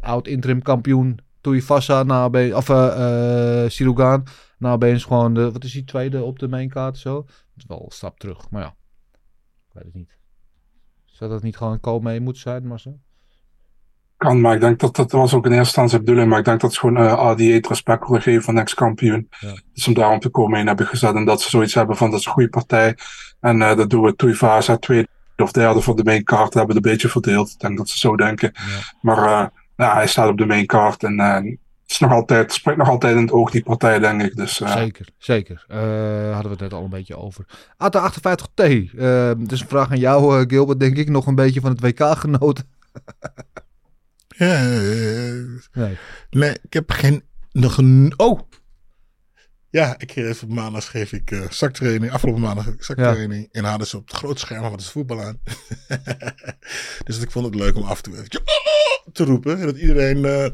oud 0.00 0.26
interim 0.26 0.62
kampioen 0.62 1.18
Tuivasa 1.40 2.02
na 2.02 2.24
opeens- 2.24 2.54
of 2.54 2.64
Sirugan. 3.72 4.26
Nou 4.58 4.74
opeens 4.74 5.04
gewoon 5.04 5.34
de, 5.34 5.52
wat 5.52 5.64
is 5.64 5.72
die 5.72 5.84
tweede 5.84 6.22
op 6.22 6.38
de 6.38 6.48
mainkaart 6.48 6.98
zo. 6.98 7.22
Dat 7.22 7.56
is 7.56 7.64
wel 7.66 7.82
een 7.84 7.90
stap 7.90 8.18
terug. 8.18 8.50
Maar 8.50 8.62
ja, 8.62 8.74
ik 9.68 9.72
weet 9.72 9.84
het 9.84 9.94
niet. 9.94 10.19
Zou 11.10 11.30
dat 11.30 11.42
niet 11.42 11.56
gewoon 11.56 11.72
een 11.72 11.80
kool 11.80 12.00
mee 12.00 12.20
moeten 12.20 12.42
zijn, 12.42 12.66
Marcel? 12.66 12.98
Kan, 14.16 14.40
maar 14.40 14.54
ik 14.54 14.60
denk 14.60 14.78
dat 14.78 14.96
dat 14.96 15.12
was 15.12 15.34
ook 15.34 15.44
in 15.44 15.52
eerste 15.52 15.64
instantie 15.66 15.98
bedoeling. 15.98 16.28
Maar 16.28 16.38
ik 16.38 16.44
denk 16.44 16.60
dat 16.60 16.72
ze 16.72 16.80
gewoon 16.80 17.02
uh, 17.02 17.12
ADA 17.12 17.44
het 17.44 17.66
respect 17.66 18.06
willen 18.06 18.22
geven 18.22 18.42
van 18.42 18.58
ex-kampioen. 18.58 19.28
Ja. 19.38 19.54
Dus 19.72 19.86
om 19.86 19.94
daarom 19.94 20.18
te 20.18 20.28
komen 20.28 20.58
heen 20.58 20.66
hebben 20.66 20.86
gezet. 20.86 21.14
En 21.14 21.24
dat 21.24 21.42
ze 21.42 21.48
zoiets 21.48 21.74
hebben 21.74 21.96
van 21.96 22.10
dat 22.10 22.20
is 22.20 22.26
een 22.26 22.32
goede 22.32 22.48
partij. 22.48 22.96
En 23.40 23.60
uh, 23.60 23.76
dat 23.76 23.90
doen 23.90 24.02
we 24.02 24.16
Tuivasa 24.16 24.76
tweede 24.76 25.08
of 25.36 25.52
derde 25.52 25.80
voor 25.80 25.96
de 25.96 26.04
main 26.04 26.24
card. 26.24 26.54
hebben 26.54 26.76
we 26.76 26.82
een 26.84 26.90
beetje 26.92 27.08
verdeeld. 27.08 27.50
Ik 27.50 27.58
denk 27.58 27.76
dat 27.76 27.88
ze 27.88 27.98
zo 27.98 28.16
denken. 28.16 28.50
Ja. 28.54 28.62
Maar 29.00 29.18
uh, 29.18 29.46
ja, 29.76 29.94
hij 29.94 30.06
staat 30.06 30.28
op 30.28 30.38
de 30.38 30.46
main 30.46 30.66
card. 30.66 31.02
En 31.02 31.16
is 31.90 31.98
nog 31.98 32.10
altijd, 32.12 32.40
het 32.40 32.52
spreekt 32.52 32.78
nog 32.78 32.88
altijd 32.88 33.16
in 33.16 33.22
het 33.22 33.32
oog 33.32 33.50
die 33.50 33.62
partij, 33.62 33.98
denk 33.98 34.22
ik. 34.22 34.36
Dus, 34.36 34.60
uh, 34.60 34.72
Zeker, 34.76 35.08
zeker. 35.18 35.64
Uh, 35.68 35.76
hadden 36.32 36.42
we 36.42 36.48
het 36.48 36.60
net 36.60 36.72
al 36.72 36.84
een 36.84 36.90
beetje 36.90 37.16
over. 37.16 37.44
ATA58T. 37.72 38.64
Uh, 38.64 39.28
het 39.28 39.52
is 39.52 39.60
een 39.60 39.68
vraag 39.68 39.90
aan 39.90 39.98
jou, 39.98 40.40
uh, 40.40 40.44
Gilbert, 40.46 40.80
denk 40.80 40.96
ik. 40.96 41.08
Nog 41.08 41.26
een 41.26 41.34
beetje 41.34 41.60
van 41.60 41.70
het 41.70 41.80
WK 41.80 42.18
genoten. 42.18 42.68
ja, 44.28 44.68
nee. 45.72 45.98
nee, 46.30 46.56
ik 46.62 46.72
heb 46.72 46.90
geen... 46.90 47.22
Nog 47.52 47.76
een... 47.76 48.12
Oh! 48.16 48.40
Ja, 49.70 49.94
ik 49.98 50.12
geef 50.12 50.46
maandag 50.46 50.90
geef 50.90 51.12
ik 51.12 51.30
uh, 51.30 51.50
zaktraining. 51.50 52.12
Afgelopen 52.12 52.42
maandag 52.42 52.66
zaktraining. 52.78 53.48
Ja. 53.52 53.60
En 53.60 53.64
hadden 53.64 53.86
ze 53.86 53.96
op 53.96 54.08
het 54.08 54.16
grote 54.16 54.40
scherm 54.40 54.70
wat 54.70 54.80
is 54.80 54.90
voetbal 54.90 55.22
aan. 55.22 55.40
dus 57.04 57.20
ik 57.20 57.30
vond 57.30 57.46
het 57.46 57.54
leuk 57.54 57.76
om 57.76 57.82
af 57.82 57.96
en 57.96 58.02
toe 58.02 58.14
even 58.14 58.42
te 59.12 59.24
roepen. 59.24 59.60
Dat 59.60 59.76
iedereen 59.76 60.16
uh, 60.16 60.46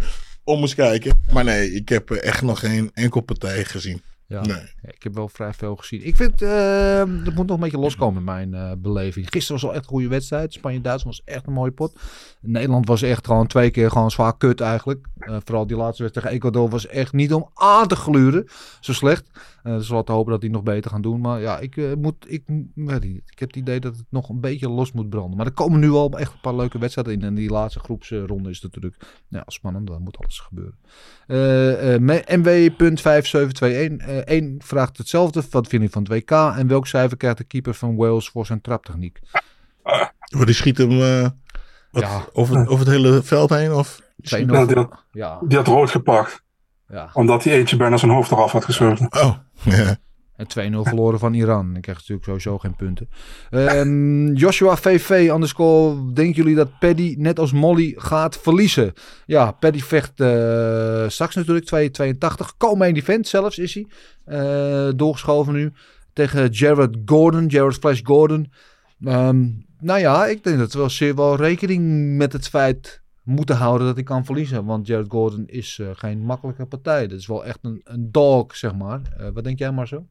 om 0.47 0.59
moest 0.59 0.75
kijken. 0.75 1.23
Maar 1.33 1.45
nee, 1.45 1.73
ik 1.73 1.89
heb 1.89 2.11
echt 2.11 2.43
nog 2.43 2.59
geen 2.59 2.91
enkel 2.95 3.21
partij 3.21 3.65
gezien. 3.65 4.03
Ja, 4.29 4.41
nee. 4.41 4.63
ik 4.83 5.03
heb 5.03 5.15
wel 5.15 5.29
vrij 5.29 5.53
veel 5.53 5.77
gezien. 5.77 6.07
Ik 6.07 6.17
vind, 6.17 6.43
uh, 6.43 6.99
dat 6.99 7.35
moet 7.35 7.47
nog 7.47 7.57
een 7.57 7.63
beetje 7.63 7.79
loskomen 7.79 8.25
met 8.25 8.35
mijn 8.35 8.55
uh, 8.55 8.73
beleving. 8.79 9.27
Gisteren 9.31 9.61
was 9.61 9.71
al 9.71 9.75
echt 9.75 9.85
een 9.85 9.91
goede 9.91 10.09
wedstrijd. 10.09 10.53
Spanje-Duitsland 10.53 11.17
was 11.17 11.35
echt 11.35 11.47
een 11.47 11.53
mooie 11.53 11.71
pot. 11.71 11.99
Nederland 12.41 12.87
was 12.87 13.03
echt 13.03 13.27
gewoon 13.27 13.47
twee 13.47 13.71
keer 13.71 13.91
gewoon 13.91 14.11
zwaar 14.11 14.37
kut 14.37 14.61
eigenlijk. 14.61 15.07
Uh, 15.19 15.37
vooral 15.45 15.67
die 15.67 15.77
laatste 15.77 16.03
wedstrijd 16.03 16.27
tegen 16.27 16.49
Ecuador 16.49 16.71
was 16.71 16.87
echt 16.87 17.13
niet 17.13 17.33
om 17.33 17.51
aan 17.55 17.89
te 17.89 17.97
gluren. 17.97 18.49
Zo 18.81 18.93
slecht. 18.93 19.31
Uh, 19.67 19.73
dus 19.73 19.89
laten 19.89 20.15
hopen 20.15 20.33
dat 20.33 20.41
die 20.41 20.51
nog 20.51 20.63
beter 20.63 20.91
gaan 20.91 21.03
doen. 21.03 21.21
Maar 21.21 21.41
ja, 21.41 21.59
ik, 21.59 21.77
uh, 21.77 21.95
moet, 21.95 22.25
ik, 22.29 22.43
weet 22.75 23.03
niet, 23.03 23.23
ik 23.27 23.39
heb 23.39 23.49
het 23.49 23.57
idee 23.57 23.81
dat 23.81 23.97
het 23.97 24.07
nog 24.11 24.29
een 24.29 24.41
beetje 24.41 24.69
los 24.69 24.93
moet 24.93 25.09
branden. 25.09 25.37
Maar 25.37 25.47
er 25.47 25.53
komen 25.53 25.81
nu 25.81 25.91
al 25.91 26.11
echt 26.11 26.33
een 26.33 26.41
paar 26.41 26.55
leuke 26.55 26.79
wedstrijden 26.79 27.13
in. 27.13 27.23
En 27.23 27.35
die 27.35 27.51
laatste 27.51 27.81
groepsronde 27.81 28.51
is 28.51 28.63
natuurlijk 28.63 28.97
ja, 29.29 29.43
spannend. 29.47 29.87
Dan 29.87 30.03
moet 30.03 30.19
alles 30.19 30.39
gebeuren. 30.39 30.79
MW.5721 32.01 34.25
Eén 34.25 34.61
vraagt 34.65 34.99
hetzelfde. 34.99 35.43
Wat 35.51 35.67
vind 35.67 35.83
je 35.83 35.91
van 35.91 36.03
het 36.03 36.13
WK? 36.13 36.31
En 36.31 36.67
welk 36.67 36.87
cijfer 36.87 37.17
krijgt 37.17 37.39
de 37.39 37.45
keeper 37.45 37.75
van 37.75 37.97
Wales 37.97 38.29
voor 38.29 38.47
zijn 38.47 38.61
traptechniek? 38.61 39.21
Uh, 39.85 40.07
die 40.45 40.55
schiet 40.55 40.79
hem 40.79 40.91
uh, 40.91 41.29
wat, 41.91 42.03
ja. 42.03 42.27
over, 42.33 42.69
over 42.69 42.79
het 42.79 42.95
hele 42.95 43.23
veld 43.23 43.51
heen? 43.51 43.73
Of? 43.73 44.01
Ja, 44.17 44.37
die, 44.37 44.57
had, 44.57 44.89
ja. 45.13 45.39
die 45.43 45.57
had 45.57 45.67
rood 45.67 45.91
gepakt. 45.91 46.45
Ja. 46.89 47.11
Omdat 47.13 47.45
hij 47.45 47.53
eentje 47.53 47.77
bijna 47.77 47.97
zijn 47.97 48.11
hoofd 48.11 48.31
eraf 48.31 48.53
had 48.53 48.65
geschoten. 48.65 49.13
Oh, 49.13 49.37
ja. 49.65 49.97
En 50.37 50.73
2-0 50.73 50.77
verloren 50.83 51.19
van 51.19 51.35
Iran. 51.35 51.77
Ik 51.77 51.83
krijg 51.83 51.99
natuurlijk 51.99 52.27
sowieso 52.27 52.59
geen 52.59 52.77
punten. 52.77 53.09
Um, 53.51 54.35
Joshua 54.35 54.77
VV, 54.77 55.31
underscore. 55.33 56.13
Denken 56.13 56.35
jullie 56.35 56.55
dat 56.55 56.79
Paddy 56.79 57.15
net 57.19 57.39
als 57.39 57.53
Molly 57.53 57.95
gaat 57.97 58.39
verliezen? 58.39 58.93
Ja, 59.27 59.53
Paddy 59.53 59.81
vecht 59.81 60.21
uh, 60.21 61.09
straks 61.09 61.35
natuurlijk 61.35 61.93
2,82. 62.45 62.57
Komen 62.57 62.89
in 62.89 62.97
event 62.97 63.29
zelfs 63.29 63.59
is 63.59 63.75
hij. 63.75 63.87
Uh, 64.27 64.93
doorgeschoven 64.97 65.53
nu. 65.53 65.73
tegen 66.13 66.49
Jared 66.49 66.97
Gordon, 67.05 67.47
Jared 67.47 67.75
Flash 67.75 68.01
Gordon. 68.03 68.53
Ehm, 69.05 69.47
nou 69.81 70.01
ja, 70.01 70.27
ik 70.27 70.45
denk 70.45 70.59
dat 70.59 70.73
we 70.73 70.79
wel 70.79 70.91
zeer 70.91 71.15
wel 71.15 71.37
rekening 71.37 72.17
met 72.17 72.33
het 72.33 72.49
feit 72.49 73.03
moeten 73.27 73.57
houden 73.57 73.87
dat 73.87 73.97
hij 73.97 74.05
kan 74.05 74.25
verliezen. 74.25 74.65
Want 74.65 74.87
Jared 74.87 75.07
Gordon 75.09 75.45
is 75.47 75.79
eh, 75.81 75.87
geen 75.93 76.19
makkelijke 76.19 76.67
partij. 76.67 77.07
Dat 77.07 77.19
is 77.19 77.27
wel 77.27 77.45
echt 77.45 77.59
een, 77.63 77.81
een 77.85 78.13
dog, 78.13 78.57
zeg 78.57 78.75
maar. 78.75 79.01
Eh, 79.19 79.27
wat 79.35 79.45
denk 79.45 79.59
jij 79.59 79.71
maar 79.71 79.87
zo? 79.87 80.07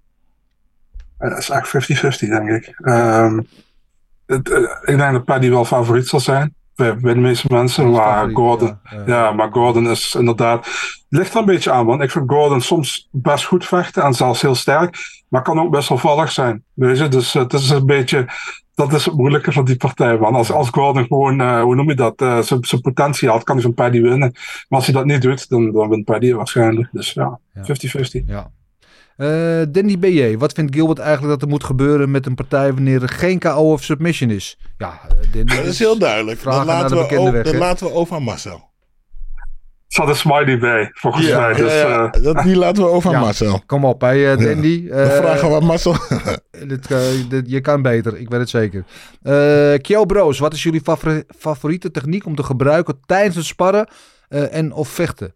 Dat 1.17 1.37
is 1.37 1.49
eigenlijk 1.49 2.15
50-50, 2.15 2.19
denk 2.29 2.49
ik. 2.49 2.73
Ehm, 2.79 3.41
het, 4.25 4.49
eh, 4.49 4.61
ik 4.81 4.97
denk 4.97 5.11
dat 5.11 5.25
Paddy 5.25 5.49
wel 5.49 5.65
favoriet 5.65 6.07
zal 6.07 6.19
zijn. 6.19 6.55
Bij, 6.75 6.97
bij 6.97 7.13
de 7.13 7.19
meeste 7.19 7.47
mensen. 7.49 7.91
Maar 7.91 8.13
favoriet, 8.13 8.35
Gordon, 8.35 8.79
ja, 8.89 8.97
ja, 8.97 9.03
ja. 9.05 9.31
maar 9.31 9.51
Gordon 9.51 9.89
is 9.89 10.15
inderdaad. 10.15 10.67
Ligt 11.09 11.33
er 11.33 11.39
een 11.39 11.45
beetje 11.45 11.71
aan, 11.71 11.85
want 11.85 12.01
ik 12.01 12.11
vind 12.11 12.29
Gordon 12.29 12.61
soms 12.61 13.07
best 13.11 13.45
goed 13.45 13.65
vechten 13.65 14.03
en 14.03 14.13
zelfs 14.13 14.41
heel 14.41 14.55
sterk. 14.55 14.97
Maar 15.27 15.41
kan 15.41 15.59
ook 15.59 15.71
best 15.71 15.89
wel 15.89 15.97
vallig 15.97 16.31
zijn. 16.31 16.63
Weet 16.73 16.97
je, 16.97 17.07
dus 17.07 17.33
het 17.33 17.53
is 17.53 17.69
een 17.69 17.85
beetje. 17.85 18.27
Dat 18.75 18.93
is 18.93 19.05
het 19.05 19.13
moeilijke 19.13 19.51
van 19.51 19.65
die 19.65 19.75
partij. 19.77 20.17
Want 20.17 20.35
als, 20.35 20.51
als 20.51 20.69
Gordon 20.69 21.05
gewoon, 21.05 21.41
eh, 21.41 21.61
hoe 21.61 21.75
noem 21.75 21.89
je 21.89 21.95
dat, 21.95 22.21
eh, 22.21 22.41
zijn 22.41 22.65
zijn 22.65 22.81
potentie 22.81 23.29
had, 23.29 23.43
kan 23.43 23.55
hij 23.55 23.63
van 23.63 23.73
Paddy 23.73 24.01
winnen. 24.01 24.31
Maar 24.69 24.79
als 24.79 24.85
hij 24.85 24.93
dat 24.93 25.05
niet 25.05 25.21
doet, 25.21 25.49
dan, 25.49 25.71
dan 25.71 25.89
wint 25.89 26.05
Paddy 26.05 26.33
waarschijnlijk. 26.33 26.89
Dus 26.91 27.13
ja, 27.13 27.39
50-50. 27.53 28.23
Ja. 28.27 28.51
Eh, 29.17 29.61
Danny 29.69 29.99
BJ, 29.99 30.37
wat 30.37 30.53
vindt 30.53 30.75
Gilbert 30.75 30.99
eigenlijk 30.99 31.31
dat 31.33 31.41
er 31.41 31.47
moet 31.47 31.63
gebeuren 31.63 32.11
met 32.11 32.25
een 32.25 32.35
partij 32.35 32.73
wanneer 32.73 33.01
er 33.01 33.09
geen 33.09 33.39
KO 33.39 33.71
of 33.71 33.83
submission 33.83 34.29
is? 34.29 34.57
Ja, 34.77 35.01
Danny, 35.31 35.55
Dat 35.55 35.65
is 35.65 35.79
heel 35.79 35.97
duidelijk. 35.97 36.43
Naar 36.43 36.65
laten, 36.65 36.97
we, 36.97 37.01
bekende 37.03 37.29
o- 37.29 37.31
weg, 37.31 37.43
dat 37.43 37.53
hè? 37.53 37.59
laten 37.59 37.87
we 37.87 37.93
over 37.93 38.15
aan 38.15 38.23
Marcel. 38.23 38.69
Zat 39.95 40.07
een 40.09 40.15
smiley 40.15 40.57
bij, 40.59 40.89
volgens 40.93 41.29
mij. 41.31 41.53
Dus, 41.53 41.73
ja, 41.73 42.11
eh, 42.11 42.23
dat, 42.23 42.43
die 42.43 42.55
laten 42.55 42.83
we 42.83 42.89
over 42.89 43.09
aan 43.09 43.15
Ja. 43.15 43.21
Marcel. 43.25 43.61
Kom 43.65 43.85
op, 43.85 44.01
hè, 44.01 44.31
eh, 44.31 44.37
Dandy. 44.45 44.83
We 44.83 44.91
Eh, 44.93 45.17
vragen 45.17 45.49
wat 45.49 45.63
Marcel... 45.63 45.95
dit, 46.67 46.91
eh, 46.91 47.29
dit- 47.29 47.49
je 47.49 47.61
kan 47.61 47.81
beter, 47.81 48.17
ik 48.17 48.29
weet 48.29 48.39
het 48.39 48.49
zeker. 48.49 48.85
Eh 49.21 49.73
Kyo 49.81 50.05
Bros, 50.05 50.39
wat 50.39 50.53
is 50.53 50.63
jullie 50.63 50.81
favori- 50.81 51.23
favoriete 51.37 51.91
techniek 51.91 52.25
om 52.25 52.35
te 52.35 52.43
gebruiken 52.43 52.99
tijdens 53.05 53.35
het 53.35 53.45
sparren 53.45 53.87
eh, 54.27 54.53
en 54.55 54.71
of 54.71 54.89
vechten? 54.89 55.35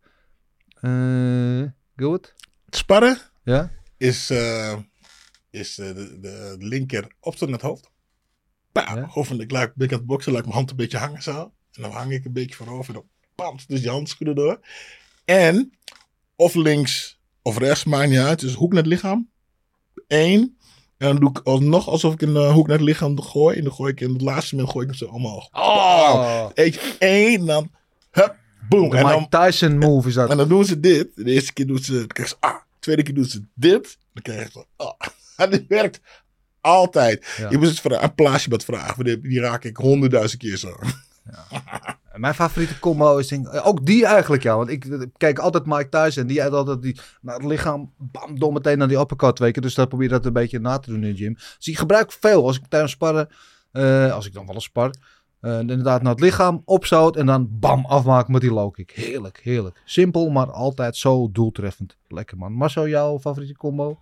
Eh 0.82 1.62
Gilbert? 1.96 2.34
Sparren 2.70 3.18
Ja? 3.44 3.72
is, 3.98 4.30
eh, 4.30 4.74
is 5.50 5.78
eh, 5.80 5.88
de, 5.96 6.18
de 6.22 6.56
linker 6.60 7.08
op 7.20 7.40
het 7.40 7.62
hoofd. 7.62 7.90
Pa, 8.72 8.82
Ja. 8.96 9.06
Hoffelijk 9.10 9.52
laat 9.52 9.68
ik 9.68 9.72
ben 9.76 9.86
ik 9.88 9.94
aan 9.94 9.98
het 10.00 10.08
boksen, 10.08 10.32
laat 10.32 10.40
ik 10.42 10.46
mijn 10.48 10.58
hand 10.58 10.70
een 10.72 10.78
beetje 10.78 10.98
hangen 10.98 11.22
zo. 11.22 11.52
En 11.72 11.82
dan 11.82 11.92
hang 11.92 12.12
ik 12.12 12.26
een 12.26 12.34
beetje 12.34 12.56
voorover. 12.56 12.94
Dan 12.94 13.04
dus 13.68 13.82
die 13.82 13.90
handschoenen 13.90 14.36
door. 14.36 14.60
En 15.26 15.74
of 16.36 16.56
links 16.56 17.20
of 17.42 17.58
rechts, 17.58 17.84
maakt 17.84 18.10
niet 18.10 18.20
uit. 18.20 18.40
Dus 18.40 18.54
hoek 18.54 18.74
naar 18.74 18.84
het 18.84 18.92
lichaam. 18.92 19.30
Eén. 20.08 20.58
En 20.98 21.08
dan 21.08 21.16
doe 21.16 21.30
ik 21.30 21.40
alsnog 21.44 21.88
alsof 21.88 22.14
ik 22.14 22.22
een 22.22 22.36
hoek 22.36 22.68
naar 22.68 22.78
het 22.78 22.86
lichaam 22.86 23.22
gooi. 23.22 23.58
En 23.58 23.64
dan 23.64 23.74
gooi 23.74 23.92
ik 23.92 24.02
in 24.02 24.14
het 24.14 24.22
laatste 24.22 24.56
moment 24.56 24.74
gooi 24.74 24.86
ik 24.86 24.92
hem 24.92 25.00
zo 25.08 25.14
omhoog. 25.16 25.50
Oh, 25.52 26.50
Eentje, 26.54 26.96
één, 27.00 27.46
dan 27.46 27.72
hup, 28.12 28.36
boom. 28.70 28.90
de 28.90 28.98
En 28.98 29.06
Mike 29.06 29.28
dan, 29.30 29.42
Tyson 29.42 29.78
move 29.78 30.08
is 30.08 30.14
dat. 30.14 30.30
en 30.30 30.38
dan 30.38 30.48
doen 30.48 30.66
ze 30.66 30.80
dit. 30.80 31.08
De 31.16 31.32
eerste 31.32 31.54
keer 31.54 31.68
doen 31.68 31.78
ze, 31.78 31.94
dan 31.94 32.08
krijg 32.08 32.30
je 32.30 32.36
ah. 32.40 32.54
De 32.54 32.80
tweede 32.80 33.04
keer 33.04 33.14
doen 33.14 33.26
ze 33.26 33.44
dit. 33.54 33.98
Dan 34.14 34.24
krijg 34.24 34.44
je 34.44 34.50
zo, 34.52 34.66
ah. 34.76 35.08
En 35.38 35.50
dit 35.50 35.68
werkt 35.68 36.02
altijd. 36.62 37.34
Ja. 37.38 37.50
Je 37.50 37.58
moet 37.58 37.68
het 37.68 37.80
vragen, 37.80 38.04
een 38.04 38.16
plaatsje 38.16 38.60
vragen. 38.66 38.96
want 39.04 39.08
Die, 39.08 39.30
die 39.30 39.40
raak 39.40 39.64
ik 39.64 39.78
honderdduizend 39.78 40.42
keer 40.42 40.58
zo. 40.58 40.76
Mijn 42.20 42.34
favoriete 42.34 42.80
combo 42.80 43.18
is 43.18 43.28
denk 43.28 43.66
ook 43.66 43.86
die 43.86 44.06
eigenlijk 44.06 44.44
ja. 44.44 44.56
Want 44.58 44.70
ik 44.70 44.86
eh, 44.86 45.00
kijk 45.18 45.40
altijd 45.40 45.66
Mike 45.66 45.90
Tyson. 45.90 46.28
Die 46.28 46.42
had 46.42 46.52
altijd 46.52 46.82
die, 46.82 47.00
naar 47.22 47.36
het 47.36 47.46
lichaam, 47.46 47.94
bam, 47.98 48.40
dom 48.40 48.54
meteen 48.54 48.78
naar 48.78 48.88
die 48.88 49.00
uppercut 49.00 49.40
weken. 49.40 49.62
Dus 49.62 49.74
dat 49.74 49.88
probeer 49.90 50.06
ik 50.08 50.12
dat 50.14 50.26
een 50.26 50.34
beetje 50.34 50.60
na 50.60 50.78
te 50.78 50.90
doen 50.90 51.04
in 51.04 51.12
de 51.12 51.18
gym. 51.18 51.34
Dus 51.34 51.68
ik 51.68 51.78
gebruik 51.78 52.12
veel 52.12 52.46
als 52.46 52.58
ik 52.58 52.64
tijdens 52.70 52.92
sparren, 52.92 53.30
eh, 53.72 54.14
als 54.14 54.26
ik 54.26 54.34
dan 54.34 54.46
wel 54.46 54.56
eens 54.56 54.64
spar. 54.64 54.94
eh, 55.40 55.60
inderdaad 55.60 56.02
naar 56.02 56.12
het 56.12 56.22
lichaam, 56.22 56.62
opzout 56.66 57.16
en 57.16 57.26
dan 57.26 57.48
bam, 57.52 57.86
afmaken 57.86 58.32
met 58.32 58.42
die 58.42 58.54
low 58.54 58.74
kick. 58.74 58.92
Heerlijk, 58.92 59.40
heerlijk. 59.44 59.82
Simpel, 59.86 60.30
maar 60.30 60.52
altijd 60.52 60.96
zo 60.96 61.30
doeltreffend. 61.32 61.98
Lekker 62.08 62.38
man. 62.38 62.52
Marcel, 62.54 62.88
jouw 62.88 63.20
favoriete 63.20 63.58
combo? 63.58 64.00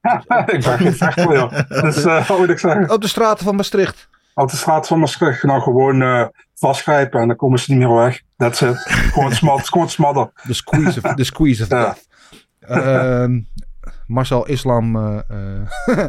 ik 0.46 0.62
ben 0.64 0.78
geen 0.78 0.94
vechter, 0.94 1.32
joh. 1.32 1.68
Dus 1.82 2.02
wat 2.02 2.38
moet 2.38 2.48
ik 2.48 2.58
zeggen? 2.58 2.90
Op 2.90 3.00
de 3.00 3.08
straten 3.08 3.44
van 3.44 3.56
Maastricht. 3.56 4.08
Op 4.34 4.50
de 4.50 4.56
straat 4.56 4.86
van 4.86 4.98
Maastricht 4.98 5.42
nou 5.42 5.62
gewoon 5.62 6.02
eh, 6.02 6.26
vastgrijpen 6.54 7.20
en 7.20 7.26
dan 7.28 7.36
komen 7.36 7.58
ze 7.58 7.70
niet 7.70 7.80
meer 7.80 7.94
weg. 7.94 8.22
That's 8.36 8.60
it. 8.60 8.76
gewoon, 8.78 9.32
smad, 9.42 9.68
gewoon 9.68 9.90
smadden. 9.90 10.32
De 10.46 10.52
squeeze 10.54 11.00
of, 11.02 11.14
de 11.14 11.24
squeeze 11.24 11.62
of 11.62 11.68
Ja. 11.68 11.84
death. 11.84 12.08
Ehm, 12.60 13.40
Marcel 14.06 14.46
Islam. 14.46 14.96
eh, 14.96 15.18
eh? 15.28 16.08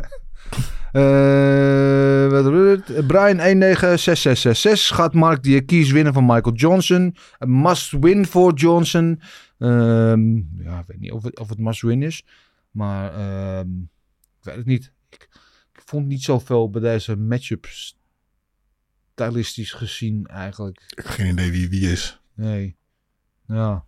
Brian 3.07 3.37
196666 3.37 4.95
gaat 4.95 5.13
Mark 5.13 5.43
Diakis 5.43 5.91
winnen 5.91 6.13
van 6.13 6.25
Michael 6.25 6.55
Johnson. 6.55 7.15
A 7.43 7.45
must 7.45 7.91
win 7.91 8.25
voor 8.25 8.53
Johnson. 8.53 9.21
Ehm, 9.59 10.35
ja, 10.63 10.79
ik 10.79 10.85
weet 10.87 10.99
niet 10.99 11.11
of 11.11 11.23
het, 11.23 11.39
of 11.39 11.49
het 11.49 11.59
must 11.59 11.81
win 11.81 12.03
is. 12.03 12.25
Maar 12.71 13.13
ehm, 13.13 13.67
ik 14.39 14.41
weet 14.41 14.55
het 14.55 14.65
niet. 14.65 14.91
Ik, 15.09 15.27
ik 15.73 15.81
vond 15.85 16.07
niet 16.07 16.21
zoveel 16.23 16.69
bij 16.69 16.81
deze 16.81 17.15
matchup 17.15 17.65
stylistisch 19.15 19.71
gezien 19.71 20.25
eigenlijk. 20.25 20.83
Ik 20.89 20.97
heb 20.97 21.05
geen 21.05 21.27
idee 21.27 21.51
wie 21.51 21.69
wie 21.69 21.91
is. 21.91 22.19
Nee. 22.33 22.75
Ja. 23.47 23.83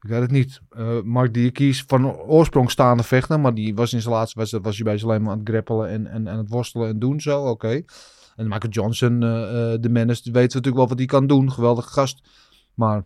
Ik 0.00 0.08
weet 0.08 0.20
het 0.20 0.30
niet. 0.30 0.60
Eh 0.70 1.00
Mark 1.04 1.34
Diakis 1.34 1.84
van 1.86 2.12
oorsprong 2.16 2.70
staande 2.70 3.02
vechter. 3.02 3.40
Maar 3.40 3.54
die 3.54 3.74
was 3.74 3.92
in 3.92 4.00
zijn 4.00 4.14
laatste 4.14 4.38
wedstrijd 4.38 4.64
was 4.64 4.74
hij 4.76 4.84
bij 4.84 5.02
alleen 5.02 5.22
maar 5.22 5.32
aan 5.32 5.38
het 5.38 5.48
greppelen 5.48 5.88
en, 5.88 6.06
en, 6.06 6.26
en 6.26 6.36
het 6.36 6.48
worstelen 6.48 6.88
en 6.88 6.98
doen 6.98 7.20
zo. 7.20 7.42
Oké. 7.44 7.82
En 8.36 8.48
Michael 8.48 8.72
Johnson, 8.72 9.22
eh, 9.22 9.72
eh, 9.72 9.80
de 9.80 9.88
menace, 9.88 10.22
die 10.22 10.32
weten 10.32 10.48
we 10.50 10.56
natuurlijk 10.56 10.76
wel 10.76 10.88
wat 10.88 10.98
hij 10.98 11.06
kan 11.06 11.26
doen. 11.26 11.52
Geweldige 11.52 11.88
gast. 11.92 12.28
Maar 12.74 13.04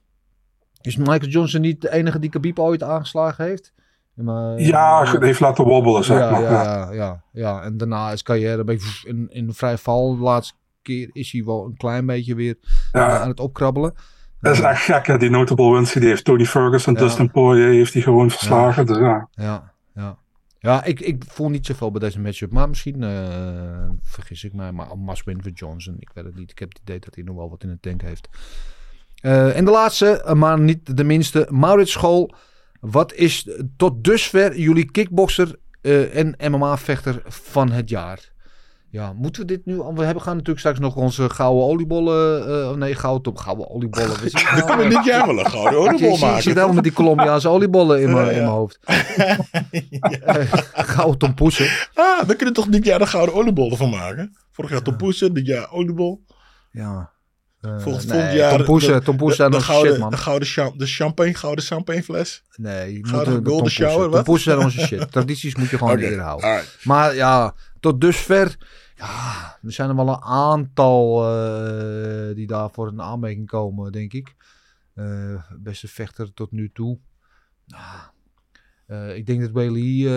is 0.80 0.96
Michael 0.96 1.30
Johnson 1.30 1.60
niet 1.60 1.80
de 1.80 1.92
enige 1.92 2.18
die 2.18 2.30
Khabib 2.30 2.58
ooit 2.58 2.82
aangeslagen 2.82 3.44
heeft? 3.44 3.72
Maar, 4.14 4.60
Ja, 4.60 5.12
het 5.12 5.22
heeft 5.22 5.40
laten 5.40 5.64
wobbelen, 5.64 6.04
zeg 6.04 6.18
ja, 6.18 6.30
maar. 6.30 6.42
ja, 6.42 6.92
Ja. 6.92 7.24
ja. 7.32 7.62
En 7.62 7.76
daarna 7.76 8.10
is 8.10 8.22
carrière 8.22 8.58
een 8.58 8.66
beetje 8.66 9.08
in, 9.08 9.26
in 9.30 9.46
de 9.46 9.52
vrij 9.52 9.78
val. 9.78 10.16
De 10.16 10.22
laatste 10.22 10.54
keer 10.82 11.10
is 11.12 11.32
hij 11.32 11.44
wel 11.44 11.64
een 11.64 11.76
klein 11.76 12.06
beetje 12.06 12.34
weer 12.34 12.56
Ja. 12.92 13.08
eh, 13.08 13.20
aan 13.20 13.28
het 13.28 13.40
opkrabbelen. 13.40 13.94
Dat 14.40 14.52
is 14.54 14.60
echt 14.60 14.82
gek, 14.82 15.06
hè, 15.06 15.18
die 15.18 15.30
notable 15.30 15.72
wins 15.72 15.92
die 15.92 16.08
heeft 16.08 16.24
Tony 16.24 16.44
Ferguson. 16.44 16.94
Dustin 16.94 17.30
Poirier 17.30 17.68
heeft 17.70 17.92
hij 17.92 18.02
gewoon 18.02 18.30
verslagen. 18.30 18.86
Dus 18.86 18.96
ja. 18.98 19.28
Ja, 19.32 19.72
ja. 19.94 20.16
Ja, 20.58 20.84
ik, 20.84 21.00
ik 21.00 21.24
voel 21.28 21.48
niet 21.48 21.66
zoveel 21.66 21.90
bij 21.90 22.00
deze 22.00 22.20
matchup. 22.20 22.52
Maar 22.52 22.68
misschien 22.68 23.02
eh, 23.02 23.88
vergis 24.02 24.44
ik 24.44 24.52
mij. 24.52 24.72
Maar 24.72 24.98
must 24.98 25.24
win 25.24 25.42
voor 25.42 25.50
Johnson. 25.52 25.96
Ik 25.98 26.10
weet 26.14 26.24
het 26.24 26.34
niet. 26.34 26.50
Ik 26.50 26.58
heb 26.58 26.68
het 26.68 26.78
idee 26.82 26.98
dat 26.98 27.14
hij 27.14 27.24
nog 27.24 27.36
wel 27.36 27.50
wat 27.50 27.62
in 27.62 27.68
het 27.68 27.82
tank 27.82 28.02
heeft. 28.02 28.28
Eh, 29.14 29.56
en 29.56 29.64
de 29.64 29.70
laatste, 29.70 30.22
eh, 30.22 30.34
maar 30.34 30.60
niet 30.60 30.96
de 30.96 31.04
minste. 31.04 31.46
Maurits 31.50 31.92
School. 31.92 32.34
Wat 32.80 33.12
is 33.14 33.48
tot 33.76 34.04
dusver 34.04 34.58
jullie 34.58 34.90
kickboxer 34.90 35.56
eh, 35.80 36.16
en 36.16 36.52
MMA-vechter 36.52 37.22
van 37.26 37.70
het 37.70 37.88
jaar? 37.88 38.31
Ja, 38.92 39.12
moeten 39.12 39.40
we 39.42 39.46
dit 39.48 39.66
nu... 39.66 39.76
We 39.76 40.04
hebben 40.04 40.22
gaan 40.22 40.32
natuurlijk 40.32 40.58
straks 40.58 40.78
nog 40.78 40.96
onze 40.96 41.30
gouden 41.30 41.64
oliebollen... 41.64 42.48
eh, 42.62 42.70
of 42.70 42.76
nee, 42.76 42.94
gouden, 42.94 43.22
top, 43.22 43.36
gouden 43.36 43.70
oliebollen. 43.70 44.20
We 44.20 44.28
zien 44.38 44.64
kunnen 44.66 44.88
we 44.88 44.94
dit 44.94 45.04
jaar 45.04 45.26
wel 45.26 45.38
een 45.38 45.50
gouden 45.50 45.78
oliebol 45.78 45.94
ik, 45.98 46.00
zie- 46.00 46.14
ik 46.14 46.20
maken. 46.20 46.42
zit 46.42 46.54
helemaal 46.54 46.74
met 46.74 46.82
die 46.84 46.92
Colombiaanse 46.92 47.48
oliebollen 47.48 48.02
in 48.02 48.12
mijn 48.12 48.24
Ja, 48.26 48.30
in 48.30 48.36
ja. 48.36 48.42
mijn 48.42 48.54
hoofd. 48.54 48.78
Eh, 50.24 50.44
Gouden 50.72 51.18
tompoesen. 51.18 51.66
Ah, 51.94 52.22
we 52.22 52.36
kunnen 52.36 52.54
toch 52.54 52.66
dit 52.66 52.84
jaar 52.84 53.00
een 53.00 53.08
gouden 53.08 53.34
oliebol 53.34 53.70
ervan 53.70 53.90
maken? 53.90 54.36
Vorig 54.52 54.70
jaar 54.70 54.82
tompoesen, 54.82 55.34
dit 55.34 55.46
jaar 55.46 55.70
oliebol. 55.70 56.24
Ja. 56.70 57.10
Eh, 57.60 57.70
Volgend, 57.78 58.06
nee, 58.06 58.12
volgend 58.16 58.36
jaar 58.38 58.56
tompoesen, 58.56 58.92
de, 58.92 59.02
tompoesen 59.02 59.50
de, 59.50 59.56
de, 59.56 59.62
gouden, 59.62 59.90
shit, 59.92 60.00
man. 60.00 60.10
de 60.10 60.16
gouden 60.16 60.48
cham- 60.48 60.78
de 60.78 60.86
champagne, 60.86 61.34
gouden 61.34 61.64
champagnefles. 61.64 62.42
Nee, 62.56 62.92
je 62.92 63.06
Gouden 63.06 63.32
moet 63.34 63.44
de 63.44 63.50
golden 63.50 63.70
tompoesen. 63.72 63.90
shower? 63.90 64.10
Tompoesen 64.10 64.52
zijn 64.52 64.64
onze 64.64 64.80
shit. 64.80 65.12
Tradities 65.12 65.54
moet 65.54 65.68
je 65.70 65.78
gewoon 65.78 65.98
eer 65.98 66.20
houden. 66.20 66.62
Maar 66.82 67.14
ja, 67.14 67.54
tot 67.80 68.00
dusver... 68.00 68.56
Ja, 69.02 69.58
er 69.62 69.72
zijn 69.72 69.88
er 69.88 69.96
wel 69.96 70.08
een 70.08 70.22
aantal 70.22 71.24
eh, 71.34 72.34
die 72.34 72.46
daarvoor 72.46 72.88
in 72.88 73.00
aanmerking 73.02 73.46
komen, 73.46 73.92
denk 73.92 74.12
ik. 74.12 74.34
Eh, 74.94 75.50
beste 75.58 75.88
vechter 75.88 76.32
tot 76.32 76.50
nu 76.50 76.70
toe. 76.72 76.98
Eh, 78.86 79.16
ik 79.16 79.26
denk 79.26 79.40
dat 79.40 79.52
Bailey 79.52 80.10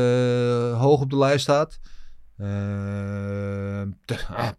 hoog 0.74 1.02
op 1.02 1.10
de 1.10 1.18
lijst 1.18 1.42
staat. 1.44 1.80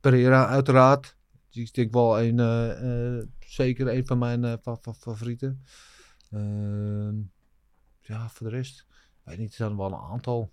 Pereira 0.00 0.46
uiteraard. 0.46 1.16
Die 1.50 1.62
is 1.62 1.72
denk 1.72 1.86
ik 1.86 1.92
wel 1.94 2.20
een, 2.22 3.30
zeker 3.38 3.88
een 3.88 4.06
van 4.06 4.18
mijn 4.18 4.58
fa- 4.62 4.76
fa- 4.76 4.92
favorieten. 4.94 5.64
Ehm, 6.30 7.14
ja, 8.00 8.28
voor 8.28 8.48
de 8.50 8.56
rest. 8.56 8.86
Weet 9.22 9.38
niet, 9.38 9.48
er 9.50 9.54
zijn 9.54 9.70
er 9.70 9.76
wel 9.76 9.86
een 9.92 10.10
aantal. 10.10 10.52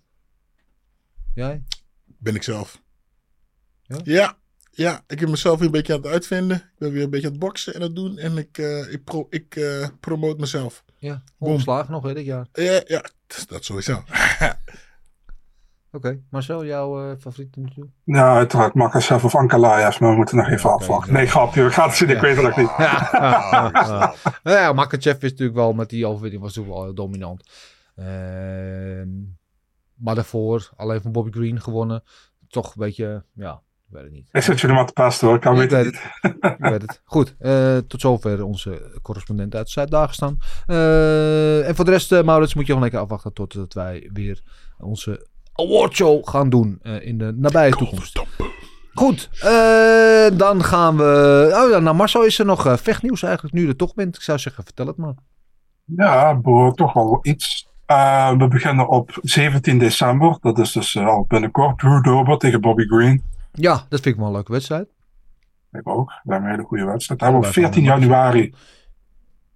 Jij? 1.34 1.64
Ben 2.04 2.34
ik 2.34 2.42
zelf. 2.42 2.82
Ja? 3.86 3.98
Ja, 4.04 4.36
ja, 4.70 5.00
ik 5.06 5.20
heb 5.20 5.28
mezelf 5.28 5.56
weer 5.58 5.66
een 5.66 5.72
beetje 5.72 5.94
aan 5.94 6.00
het 6.00 6.10
uitvinden. 6.10 6.56
Ik 6.56 6.78
ben 6.78 6.92
weer 6.92 7.02
een 7.02 7.10
beetje 7.10 7.26
aan 7.26 7.32
het 7.32 7.42
boksen 7.42 7.74
en 7.74 7.80
het 7.80 7.96
doen. 7.96 8.18
En 8.18 8.38
ik, 8.38 8.58
eh, 8.58 8.92
ik, 8.92 9.04
pro, 9.04 9.26
ik 9.30 9.56
eh, 9.56 9.88
promote 10.00 10.40
mezelf. 10.40 10.84
Ja, 10.98 11.22
Boom. 11.38 11.50
ongeslagen 11.50 11.92
nog 11.92 12.02
hè, 12.02 12.14
dit 12.14 12.24
jaar. 12.24 12.46
Ja, 12.52 12.82
ja, 12.86 13.04
dat, 13.46 13.64
sowieso. 13.64 14.02
Oké, 15.92 16.20
Marcel, 16.30 16.64
jouw 16.64 17.10
eh 17.10 17.16
favoriete 17.20 17.60
natuurlijk? 17.60 17.94
Ja, 18.04 18.34
uiteraard 18.36 18.74
Makachev 18.74 19.24
of 19.24 19.34
Ankalaev, 19.34 20.00
maar 20.00 20.10
we 20.10 20.16
moeten 20.16 20.36
nog 20.36 20.48
even 20.48 20.70
afwachten. 20.70 21.12
Nee, 21.12 21.26
grapje, 21.26 21.62
we 21.62 21.70
gaan 21.70 21.88
het 21.88 21.96
zien, 21.96 22.08
ik 22.08 22.20
weet 22.20 22.36
het 22.36 22.44
nog 22.44 22.56
niet. 22.56 22.70
Ja, 22.78 23.08
ja, 23.12 23.70
ja. 23.72 24.14
Nou 24.42 24.58
ja, 24.58 24.72
Makachev 24.72 25.22
is 25.22 25.30
natuurlijk 25.30 25.58
wel 25.58 25.72
met 25.72 25.88
die 25.90 26.06
overwinning 26.06 26.42
was 26.42 26.54
natuurlijk 26.54 26.76
wel 26.76 26.84
heel 26.84 26.94
dominant. 26.94 27.50
Ehm, 27.96 29.08
maar 29.94 30.14
daarvoor 30.14 30.70
alleen 30.76 31.02
van 31.02 31.12
Bobby 31.12 31.30
Green 31.30 31.60
gewonnen. 31.60 32.02
Toch 32.48 32.66
een 32.66 32.82
beetje, 32.82 33.24
ja, 33.32 33.52
ik 33.52 33.73
weet 33.94 34.04
het 34.04 34.12
niet. 34.12 34.28
Ik 34.32 34.42
zit 34.42 34.60
jullie 34.60 34.76
maar 34.76 34.86
te 34.86 34.92
passen 34.92 35.26
hoor, 35.26 35.36
ik 35.36 35.42
kan 35.42 35.60
Ik 35.60 35.70
weten 35.70 35.76
weet 35.76 36.00
het. 36.22 36.34
Ik 36.42 36.56
weet 36.70 36.82
het. 36.82 37.00
Goed, 37.04 37.34
eh, 37.38 37.76
tot 37.76 38.00
zover 38.00 38.44
onze 38.44 38.98
correspondent 39.02 39.54
uit 39.54 39.70
Zuid-Dagestan. 39.70 40.38
Eh, 40.66 41.68
en 41.68 41.74
voor 41.74 41.84
de 41.84 41.90
rest, 41.90 42.12
eh, 42.12 42.22
Maurits, 42.22 42.54
moet 42.54 42.66
je 42.66 42.72
nog 42.72 42.82
lekker 42.82 43.00
afwachten 43.00 43.32
tot 43.32 43.74
wij 43.74 44.10
weer 44.12 44.42
onze 44.78 45.26
awardshow 45.52 46.28
gaan 46.28 46.48
doen 46.48 46.78
eh, 46.82 47.06
in 47.06 47.18
de 47.18 47.32
nabije 47.36 47.76
toekomst. 47.76 48.22
Goed, 48.94 49.28
eh, 49.40 50.38
dan 50.38 50.64
gaan 50.64 50.96
we... 50.96 51.50
Oh 51.64 51.70
ja, 51.70 51.78
nou 51.78 51.96
Marcel, 51.96 52.24
is 52.24 52.38
er 52.38 52.44
nog 52.44 52.66
eh, 52.66 52.76
vechtnieuws 52.76 53.22
eigenlijk 53.22 53.54
nu 53.54 53.62
je 53.62 53.68
er 53.68 53.76
toch 53.76 53.94
bent? 53.94 54.16
Ik 54.16 54.22
zou 54.22 54.38
zeggen, 54.38 54.64
vertel 54.64 54.86
het 54.86 54.96
maar. 54.96 55.14
Ja, 55.84 56.34
behoort 56.34 56.76
toch 56.76 56.92
wel 56.92 57.18
iets. 57.22 57.68
Eh, 57.86 58.36
we 58.36 58.48
beginnen 58.48 58.88
op 58.88 59.18
17 59.22 59.78
december, 59.78 60.38
dat 60.40 60.58
is 60.58 60.72
dus 60.72 60.96
al 60.96 61.24
binnenkort. 61.28 61.78
Drew 61.78 62.04
Dober 62.04 62.38
tegen 62.38 62.60
Bobby 62.60 62.84
Green. 62.84 63.22
Ja, 63.56 63.72
dat 63.88 64.00
vind 64.00 64.06
ik 64.06 64.16
wel 64.16 64.26
een 64.26 64.32
leuke 64.32 64.52
wedstrijd. 64.52 64.88
Ik 65.72 65.88
ook, 65.88 66.12
dat 66.22 66.38
is 66.38 66.44
een 66.44 66.50
hele 66.50 66.62
goede 66.62 66.84
wedstrijd. 66.84 67.20
Dan 67.20 67.32
hebben 67.32 67.50
we 67.50 67.56
op 67.56 67.64
Allebei 67.64 67.74
14 67.74 67.86
van 67.86 68.00
januari. 68.00 68.54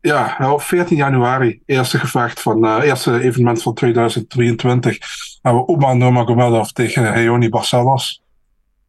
Ja, 0.00 0.52
op 0.52 0.62
14 0.62 0.96
januari, 0.96 1.62
eerste 1.66 1.98
gevecht 1.98 2.40
van, 2.40 2.64
eh 2.64 2.82
eerste 2.82 3.20
evenement 3.20 3.62
van 3.62 3.74
2023. 3.74 4.98
Hebben 5.42 5.64
we 5.64 5.72
Umar 5.72 5.96
Nurmagomedov 5.96 6.68
tegen 6.68 7.12
Heoni 7.12 7.48
Barcelos. 7.48 8.22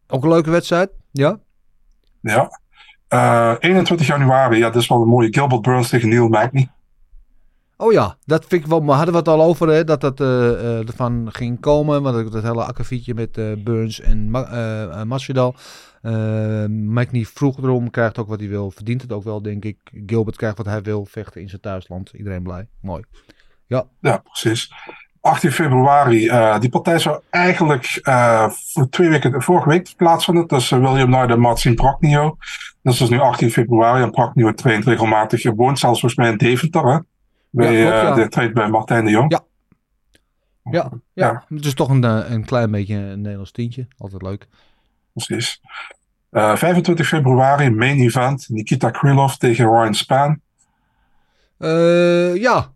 Ook 0.08 0.24
een 0.24 0.30
leuke 0.30 0.50
wedstrijd, 0.50 0.92
ja? 1.12 1.40
Ja. 2.22 2.60
Eh, 3.08 3.56
21 3.60 4.08
januari, 4.08 4.58
ja, 4.58 4.70
dat 4.70 4.82
is 4.82 4.88
wel 4.88 5.02
een 5.02 5.08
mooie. 5.08 5.34
Gilbert 5.34 5.62
Burns 5.62 5.90
tegen 5.90 6.10
Neil 6.10 6.28
Magny. 6.28 6.70
Oh 7.82 7.92
ja, 7.92 8.18
dat 8.26 8.46
vind 8.46 8.64
ik 8.64 8.70
wel. 8.70 8.82
Maar 8.82 8.96
hadden 8.96 9.14
we 9.14 9.20
het 9.20 9.28
al 9.28 9.42
over 9.42 9.68
hè, 9.68 9.84
dat 9.84 10.02
dat 10.02 10.20
eh, 10.20 10.50
eh, 10.52 10.88
ervan 10.88 11.28
ging 11.32 11.60
komen. 11.60 12.02
Want 12.02 12.32
dat 12.32 12.44
hele 12.44 12.64
akkefietje 12.64 13.14
met 13.14 13.38
eh, 13.38 13.46
Burns 13.64 14.02
en 14.02 14.30
Ma 14.32 14.44
eh, 14.44 15.04
Masvidal. 15.04 15.56
Magny 16.68 17.26
vroeg 17.26 17.58
erom, 17.58 17.90
krijgt 17.90 18.18
ook 18.18 18.28
wat 18.28 18.40
hij 18.40 18.50
wil. 18.50 18.72
Verdient 18.72 19.02
het 19.02 19.12
ook 19.12 19.24
wel, 19.24 19.42
denk 19.42 19.66
ik. 19.66 19.78
Gilbert 20.06 20.38
krijgt 20.38 20.58
wat 20.58 20.66
hij 20.66 20.82
wil. 20.82 21.06
Vechten 21.06 21.42
in 21.42 21.50
zijn 21.50 21.62
thuisland. 21.62 22.12
Iedereen 22.14 22.44
blij. 22.44 22.68
Mooi. 22.82 23.04
Ja. 23.68 23.86
Ja, 24.00 24.18
precies. 24.18 24.74
18 25.22 25.52
februari. 25.52 26.32
die 26.60 26.70
partij 26.70 27.00
zou 27.00 27.22
eigenlijk 27.30 28.02
twee 28.90 29.10
weken, 29.10 29.42
vorige 29.42 29.70
week 29.70 29.94
plaatsvinden. 29.98 30.48
Tussen 30.48 30.82
William 30.82 31.12
Knight 31.12 31.30
en 31.30 31.40
Marcin 31.40 31.76
Proknio. 31.76 32.38
Dat 32.82 32.94
is 32.94 33.00
dus 33.00 33.10
nu 33.10 33.20
18 33.20 33.52
februari. 33.52 34.04
En 34.04 34.12
Proknio 34.12 34.54
traint 34.54 34.86
regelmatig. 34.86 35.42
Je 35.42 35.56
woont 35.56 35.80
zelfs 35.80 36.00
volgens 36.00 36.22
mij 36.22 36.32
in 36.32 36.38
Deventer. 36.38 36.94
Hè? 36.94 37.00
Bij, 37.50 37.74
Ja, 37.74 38.02
klopt, 38.02 38.18
eh, 38.18 38.24
de 38.24 38.30
traint 38.30 38.54
bij 38.54 38.70
Martijn 38.70 39.06
de 39.06 39.12
Jong. 39.12 39.32
Ja. 39.32 39.48
Ja, 40.72 40.92
ja. 41.14 41.44
Het 41.50 41.66
is 41.66 41.74
toch 41.74 41.90
een, 41.90 42.04
eh, 42.04 42.32
een 42.32 42.46
klein 42.46 42.72
beetje 42.72 42.96
een 42.96 43.22
Nederlands 43.22 43.52
tientje. 43.52 43.88
Altijd 43.98 44.22
leuk. 44.22 44.48
Precies. 45.14 45.62
Eh, 46.30 46.56
25 46.56 47.08
februari, 47.08 47.70
main 47.70 48.00
event. 48.00 48.50
Nikita 48.50 48.90
Krylov 48.90 49.34
tegen 49.34 49.66
Ryan 49.66 49.94
Span. 49.94 50.42
Eh, 51.58 52.36
ja. 52.36 52.74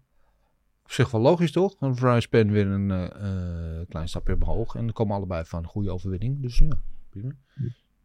Op 0.84 0.92
zich 0.92 1.12
wel 1.12 1.22
logisch 1.22 1.52
toch? 1.52 1.76
Ryan 1.80 2.22
Span 2.22 2.52
weer 2.52 2.68
een 2.68 2.92
eh, 2.92 3.88
klein 3.90 4.08
stapje 4.08 4.36
omhoog. 4.42 4.76
En 4.76 4.82
dan 4.82 4.94
komen 4.94 5.16
allebei 5.16 5.46
van 5.46 5.64
een 5.64 5.70
goede 5.70 5.92
overwinning. 5.92 6.42
Dus 6.42 6.58
ja, 6.58 6.78
prima. 7.10 7.32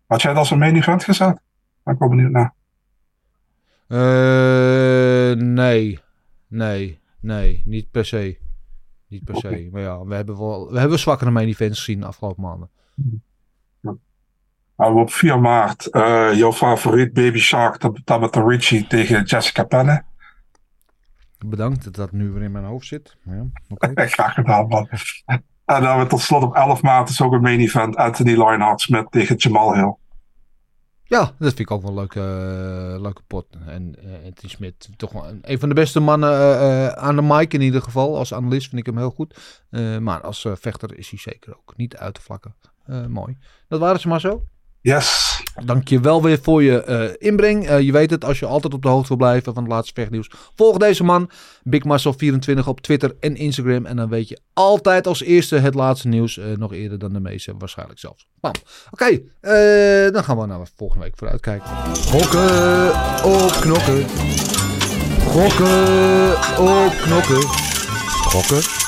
Had 0.06 0.22
jij 0.22 0.30
dat 0.30 0.40
als 0.40 0.50
een 0.50 0.58
main 0.58 0.76
event 0.76 1.04
gezet? 1.04 1.40
Ben 1.82 1.94
ik 1.94 2.00
wel 2.00 2.08
benieuwd 2.08 2.30
naar. 2.30 2.54
Nee. 5.36 5.98
Nee. 6.48 6.98
Nee. 7.20 7.62
Niet 7.64 7.90
per 7.90 8.04
se. 8.04 8.38
Niet 9.08 9.24
per 9.24 9.36
se. 9.36 9.68
Maar 9.72 9.82
ja, 9.82 10.04
we 10.04 10.14
hebben 10.14 10.38
wel 10.38 10.72
we 10.72 10.78
hebben 10.78 10.98
zwakkere 10.98 11.30
main 11.30 11.48
events 11.48 11.78
gezien 11.78 12.00
de 12.00 12.06
afgelopen 12.06 12.42
maanden. 12.42 12.70
Nou, 14.76 15.00
op 15.00 15.12
4 15.12 15.40
maart, 15.40 15.86
eh, 15.86 16.34
jouw 16.34 16.52
favoriet 16.52 17.12
Baby 17.12 17.38
Shark 17.38 17.90
Tabata 18.04 18.40
Ricci 18.40 18.86
tegen 18.86 19.24
Jessica 19.24 19.64
Penne. 19.64 20.04
Bedankt 21.46 21.84
dat 21.84 21.94
dat 21.94 22.12
nu 22.12 22.30
weer 22.30 22.42
in 22.42 22.52
mijn 22.52 22.64
hoofd 22.64 22.86
zit. 22.86 23.16
Ja, 23.24 23.46
oké. 23.68 23.92
Graag 24.08 24.34
gedaan, 24.34 24.66
man. 24.68 24.88
En 25.26 25.42
dan 25.64 25.82
hebben 25.82 26.02
we 26.04 26.06
tot 26.06 26.20
slot 26.20 26.42
op 26.42 26.54
11 26.54 26.82
maart 26.82 27.08
is 27.08 27.22
ook 27.22 27.32
een 27.32 27.40
main 27.40 27.60
event. 27.60 27.96
Anthony 27.96 28.30
Lionheart 28.30 28.80
Smith 28.80 29.06
tegen 29.10 29.36
Jamal 29.36 29.74
Hill. 29.74 29.94
Ja, 31.08 31.20
dat 31.20 31.34
vind 31.38 31.58
ik 31.58 31.70
ook 31.70 31.82
wel 31.82 31.90
een 31.90 31.96
leuke, 31.96 32.20
eh, 32.20 33.00
leuke 33.00 33.22
pot. 33.26 33.46
En 33.66 33.94
eh 33.98 34.26
Anthony 34.26 34.52
Smith, 34.52 34.88
toch 34.96 35.12
wel 35.12 35.28
een, 35.28 35.38
een 35.42 35.58
van 35.58 35.68
de 35.68 35.74
beste 35.74 36.00
mannen 36.00 36.30
eh, 36.30 36.88
aan 36.88 37.16
de 37.16 37.22
mic 37.22 37.54
in 37.54 37.60
ieder 37.60 37.82
geval. 37.82 38.16
Als 38.16 38.34
analist 38.34 38.68
vind 38.68 38.80
ik 38.80 38.86
hem 38.86 38.96
heel 38.98 39.10
goed. 39.10 39.38
Maar 40.00 40.20
als 40.20 40.46
vechter 40.52 40.98
is 40.98 41.10
hij 41.10 41.18
zeker 41.18 41.56
ook 41.56 41.76
niet 41.76 41.96
uit 41.96 42.14
te 42.14 42.20
vlakken. 42.20 42.54
Mooi. 43.08 43.36
Dat 43.68 43.80
waren 43.80 44.00
ze 44.00 44.08
maar 44.08 44.20
zo. 44.20 44.44
Yes. 44.80 45.27
Dank 45.64 45.88
je 45.88 46.00
wel 46.00 46.22
weer 46.22 46.38
voor 46.42 46.62
je 46.62 46.82
eh, 46.82 47.28
inbreng. 47.28 47.66
Eh, 47.66 47.80
je 47.80 47.92
weet 47.92 48.10
het, 48.10 48.24
als 48.24 48.38
je 48.38 48.46
altijd 48.46 48.74
op 48.74 48.82
de 48.82 48.88
hoogte 48.88 49.08
wil 49.08 49.16
blijven 49.16 49.54
van 49.54 49.62
het 49.62 49.72
laatste 49.72 49.94
vechtnieuws. 49.94 50.30
Volg 50.56 50.76
deze 50.76 51.04
man, 51.04 51.30
Big 51.62 51.82
Muscle24 51.84 52.64
op 52.64 52.80
Twitter 52.80 53.16
en 53.20 53.36
Instagram. 53.36 53.86
En 53.86 53.96
dan 53.96 54.08
weet 54.08 54.28
je 54.28 54.38
altijd 54.52 55.06
als 55.06 55.22
eerste 55.22 55.56
het 55.56 55.74
laatste 55.74 56.08
nieuws. 56.08 56.38
eh, 56.38 56.46
nog 56.56 56.72
eerder 56.72 56.98
dan 56.98 57.12
de 57.12 57.20
meeste, 57.20 57.54
waarschijnlijk 57.58 57.98
zelfs. 57.98 58.26
Bam. 58.40 58.52
Oké, 58.90 59.20
dan 60.12 60.24
gaan 60.24 60.38
we 60.38 60.46
naar 60.46 60.68
volgende 60.76 61.04
week 61.04 61.16
vooruitkijken. 61.16 61.70
Gokken 61.94 62.88
op 63.24 63.50
knokken. 63.60 64.06
Gokken 65.26 66.32
op 66.58 66.92
knokken. 67.02 67.42
Gokken 68.22 68.87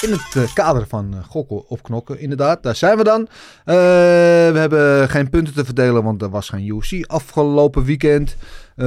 In 0.00 0.12
het 0.12 0.36
eh, 0.36 0.54
kader 0.54 0.86
van 0.88 1.14
eh, 1.14 1.24
gokken 1.28 1.68
op 1.68 1.82
knokken, 1.82 2.18
inderdaad, 2.18 2.62
daar 2.62 2.76
zijn 2.76 2.96
we 2.96 3.04
dan. 3.04 3.20
Eh, 3.64 3.74
we 3.74 4.58
hebben 4.58 5.08
geen 5.08 5.30
punten 5.30 5.54
te 5.54 5.64
verdelen, 5.64 6.02
want 6.04 6.22
er 6.22 6.30
was 6.30 6.48
geen 6.48 6.66
UFC 6.66 7.06
afgelopen 7.06 7.84
weekend. 7.84 8.36
Eh, 8.76 8.86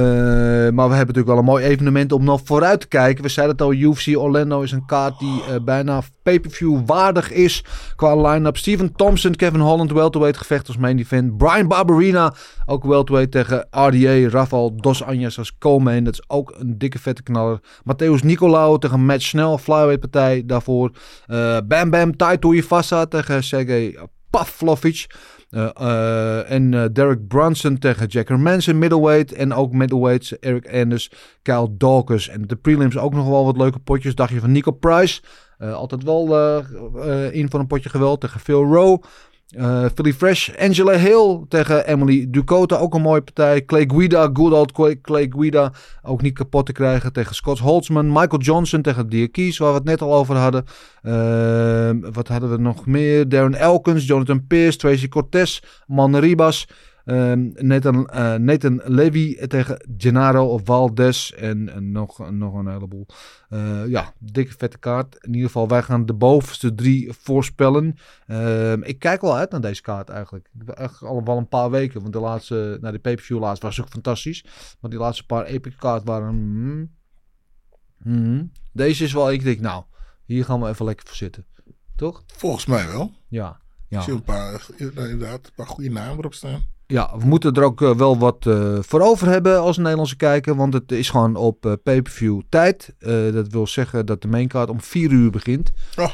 maar 0.72 0.88
we 0.88 0.94
hebben 0.94 1.14
natuurlijk 1.14 1.26
wel 1.26 1.38
een 1.38 1.44
mooi 1.44 1.64
evenement 1.64 2.12
om 2.12 2.24
nog 2.24 2.40
vooruit 2.44 2.80
te 2.80 2.88
kijken. 2.88 3.22
We 3.22 3.28
zeiden 3.28 3.56
het 3.56 3.64
al, 3.66 3.72
UFC 3.72 4.16
Orlando 4.16 4.60
is 4.60 4.72
een 4.72 4.86
kaart 4.86 5.18
die 5.18 5.42
eh, 5.48 5.54
bijna 5.64 6.02
pay-per-view 6.22 6.80
waardig 6.86 7.32
is 7.32 7.64
qua 7.96 8.16
line-up. 8.16 8.56
Steven 8.56 8.92
Thompson, 8.92 9.34
Kevin 9.34 9.60
Holland, 9.60 9.92
welterweight 9.92 10.38
gevecht 10.38 10.66
als 10.68 10.76
main 10.76 10.98
event. 10.98 11.36
Brian 11.36 11.68
Barberina, 11.68 12.34
ook 12.64 12.84
welterweight 12.84 13.30
tegen 13.30 13.66
RDA. 13.70 14.28
Rafael 14.28 14.76
Dos 14.76 15.02
Anjos 15.02 15.38
als 15.38 15.58
co-main, 15.58 16.04
dat 16.04 16.12
is 16.12 16.24
ook 16.26 16.54
een 16.58 16.78
dikke 16.78 16.98
vette 16.98 17.22
knaller. 17.22 17.60
Matthäus 17.60 18.24
Nicolau 18.24 18.78
tegen 18.78 19.04
Matt 19.04 19.22
Snell, 19.22 19.56
flyweight 19.56 20.00
partij 20.00 20.42
daarvoor. 20.46 20.90
Eh, 21.26 21.56
Bam 21.64 21.90
Bam 21.90 22.16
Taito 22.16 22.52
Ifasa 22.52 23.06
tegen 23.06 23.44
Sergey 23.44 23.98
Pavlovic. 24.30 25.06
Eh, 25.56 25.68
eh, 25.74 26.50
en 26.50 26.74
eh, 26.74 26.84
Derek 26.92 27.28
Brunson 27.28 27.78
tegen 27.78 28.06
Jack 28.06 28.28
Hermanson, 28.28 28.78
middleweight. 28.78 29.32
En 29.32 29.52
ook 29.52 29.72
middleweights 29.72 30.38
Eric 30.38 30.72
Anders, 30.72 31.10
Kyle 31.42 31.68
Dawkins. 31.76 32.28
En 32.28 32.46
de 32.46 32.56
prelims 32.56 32.98
ook 32.98 33.14
nog 33.14 33.28
wel 33.28 33.44
wat 33.44 33.56
leuke 33.56 33.78
potjes. 33.78 34.14
Dagje 34.14 34.40
van 34.40 34.52
Nico 34.52 34.70
Price. 34.70 35.20
Altijd 35.58 36.02
wel 36.02 36.22
in 37.30 37.50
van 37.50 37.60
een 37.60 37.66
potje 37.66 37.88
geweld 37.88 38.20
tegen 38.20 38.40
Phil 38.40 38.64
Rowe. 38.64 39.00
Eh, 39.46 39.84
Philly 39.94 40.12
Fresh, 40.12 40.50
Angela 40.58 40.96
Hill 40.96 41.44
tegen 41.48 41.86
Emily 41.86 42.26
Ducota, 42.28 42.76
ook 42.76 42.94
een 42.94 43.00
mooie 43.00 43.22
partij. 43.22 43.64
Clay 43.64 43.84
Guida, 43.88 44.30
good 44.32 44.52
old 44.52 45.00
Clay, 45.02 45.26
Guida, 45.30 45.72
ook 46.02 46.22
niet 46.22 46.34
kapot 46.34 46.66
te 46.66 46.72
krijgen 46.72 47.12
tegen 47.12 47.34
Scott 47.34 47.58
Holtzman. 47.58 48.12
Michael 48.12 48.40
Johnson 48.40 48.82
tegen 48.82 49.08
Diakies, 49.08 49.58
waar 49.58 49.70
we 49.70 49.76
het 49.76 49.84
net 49.84 50.02
al 50.02 50.14
over 50.14 50.36
hadden. 50.36 50.64
Ehm, 51.02 52.12
wat 52.12 52.28
hadden 52.28 52.50
we 52.50 52.58
nog 52.58 52.86
meer? 52.86 53.28
Darren 53.28 53.54
Elkins, 53.54 54.06
Jonathan 54.06 54.46
Pierce, 54.46 54.78
Tracy 54.78 55.08
Cortez, 55.08 55.60
Man 55.86 56.16
Ribas. 56.16 56.66
Ehm, 57.06 57.50
Nathan, 57.66 58.08
eh, 58.08 58.34
Nathan 58.34 58.80
Levy 58.84 59.46
tegen 59.46 59.86
Gennaro 59.96 60.58
Valdez 60.64 61.30
en, 61.30 61.68
en 61.68 61.92
nog, 61.92 62.30
nog 62.30 62.54
een 62.54 62.66
heleboel. 62.68 63.06
Eh, 63.48 63.86
ja, 63.86 64.12
dikke 64.18 64.54
vette 64.58 64.78
kaart. 64.78 65.16
In 65.20 65.32
ieder 65.32 65.46
geval, 65.46 65.68
wij 65.68 65.82
gaan 65.82 66.06
de 66.06 66.14
bovenste 66.14 66.74
drie 66.74 67.12
voorspellen. 67.12 67.96
Ehm, 68.26 68.82
ik 68.82 68.98
kijk 68.98 69.20
wel 69.20 69.36
uit 69.36 69.50
naar 69.50 69.60
deze 69.60 69.82
kaart 69.82 70.08
eigenlijk. 70.08 70.50
Ik 70.60 70.68
echt 70.68 71.02
al 71.02 71.24
wel 71.24 71.36
een 71.36 71.48
paar 71.48 71.70
weken. 71.70 72.00
Want 72.00 72.12
de 72.12 72.20
laatste, 72.20 72.78
nou, 72.80 72.92
de 72.92 72.98
pay-per-view 73.00 73.38
laatst 73.38 73.62
was 73.62 73.80
ook 73.80 73.88
fantastisch. 73.88 74.44
Maar 74.80 74.90
die 74.90 75.00
laatste 75.00 75.26
paar 75.26 75.44
epic 75.44 75.74
kaart 75.78 76.04
waren... 76.04 76.28
hmm, 76.28 76.90
hmm. 78.02 78.50
Deze 78.72 79.04
is 79.04 79.12
wel, 79.12 79.32
ik 79.32 79.42
denk, 79.42 79.60
nou, 79.60 79.84
hier 80.24 80.44
gaan 80.44 80.60
we 80.60 80.68
even 80.68 80.84
lekker 80.84 81.06
voor 81.06 81.16
zitten. 81.16 81.44
Toch? 81.96 82.22
Volgens 82.26 82.66
mij 82.66 82.86
wel. 82.86 83.12
Ja. 83.28 83.50
Ik 83.88 83.96
Ja. 83.96 84.00
zie 84.00 84.12
een 84.12 84.22
paar, 84.22 84.66
inderdaad, 84.78 85.46
een 85.46 85.52
paar 85.54 85.66
goede 85.66 85.90
namen 85.90 86.18
erop 86.18 86.34
staan. 86.34 86.74
Ja, 86.88 87.18
we 87.18 87.26
moeten 87.26 87.52
er 87.52 87.62
ook 87.62 87.82
eh, 87.82 87.96
wel 87.96 88.18
wat 88.18 88.46
eh, 88.46 88.78
voor 88.80 89.00
over 89.00 89.28
hebben 89.28 89.60
als 89.60 89.76
Nederlandse 89.76 90.16
kijker. 90.16 90.56
Want 90.56 90.72
het 90.72 90.92
is 90.92 91.10
gewoon 91.10 91.36
op 91.36 91.66
eh, 91.66 91.72
pay-per-view 91.82 92.40
tijd. 92.48 92.94
Dat 93.32 93.48
wil 93.48 93.66
zeggen 93.66 94.06
dat 94.06 94.22
de 94.22 94.28
maincard 94.28 94.70
om 94.70 94.80
4 94.80 95.10
uur 95.10 95.30
begint. 95.30 95.72
Oh. 95.96 96.12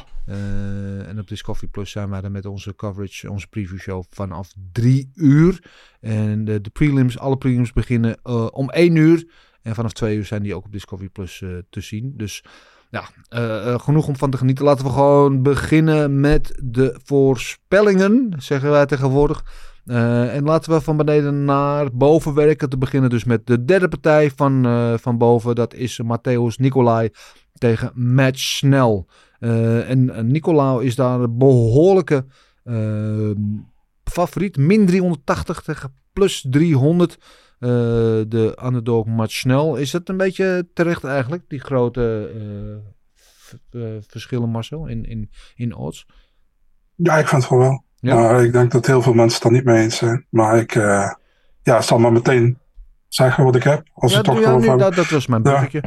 En 1.06 1.18
op 1.18 1.28
Discovery 1.28 1.68
Plus 1.68 1.90
zijn 1.90 2.10
wij 2.10 2.22
er 2.22 2.30
met 2.30 2.46
onze 2.46 2.74
coverage, 2.74 3.30
onze 3.30 3.46
preview 3.46 3.78
show 3.78 4.04
vanaf 4.10 4.52
drie 4.72 5.10
uur. 5.14 5.64
En 6.00 6.44
de, 6.44 6.60
de 6.60 6.70
prelims, 6.70 7.18
alle 7.18 7.36
prelims 7.36 7.72
beginnen 7.72 8.18
om 8.52 8.70
één 8.70 8.96
uur. 8.96 9.26
En 9.62 9.74
vanaf 9.74 9.92
twee 9.92 10.16
uur 10.16 10.24
zijn 10.24 10.42
die 10.42 10.54
ook 10.54 10.64
op 10.64 10.72
Discovery 10.72 11.08
Plus 11.08 11.44
te 11.70 11.80
zien. 11.80 12.12
Dus 12.16 12.44
ja, 12.90 13.04
genoeg 13.78 14.06
om 14.08 14.16
van 14.16 14.30
te 14.30 14.36
genieten. 14.36 14.64
Laten 14.64 14.84
we 14.84 14.90
gewoon 14.90 15.42
beginnen 15.42 16.20
met 16.20 16.60
de 16.62 17.00
voorspellingen, 17.04 18.34
zeggen 18.38 18.70
wij 18.70 18.86
tegenwoordig. 18.86 19.44
Eh, 19.86 20.34
en 20.34 20.44
laten 20.44 20.72
we 20.72 20.80
van 20.80 20.96
beneden 20.96 21.44
naar 21.44 21.96
boven 21.96 22.34
werken. 22.34 22.68
Te 22.68 22.78
beginnen 22.78 23.10
dus 23.10 23.24
met 23.24 23.46
de 23.46 23.64
derde 23.64 23.88
partij 23.88 24.30
van, 24.30 24.66
eh, 24.66 24.94
van 24.96 25.18
boven. 25.18 25.54
Dat 25.54 25.74
is 25.74 26.00
Matthäus 26.02 26.56
Nicolai 26.56 27.10
tegen 27.58 27.92
Matt 27.94 28.38
Snell. 28.38 29.04
Eh, 29.42 29.90
en 29.90 30.26
Nicolau 30.26 30.84
is 30.84 30.94
daar 30.94 31.20
een 31.20 31.38
behoorlijke 31.38 32.26
eh, 32.64 33.30
favoriet. 34.04 34.56
Min 34.56 34.86
380 34.86 35.60
tegen 35.60 35.94
plus 36.12 36.46
300. 36.50 37.18
Eh, 37.58 37.68
de 38.28 38.58
underdog 38.64 39.06
Matt 39.06 39.32
Snell. 39.32 39.80
Is 39.80 39.90
dat 39.90 40.08
een 40.08 40.16
beetje 40.16 40.68
terecht 40.74 41.04
eigenlijk? 41.04 41.44
Die 41.48 41.60
grote 41.60 42.30
verschillen 44.06 44.48
Marcel 44.48 44.86
in, 44.86 45.04
in, 45.04 45.30
in 45.54 45.74
odds? 45.74 46.06
Ja, 46.94 47.18
ik 47.18 47.28
vind 47.28 47.42
het 47.42 47.50
gewoon 47.50 47.62
wel. 47.62 47.84
Ja. 48.02 48.14
Maar 48.14 48.44
ik 48.44 48.52
denk 48.52 48.70
dat 48.70 48.86
heel 48.86 49.02
veel 49.02 49.12
mensen 49.14 49.36
het 49.38 49.44
er 49.48 49.52
niet 49.52 49.64
mee 49.64 49.82
eens 49.82 49.96
zijn. 49.96 50.26
Maar 50.28 50.56
ik 50.56 50.74
eh, 50.74 51.10
ja, 51.62 51.80
zal 51.80 51.98
maar 51.98 52.12
meteen 52.12 52.58
zeggen 53.08 53.44
wat 53.44 53.56
ik 53.56 53.62
heb. 53.62 53.82
Als 53.94 54.10
Ja, 54.10 54.16
het 54.16 54.26
toch 54.26 54.40
ja, 54.40 54.56
nu, 54.56 54.76
dat, 54.76 54.94
dat 54.94 55.08
was 55.10 55.26
mijn 55.26 55.42
Ja. 55.44 55.50
bruggetje. 55.50 55.82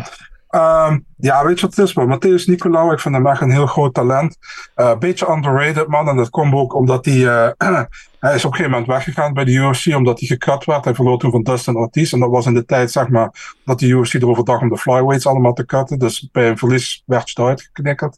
Ehm, 0.49 0.99
ja, 1.17 1.45
weet 1.45 1.59
je 1.59 1.65
wat 1.65 1.75
het 1.75 1.85
is, 1.87 1.93
man? 1.93 2.17
Matthäus 2.17 2.45
Nicolau, 2.45 2.93
ik 2.93 2.99
vind 2.99 3.15
hem 3.15 3.27
echt 3.27 3.41
een 3.41 3.51
heel 3.51 3.65
groot 3.65 3.93
talent. 3.93 4.37
Eh, 4.75 4.89
Een 4.89 4.99
beetje 4.99 5.29
underrated, 5.31 5.87
man. 5.87 6.09
En 6.09 6.15
dat 6.15 6.29
komt 6.29 6.53
ook 6.53 6.73
omdat 6.75 7.05
hij... 7.05 7.27
eh, 7.27 7.49
hij 8.19 8.35
is 8.35 8.45
op 8.45 8.51
een 8.51 8.57
gegeven 8.57 8.69
moment 8.69 8.87
weggegaan 8.87 9.33
bij 9.33 9.43
de 9.45 9.51
UFC, 9.51 9.95
omdat 9.95 10.19
hij 10.19 10.27
gecut 10.27 10.65
werd. 10.65 10.85
Hij 10.85 10.95
verloor 10.95 11.17
toen 11.19 11.31
van 11.31 11.43
Dustin 11.43 11.75
Ortiz. 11.75 12.13
En 12.13 12.19
dat 12.19 12.29
was 12.29 12.45
in 12.45 12.53
de 12.53 12.65
tijd, 12.65 12.91
zeg 12.91 13.07
maar, 13.09 13.55
dat 13.65 13.79
de 13.79 13.87
UFC 13.87 14.13
erover 14.13 14.45
dacht 14.45 14.61
om 14.61 14.69
de 14.69 14.77
flyweights 14.77 15.27
allemaal 15.27 15.53
te 15.53 15.65
cutten. 15.65 15.99
Dus 15.99 16.29
bij 16.31 16.49
een 16.49 16.57
verlies 16.57 17.03
werd 17.05 17.29
je 17.29 17.41
eruit 17.41 17.61
geknikkerd. 17.61 18.17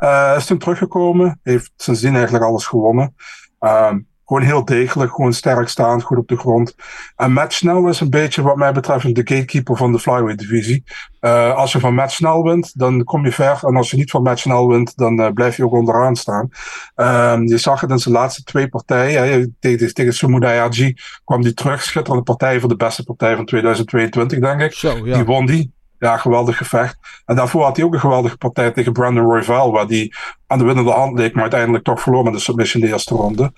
Eh, 0.00 0.34
is 0.36 0.46
toen 0.46 0.58
teruggekomen. 0.58 1.40
Heeft 1.42 1.72
sindsdien 1.76 2.14
eigenlijk 2.14 2.44
alles 2.44 2.66
gewonnen. 2.66 3.14
Ehm, 3.58 3.98
gewoon 4.24 4.42
heel 4.42 4.64
degelijk, 4.64 5.14
gewoon 5.14 5.32
sterk 5.32 5.68
staand, 5.68 6.02
goed 6.02 6.18
op 6.18 6.28
de 6.28 6.36
grond. 6.36 6.74
En 7.16 7.32
Matt 7.32 7.52
Snell 7.52 7.88
is 7.88 8.00
een 8.00 8.10
beetje, 8.10 8.42
wat 8.42 8.56
mij 8.56 8.72
betreft, 8.72 9.14
de 9.14 9.20
gatekeeper 9.24 9.76
van 9.76 9.92
de 9.92 9.98
flyweight 9.98 10.38
divisie. 10.38 10.84
Eh, 11.20 11.54
als 11.54 11.72
je 11.72 11.80
van 11.80 11.94
Matt 11.94 12.12
Snell 12.12 12.40
wint, 12.40 12.78
dan 12.78 13.04
kom 13.04 13.24
je 13.24 13.32
ver. 13.32 13.58
En 13.62 13.76
als 13.76 13.90
je 13.90 13.96
niet 13.96 14.10
van 14.10 14.22
Matt 14.22 14.38
Snell 14.38 14.66
wint, 14.66 14.96
dan 14.96 15.20
eh, 15.20 15.32
blijf 15.32 15.56
je 15.56 15.64
ook 15.64 15.72
onderaan 15.72 16.16
staan. 16.16 16.48
Ehm, 16.94 17.42
je 17.42 17.58
zag 17.58 17.80
het 17.80 17.90
in 17.90 17.98
zijn 17.98 18.14
laatste 18.14 18.42
twee 18.42 18.68
partijen. 18.68 19.22
Hè. 19.22 19.46
Tegen, 19.58 19.94
tegen 19.94 20.14
Sumudai 20.14 20.58
Haji 20.58 20.94
kwam 21.24 21.42
hij 21.42 21.52
terug. 21.52 21.82
Schitterende 21.82 22.24
partij 22.24 22.60
voor 22.60 22.68
de 22.68 22.76
beste 22.76 23.04
partij 23.04 23.36
van 23.36 23.44
2022, 23.44 24.38
denk 24.38 24.60
ik. 24.60 24.72
Zo, 24.72 25.06
ja. 25.06 25.14
Die 25.14 25.24
won 25.24 25.46
die. 25.46 25.78
Ja, 26.00 26.16
geweldig 26.16 26.56
gevecht. 26.56 26.98
En 27.24 27.36
daarvoor 27.36 27.62
had 27.64 27.76
hij 27.76 27.84
ook 27.84 27.94
een 27.94 28.00
geweldige 28.00 28.36
partij 28.36 28.70
tegen 28.70 28.92
Brandon 28.92 29.24
Royval, 29.24 29.72
waar 29.72 29.86
hij 29.86 30.12
aan 30.46 30.58
de 30.58 30.64
winnende 30.64 30.90
hand 30.90 31.18
leek, 31.18 31.32
maar 31.32 31.42
uiteindelijk 31.42 31.84
toch 31.84 32.00
verloor 32.00 32.24
met 32.24 32.32
de 32.32 32.38
submission 32.38 32.82
in 32.82 32.88
de 32.88 32.94
eerste 32.94 33.14
ronde. 33.14 33.52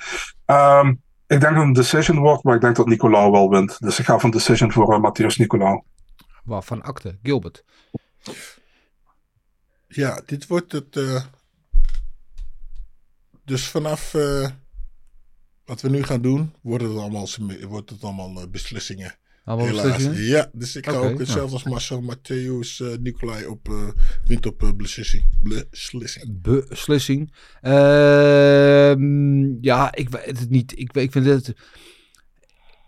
Ehm, 0.45 0.88
ik 1.26 1.40
denk 1.40 1.43
dat 1.43 1.55
het 1.55 1.62
een 1.62 1.72
decision 1.72 2.18
wordt, 2.18 2.43
maar 2.45 2.55
ik 2.55 2.61
denk 2.61 2.76
dat 2.76 2.86
Nicolau 2.86 3.30
wel 3.30 3.51
wint. 3.51 3.76
Dus 3.80 3.99
ik 3.99 4.05
ga 4.05 4.18
van 4.18 4.30
decision 4.30 4.72
voor 4.72 4.93
uh, 4.95 5.01
Matthias 5.01 5.36
Nicolau. 5.36 5.82
Waarvan 6.45 6.82
akte? 6.82 7.18
Gilbert. 7.22 7.64
Ja, 9.88 10.22
dit 10.26 10.47
wordt 10.47 10.72
het. 10.72 10.97
eh, 10.97 11.22
dus 13.45 13.68
vanaf 13.68 14.14
eh, 14.14 14.49
wat 15.64 15.80
we 15.80 15.88
nu 15.88 16.03
gaan 16.03 16.22
doen, 16.22 16.55
wordt 16.62 16.84
het 16.84 16.97
allemaal, 16.97 17.26
wordt 17.68 17.90
het 17.90 18.03
allemaal 18.05 18.40
eh, 18.40 18.49
beslissingen. 18.49 19.14
Helaas. 19.45 19.70
beslissingen? 19.70 20.22
Ja, 20.22 20.51
dus 20.53 20.76
ik 20.76 20.86
ga 20.86 20.97
ook 20.97 21.18
hetzelfde 21.18 21.40
nou. 21.40 21.53
als 21.53 21.62
Marcel 21.64 22.03
Matthäus 22.03 22.80
uh, 22.82 22.97
Nicolai 23.01 23.47
op 23.47 23.68
eh 23.68 23.88
wint 24.26 24.47
op 24.47 24.62
eh, 24.62 24.72
beslissing. 24.76 25.24
beslissing. 25.43 26.43
beslissing. 26.43 27.32
Ehm, 27.61 29.03
ja, 29.64 29.95
ik 29.95 30.09
weet 30.09 30.38
het 30.38 30.51
niet. 30.51 30.78
Ik, 30.78 30.93
ik 30.93 31.12
vind 31.12 31.26
het. 31.26 31.55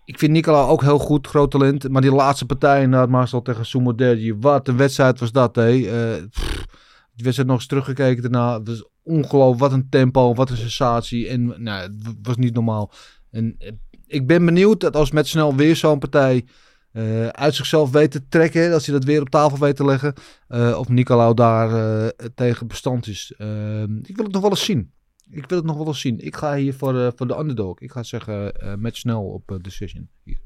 Ik 0.05 0.19
vind 0.19 0.31
Nicola 0.31 0.61
ook 0.61 0.81
heel 0.81 0.99
goed, 0.99 1.27
groot 1.27 1.51
talent. 1.51 1.89
Maar 1.89 2.01
die 2.01 2.11
laatste 2.11 2.45
partij 2.45 2.81
inderdaad, 2.83 3.09
Marcel 3.09 3.41
tegen 3.41 3.65
Sumo 3.65 3.95
Derji. 3.95 4.35
Wat 4.35 4.67
een 4.67 4.77
wedstrijd 4.77 5.19
was 5.19 5.31
dat, 5.31 5.55
hé. 5.55 5.87
Eh, 5.87 6.23
pff, 6.29 6.65
wedstrijd 7.15 7.49
nog 7.49 7.57
eens 7.57 7.67
teruggekeken 7.67 8.21
daarna. 8.21 8.57
Het 8.57 8.67
was 8.67 8.89
ongelooflijk. 9.03 9.59
Wat 9.59 9.71
een 9.71 9.89
tempo, 9.89 10.33
wat 10.33 10.49
een 10.49 10.57
sensatie. 10.57 11.27
En 11.27 11.63
nou, 11.63 11.81
het 11.81 12.17
was 12.21 12.35
niet 12.35 12.53
normaal. 12.53 12.91
En 13.31 13.55
eh, 13.57 13.71
ik 14.07 14.27
ben 14.27 14.45
benieuwd 14.45 14.79
dat 14.79 14.95
als 14.95 15.11
met 15.11 15.27
snel 15.27 15.55
weer 15.55 15.75
zo'n 15.75 15.99
partij 15.99 16.45
eh, 16.95 17.27
uit 17.27 17.55
zichzelf 17.55 17.91
weet 17.91 18.11
te 18.11 18.27
trekken. 18.27 18.73
Als 18.73 18.85
hij 18.85 18.95
dat 18.95 19.03
weer 19.03 19.21
op 19.21 19.29
tafel 19.29 19.57
weet 19.57 19.75
te 19.75 19.85
leggen. 19.85 20.13
eh, 20.47 20.75
of 20.79 20.89
Nicolau 20.89 21.33
daar 21.33 21.69
eh, 21.73 22.07
tegen 22.35 22.67
bestand 22.67 23.07
is. 23.07 23.33
Ehm, 23.37 23.97
ik 23.97 24.15
wil 24.15 24.25
het 24.25 24.33
nog 24.33 24.41
wel 24.41 24.49
eens 24.51 24.65
zien. 24.65 24.91
Ik 25.29 25.45
wil 25.49 25.57
het 25.57 25.67
nog 25.67 25.77
wel 25.77 25.87
eens 25.87 25.99
zien. 25.99 26.19
Ik 26.19 26.35
ga 26.35 26.55
hier 26.55 26.73
voor, 26.73 27.13
voor 27.15 27.27
de 27.27 27.37
underdog. 27.37 27.79
Ik 27.79 27.91
ga 27.91 28.03
zeggen 28.03 28.53
met 28.77 28.95
snel 28.95 29.23
op 29.23 29.59
decision. 29.61 30.09
Hier. 30.23 30.39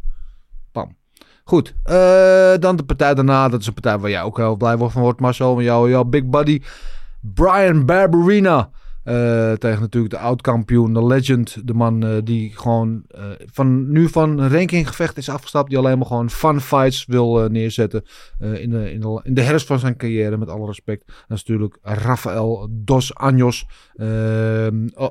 Pam. 0.72 0.98
Goed. 1.44 1.74
dan 2.62 2.76
de 2.76 2.84
partij 2.86 3.14
daarna. 3.14 3.50
Dat 3.50 3.60
is 3.60 3.68
een 3.68 3.74
partij 3.74 3.98
waar 3.98 4.10
jij 4.10 4.22
ook 4.22 4.38
heel 4.38 4.56
blij 4.56 4.78
van 4.78 5.02
wordt, 5.02 5.20
Marcel. 5.20 5.56
Met 5.56 5.66
jou, 5.66 5.90
jouw 5.90 6.04
big 6.04 6.26
buddy. 6.26 6.62
Brian 7.22 7.86
Barberina. 7.86 8.70
Eh, 9.04 9.52
tegen 9.52 9.80
natuurlijk 9.82 10.14
de 10.14 10.20
oud-kampioen, 10.20 10.94
de 10.94 11.06
legend. 11.06 11.68
De 11.68 11.74
man 11.74 12.06
eh, 12.06 12.18
die 12.24 12.52
gewoon 12.58 13.04
eh, 13.08 13.24
van, 13.46 13.92
nu 13.92 14.08
van 14.08 14.48
rankinggevecht 14.48 15.18
is 15.18 15.30
afgestapt. 15.30 15.70
Die 15.70 15.78
alleen 15.78 15.98
maar 15.98 16.08
gewoon 16.08 16.30
fun 16.30 16.62
fights 16.62 17.06
wil 17.06 17.48
neerzetten. 17.48 18.04
in, 18.40 18.70
de, 18.70 18.92
in, 18.92 19.00
de, 19.00 19.22
in 19.24 19.34
de 19.34 19.42
herfst 19.42 19.68
van 19.68 19.80
zijn 19.80 19.98
carrière, 19.98 20.38
met 20.38 20.50
alle 20.50 20.66
respect. 20.66 21.06
Dat 21.06 21.38
is 21.38 21.44
natuurlijk 21.44 21.78
Rafael 21.82 22.68
Dos 22.72 23.16
Anjos. 23.16 23.66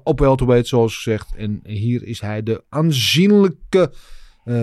op 0.03 0.19
welterweight, 0.19 0.67
zoals 0.67 0.97
gezegd. 0.97 1.35
En 1.37 1.61
hier 1.63 2.05
is 2.05 2.21
hij 2.21 2.43
de 2.43 2.65
aanzienlijke 2.69 3.93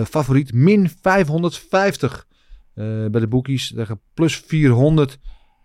favoriet. 0.04 0.52
Min 0.52 0.90
550 1.00 2.26
eh, 2.76 2.84
bij 2.84 3.20
de 3.20 3.28
bookies. 3.28 3.72
Tegen 3.74 4.00
plus 4.14 4.36
400 4.36 5.18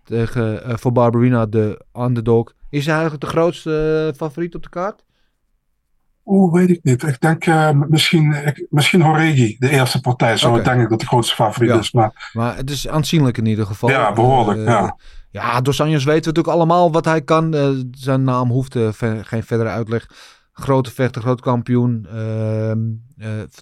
tegen, 0.04 0.80
voor 0.80 0.92
Barberina, 0.92 1.46
de 1.46 1.86
underdog. 1.94 2.54
Is 2.72 2.86
hij 2.86 2.94
eigenlijk 2.94 3.24
de 3.24 3.30
grootste 3.30 4.08
eh, 4.12 4.18
favoriet 4.18 4.56
op 4.56 4.64
de 4.64 4.70
kaart? 4.70 5.04
Oeh, 6.26 6.54
weet 6.54 6.70
ik 6.70 6.80
niet. 6.84 7.04
Ik 7.04 7.20
denk 7.22 7.46
eh, 7.46 7.70
misschien, 7.88 8.32
ik, 8.46 8.66
misschien 8.70 9.02
Horegi, 9.02 9.56
de 9.60 9.70
eerste 9.70 10.02
partij. 10.02 10.38
Zo 10.38 10.62
denk 10.62 10.82
ik 10.82 10.90
dat 10.90 11.00
de 11.00 11.06
grootste 11.08 11.36
favoriet 11.36 11.70
Ja. 11.72 11.80
is. 11.80 11.92
Maar 11.92 12.30
Maar 12.34 12.56
het 12.56 12.70
is 12.70 12.88
aanzienlijk 12.88 13.38
in 13.38 13.46
ieder 13.46 13.66
geval. 13.66 13.90
Ja, 13.90 14.14
behoorlijk, 14.14 14.60
Eh, 14.60 14.66
ja. 14.66 14.98
Ja, 15.30 15.62
Dos 15.62 15.82
Anjos 15.82 16.04
weten 16.04 16.22
we 16.22 16.28
natuurlijk 16.28 16.56
allemaal 16.56 16.92
wat 16.92 17.06
hij 17.06 17.22
kan. 17.22 17.54
Zijn 17.92 18.24
naam 18.24 18.50
hoeft 18.50 18.78
geen 19.22 19.44
verdere 19.44 19.70
uitleg. 19.70 20.08
Grote 20.62 20.92
vechter, 20.92 21.22
groot 21.22 21.42
kampioen. 21.42 22.08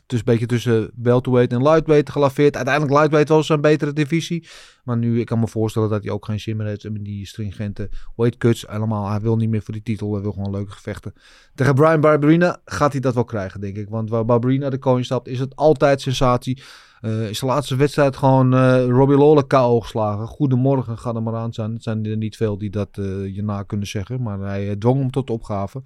Dus 0.05 0.19
een 0.19 0.25
beetje 0.25 0.45
tussen 0.45 0.91
welterweight 0.95 1.53
en 1.53 1.61
lightweight 1.61 2.09
gelaveerd. 2.09 2.55
Uiteindelijk 2.55 2.95
lightweight 2.95 3.29
wel 3.29 3.43
zijn 3.43 3.61
betere 3.61 3.93
divisie. 3.93 4.47
Maar 4.83 4.97
nu, 4.97 5.19
ik 5.19 5.25
kan 5.25 5.39
me 5.39 5.47
voorstellen 5.47 5.89
dat 5.89 6.03
hij 6.03 6.11
ook 6.11 6.25
geen 6.25 6.39
zin 6.39 6.57
meer 6.57 6.67
heeft 6.67 6.85
in 6.85 7.03
die 7.03 7.27
stringente 7.27 7.89
weight 8.15 8.37
cuts. 8.37 8.65
Helemaal, 8.67 9.09
hij 9.09 9.19
wil 9.19 9.35
niet 9.35 9.49
meer 9.49 9.61
voor 9.61 9.73
die 9.73 9.83
titel. 9.83 10.13
Hij 10.13 10.21
wil 10.21 10.31
gewoon 10.31 10.51
leuke 10.51 10.71
gevechten. 10.71 11.13
Tegen 11.55 11.75
Brian 11.75 12.01
Barberina 12.01 12.61
gaat 12.65 12.91
hij 12.91 13.01
dat 13.01 13.13
wel 13.13 13.23
krijgen, 13.23 13.61
denk 13.61 13.77
ik. 13.77 13.89
Want 13.89 14.09
waar 14.09 14.25
Barberina 14.25 14.69
de 14.69 14.77
koning 14.77 15.05
stapt, 15.05 15.27
is 15.27 15.39
het 15.39 15.55
altijd 15.55 16.01
sensatie. 16.01 16.61
Eh 17.01 17.29
is 17.29 17.39
de 17.39 17.45
laatste 17.45 17.75
wedstrijd 17.75 18.17
gewoon 18.17 18.53
eh, 18.53 18.85
Robbie 18.85 19.17
Lawler 19.17 19.45
KO 19.45 19.79
geslagen. 19.79 20.27
Goedemorgen, 20.27 20.97
ga 20.97 21.13
er 21.13 21.23
maar 21.23 21.35
aan 21.35 21.53
zijn. 21.53 21.73
Het 21.73 21.83
zijn 21.83 22.05
er 22.05 22.17
niet 22.17 22.35
veel 22.35 22.57
die 22.57 22.69
dat 22.69 22.89
je 23.33 23.41
na 23.43 23.63
kunnen 23.63 23.87
zeggen. 23.87 24.21
Maar 24.21 24.39
hij 24.39 24.75
dwong 24.75 24.99
hem 24.99 25.11
tot 25.11 25.29
opgave. 25.29 25.81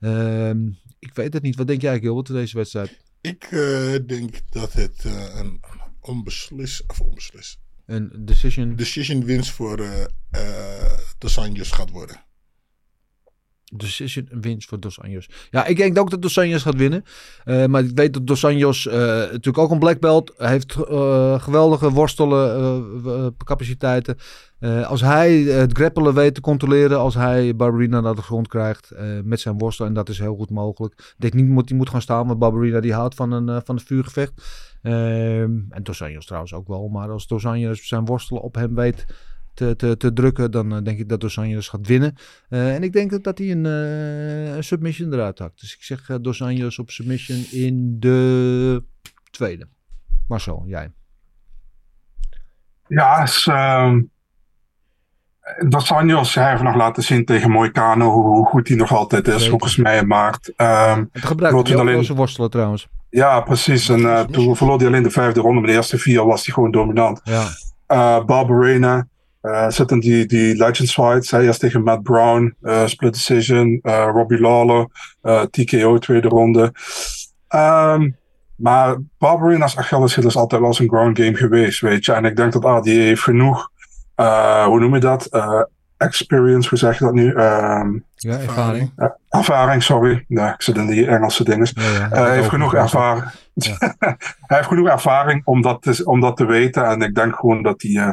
Ehm, 0.00 0.66
ik 0.98 1.14
weet 1.14 1.32
het 1.32 1.42
niet. 1.42 1.56
Wat 1.56 1.66
denk 1.66 1.80
jij, 1.80 2.00
Gilbert, 2.00 2.26
deze 2.26 2.56
wedstrijd? 2.56 2.98
Ik 3.20 3.44
eh, 3.44 3.94
denk 4.06 4.40
dat 4.50 4.72
het 4.72 5.04
eh, 5.04 5.34
een 5.38 5.60
onbeslis, 6.00 6.82
of 6.86 7.00
onbeslis, 7.00 7.58
Een 7.86 8.12
decision. 8.24 8.76
decision 8.76 9.24
winst 9.24 9.50
voor 9.50 9.78
eh, 9.80 10.04
de 11.18 11.28
Sanjos 11.28 11.70
gaat 11.70 11.90
worden. 11.90 12.24
Decision 13.74 14.28
winst 14.30 14.68
voor 14.68 14.80
Dos 14.80 15.00
Anjos. 15.00 15.28
Ja, 15.50 15.66
ik 15.66 15.76
denk 15.76 15.98
ook 15.98 16.10
dat 16.10 16.22
Dos 16.22 16.38
Anjos 16.38 16.62
gaat 16.62 16.76
winnen. 16.76 17.04
Eh, 17.44 17.66
maar 17.66 17.84
ik 17.84 17.90
weet 17.94 18.12
dat 18.12 18.26
Dos 18.26 18.44
Anjos 18.44 18.86
eh, 18.86 18.96
natuurlijk 19.06 19.58
ook 19.58 19.70
een 19.70 19.78
black 19.78 20.00
belt. 20.00 20.34
Heeft 20.36 20.74
eh, 20.74 21.40
geweldige 21.40 21.90
worstelen 21.90 23.36
capaciteiten. 23.44 24.16
Als 24.86 25.00
hij 25.00 25.38
het 25.38 25.72
grappelen 25.72 26.14
weet 26.14 26.34
te 26.34 26.40
controleren, 26.40 26.98
als 26.98 27.14
hij 27.14 27.56
Barberina 27.56 28.00
naar 28.00 28.14
de 28.14 28.22
grond 28.22 28.48
krijgt 28.48 28.92
met 29.24 29.40
zijn 29.40 29.58
worstel, 29.58 29.86
en 29.86 29.94
dat 29.94 30.08
is 30.08 30.18
heel 30.18 30.36
goed 30.36 30.50
mogelijk. 30.50 30.94
Ik 30.94 31.14
denk 31.16 31.32
niet 31.32 31.56
dat 31.56 31.68
hij 31.68 31.78
moet 31.78 31.90
gaan 31.90 32.02
staan, 32.02 32.26
want 32.26 32.38
Barberina 32.38 32.80
die 32.80 32.92
houdt 32.92 33.14
van 33.14 33.32
een, 33.32 33.62
van 33.64 33.74
een 33.74 33.84
vuurgevecht. 33.84 34.32
Ehm, 34.82 35.58
en 35.70 35.82
Dos 35.82 36.02
Anjos 36.02 36.26
trouwens 36.26 36.54
ook 36.54 36.68
wel. 36.68 36.88
Maar 36.88 37.10
als 37.10 37.26
Dos 37.26 37.46
Anjos 37.46 37.88
zijn 37.88 38.04
worstelen 38.04 38.42
op 38.42 38.54
hem 38.54 38.74
weet 38.74 39.06
te, 39.58 39.76
te, 39.76 39.96
te 39.96 40.12
drukken, 40.12 40.50
dan 40.50 40.74
eh, 40.76 40.82
denk 40.82 40.98
ik 40.98 41.08
dat 41.08 41.20
Dos 41.20 41.38
Anjos 41.38 41.68
gaat 41.68 41.86
winnen. 41.86 42.14
Eh, 42.48 42.74
en 42.74 42.82
ik 42.82 42.92
denk 42.92 43.10
dat, 43.10 43.24
dat 43.24 43.38
hij 43.38 43.50
een, 43.50 43.66
eh, 43.66 44.56
een 44.56 44.64
submission 44.64 45.12
eruit 45.12 45.38
hakt. 45.38 45.60
Dus 45.60 45.74
ik 45.74 45.82
zeg 45.82 46.08
eh, 46.10 46.16
Dos 46.20 46.42
Anjos 46.42 46.78
op 46.78 46.90
submission 46.90 47.44
in 47.50 47.96
de 48.00 48.84
tweede. 49.30 49.68
Marcel, 50.28 50.64
jij. 50.66 50.90
Ja, 52.86 53.22
is, 53.22 53.46
ehm 53.50 54.00
Dos 55.68 55.92
Anjos, 55.92 56.34
hij 56.34 56.50
heeft 56.50 56.62
nog 56.62 56.74
laten 56.74 57.02
zien 57.02 57.24
tegen 57.24 57.50
Moicano 57.50 58.10
hoe, 58.10 58.24
hoe 58.26 58.46
goed 58.46 58.68
hij 58.68 58.76
nog 58.76 58.92
altijd 58.92 59.26
is, 59.28 59.34
Zeker. 59.34 59.50
hoe 59.50 59.62
gesmeid 59.62 60.06
maakt. 60.06 60.52
Ehm 60.56 61.04
Het 61.12 61.24
gebruikt 61.24 61.54
Wordt 61.54 61.68
hij 61.68 61.78
alleen- 61.78 62.14
worstelen 62.14 62.50
trouwens. 62.50 62.88
ja, 63.10 63.40
precies. 63.40 63.88
En 63.88 64.00
eh, 64.00 64.20
toen 64.20 64.56
verloor 64.56 64.78
hij 64.78 64.86
alleen 64.86 65.02
de 65.02 65.10
vijfde 65.10 65.40
ronde, 65.40 65.60
maar 65.60 65.68
de 65.68 65.74
eerste 65.76 65.98
vier 65.98 66.24
was 66.26 66.44
hij 66.44 66.54
gewoon 66.54 66.70
dominant. 66.70 67.20
Ja. 67.24 67.46
Uh, 67.88 68.24
Barbarena 68.24 69.06
uh, 69.42 69.68
zit 69.68 69.90
in 69.90 70.00
die, 70.00 70.26
die 70.26 70.56
Legends 70.56 70.92
fights. 70.92 71.30
Hij 71.30 71.44
eerst 71.44 71.60
tegen 71.60 71.82
Matt 71.82 72.02
Brown, 72.02 72.56
uh, 72.62 72.86
split 72.86 73.12
decision. 73.12 73.80
Uh, 73.82 74.08
Robbie 74.12 74.40
Lawler, 74.40 74.86
uh, 75.22 75.42
TKO 75.42 75.98
tweede 75.98 76.28
ronde. 76.28 76.72
Um, 77.54 78.16
maar 78.58 78.96
Barbarena's 79.18 79.76
Achilles 79.76 80.16
is 80.16 80.36
altijd 80.36 80.60
wel 80.60 80.74
zijn 80.74 80.88
ground 80.88 81.18
game 81.18 81.34
geweest, 81.34 81.80
weet 81.80 82.04
je. 82.04 82.12
En 82.12 82.24
ik 82.24 82.36
denk 82.36 82.52
dat 82.52 82.64
ADA 82.64 82.90
heeft 82.90 83.22
genoeg, 83.22 83.70
uh, 84.16 84.64
hoe 84.64 84.80
noem 84.80 84.94
je 84.94 85.00
dat? 85.00 85.28
Uh, 85.30 85.62
experience, 85.96 86.68
hoe 86.68 86.78
zeg 86.78 86.98
je 86.98 87.04
dat 87.04 87.14
nu? 87.14 87.28
Um, 87.28 88.04
Ja, 88.14 88.38
ervaring. 88.38 88.92
uh, 88.96 89.06
ervaring, 89.28 89.82
sorry. 89.82 90.24
Nee, 90.28 90.48
ik 90.48 90.62
zit 90.62 90.76
in 90.76 90.86
die 90.86 91.06
Engelse 91.06 91.44
dingen. 91.44 91.68
Ja, 91.74 91.82
ja. 91.82 92.08
hij 92.08 92.34
heeft 92.34 92.48
genoeg 92.48 92.74
ervaring. 92.74 93.24
hij 93.98 94.56
heeft 94.56 94.68
genoeg 94.68 94.88
ervaring 94.88 95.42
om 95.44 95.62
dat, 95.62 95.82
te, 95.82 96.04
om 96.04 96.20
dat 96.20 96.36
te 96.36 96.44
weten. 96.44 96.84
En 96.86 97.02
ik 97.02 97.14
denk 97.14 97.34
gewoon 97.34 97.62
dat 97.62 97.82
hij 97.82 97.90
uh, 97.90 98.10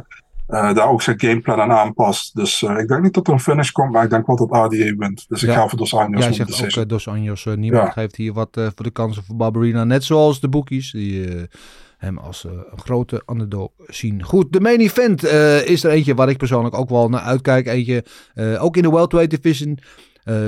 uh, 0.48 0.74
daar 0.74 0.90
ook 0.90 1.02
zijn 1.02 1.20
gameplan 1.20 1.60
aan 1.60 1.72
aanpast. 1.72 2.36
Dus 2.36 2.62
uh, 2.62 2.78
ik 2.78 2.88
denk 2.88 3.02
niet 3.04 3.14
dat 3.14 3.28
er 3.28 3.34
een 3.34 3.40
finish 3.40 3.70
komt, 3.72 3.92
maar 3.92 4.04
ik 4.04 4.10
denk 4.10 4.28
wel 4.28 4.36
dat 4.36 4.50
ADA 4.52 4.96
wint. 4.98 5.26
Dus 5.28 5.44
ik 5.44 5.50
ga 5.50 5.68
voor 5.68 5.78
Dos 5.78 5.94
Anjos. 5.94 6.24
Jij 6.24 6.34
zegt 6.34 6.50
decision. 6.50 6.70
ook 6.84 6.90
uh, 6.90 6.96
Dos 6.96 7.08
Anjos. 7.08 7.46
Niemand 7.46 7.86
Ja. 7.86 7.92
geeft 7.92 8.16
hier 8.16 8.34
wat 8.34 8.50
voor 8.54 8.84
de 8.86 8.92
kansen 8.92 9.24
voor 9.24 9.36
Barbarina. 9.36 9.84
Net 9.84 10.04
zoals 10.04 10.40
de 10.40 10.50
boekies. 10.50 10.92
Die 10.92 11.48
hem 11.98 12.18
als 12.18 12.44
een 12.44 12.64
grote 12.76 13.24
underdog 13.32 13.70
zien. 13.88 14.24
Goed, 14.24 14.54
de 14.54 14.60
main 14.60 14.80
event 14.80 15.24
is 15.66 15.84
er 15.84 15.92
eentje 15.92 16.16
waar 16.16 16.30
ik 16.30 16.38
persoonlijk 16.38 16.76
ook 16.78 16.90
wel 16.90 17.10
naar 17.10 17.22
uitkijk. 17.22 17.68
Eentje 17.68 18.06
ook 18.60 18.78
in 18.78 18.82
de 18.84 18.92
welterweight 18.92 19.42
division. 19.42 19.80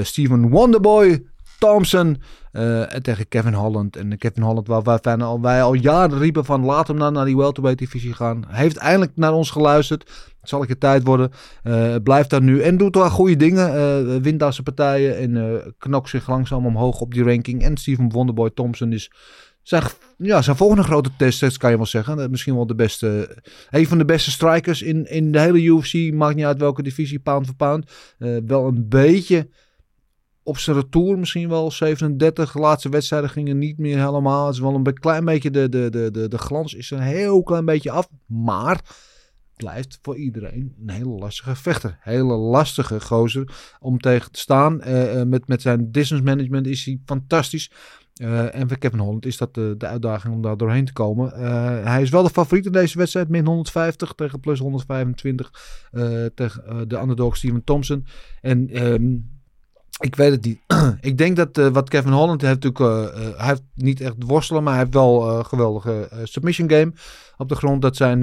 Steven 0.02 0.50
Wonderboy 0.50 1.26
Thompson 1.60 2.22
uh, 2.54 2.82
tegen 2.82 3.28
Kevin 3.28 3.54
Holland. 3.54 3.96
En 3.96 4.18
Kevin 4.18 4.44
Holland, 4.44 4.68
waar 4.68 4.84
wij, 4.84 5.16
al, 5.16 5.42
wij 5.42 5.64
al 5.64 5.74
jaren 5.74 6.20
riepen 6.20 6.46
van 6.46 6.66
laat 6.66 6.88
hem 6.88 7.00
dan 7.00 7.14
naar 7.14 7.26
die 7.26 7.38
welterweight 7.38 7.80
divisie 7.80 8.14
gaan. 8.14 8.44
Heeft 8.48 8.78
eindelijk 8.78 9.12
naar 9.16 9.34
ons 9.34 9.50
geluisterd. 9.50 10.02
Het 10.40 10.50
zal 10.50 10.62
ik 10.62 10.68
de 10.68 10.78
tijd 10.78 11.04
worden. 11.04 11.32
Uh, 11.64 11.96
blijft 12.04 12.30
daar 12.30 12.42
nu 12.42 12.62
en 12.62 12.78
doet 12.78 12.96
wel 12.96 13.10
goede 13.10 13.36
dingen. 13.36 13.76
Uh, 13.76 14.22
wint 14.22 14.40
daar 14.40 14.54
zijn 14.54 14.64
partijen 14.64 15.18
en 15.18 15.76
knokt 15.78 16.10
zich 16.10 16.30
langzaam 16.30 16.66
omhoog 16.66 17.02
op 17.02 17.14
die 17.14 17.24
ranking. 17.24 17.64
En 17.64 17.78
Steven 17.78 18.12
Wonderboy 18.12 18.50
Thompson 18.54 18.94
is 18.94 19.12
zijn, 19.62 19.84
ja, 20.18 20.42
zijn 20.42 20.56
volgende 20.56 20.84
grote 20.84 21.10
test, 21.18 21.58
kan 21.58 21.70
je 21.70 21.78
wel 21.78 21.86
zeggen. 21.86 22.32
Misschien 22.32 22.56
wel 22.56 22.68
de 22.68 22.76
beste, 22.76 23.38
een 23.70 23.88
van 23.88 23.98
de 23.98 24.06
beste 24.06 24.32
strikers 24.32 24.82
in, 24.82 25.06
in 25.06 25.32
de 25.32 25.40
hele 25.40 25.62
UFC. 25.62 26.14
Maakt 26.14 26.36
niet 26.36 26.46
uit 26.46 26.60
welke 26.60 26.84
divisie, 26.84 27.20
pound 27.20 27.46
voor 27.46 27.56
pound. 27.56 27.92
Wel 28.46 28.68
een 28.68 28.86
beetje 28.90 29.48
op 30.48 30.58
zijn 30.58 30.76
retour, 30.76 31.20
misschien 31.20 31.50
wel 31.50 31.72
37. 31.72 32.52
De 32.52 32.60
laatste 32.60 32.90
wedstrijden 32.90 33.30
gingen 33.30 33.58
niet 33.58 33.78
meer 33.78 33.98
helemaal. 33.98 34.46
Het 34.46 34.56
is 34.56 34.62
wel 34.62 34.76
een 34.76 34.94
klein 34.94 35.26
beetje, 35.26 35.52
de, 35.52 35.70
de, 35.70 35.90
de, 35.90 36.12
de, 36.12 36.28
de 36.28 36.38
glans 36.38 36.74
is 36.74 36.92
een 36.92 37.00
heel 37.00 37.44
klein 37.44 37.66
beetje 37.66 37.92
af. 37.92 38.10
Maar 38.26 38.82
blijft 39.56 40.00
voor 40.02 40.18
iedereen 40.18 40.76
een 40.82 40.90
hele 40.90 41.10
lastige 41.10 41.56
vechter. 41.56 41.98
Hele 42.00 42.36
lastige 42.36 43.02
gozer 43.02 43.76
om 43.80 44.00
tegen 44.00 44.32
te 44.32 44.40
staan. 44.40 44.82
Uh, 44.88 45.24
met, 45.24 45.48
met 45.48 45.62
zijn 45.62 45.92
distance 45.92 46.24
management 46.24 46.68
is 46.68 46.86
hij 46.86 47.00
fantastisch. 47.06 47.72
Uh, 48.22 48.56
en 48.56 48.68
voor 48.68 48.78
Kevin 48.78 49.00
Holland 49.00 49.26
is 49.26 49.38
dat 49.38 49.54
de, 49.54 49.76
uitdaging 49.80 50.34
om 50.34 50.42
daar 50.42 50.58
doorheen 50.58 50.86
te 50.86 50.94
komen. 50.94 51.30
Hij 51.84 52.02
is 52.02 52.10
wel 52.10 52.24
de 52.24 52.30
favoriet 52.30 52.66
in 52.66 52.72
deze 52.72 52.98
wedstrijd. 52.98 53.30
Min 53.30 53.46
150 53.46 54.14
tegen 54.14 54.40
plus 54.40 54.60
125 54.60 55.52
uh, 55.92 56.26
tegen 56.36 56.88
de 56.88 57.00
underdog 57.00 57.38
Steven 57.38 57.64
Thompson. 57.64 58.06
En 58.42 58.86
um, 58.86 59.37
ik 60.00 60.16
weet 60.16 60.32
het 60.32 60.46
niet. 60.46 60.60
ik 61.02 61.18
denk 61.18 61.36
dat 61.36 61.72
wat 61.72 61.90
Kevin 61.90 62.12
Holland 62.12 62.42
heeft 62.42 62.64
natuurlijk... 62.64 63.14
hij 63.38 63.48
heeft 63.48 63.64
niet 63.76 64.02
echt 64.02 64.16
worstelen, 64.18 64.64
maar 64.64 64.74
hij 64.74 64.82
heeft 64.82 64.94
wel 64.94 65.38
een 65.38 65.46
geweldige 65.46 66.10
submission 66.24 66.70
game 66.70 66.94
op 67.38 67.50
de 67.50 67.56
grond. 67.56 67.82
Dat 67.82 67.96
zijn 67.96 68.20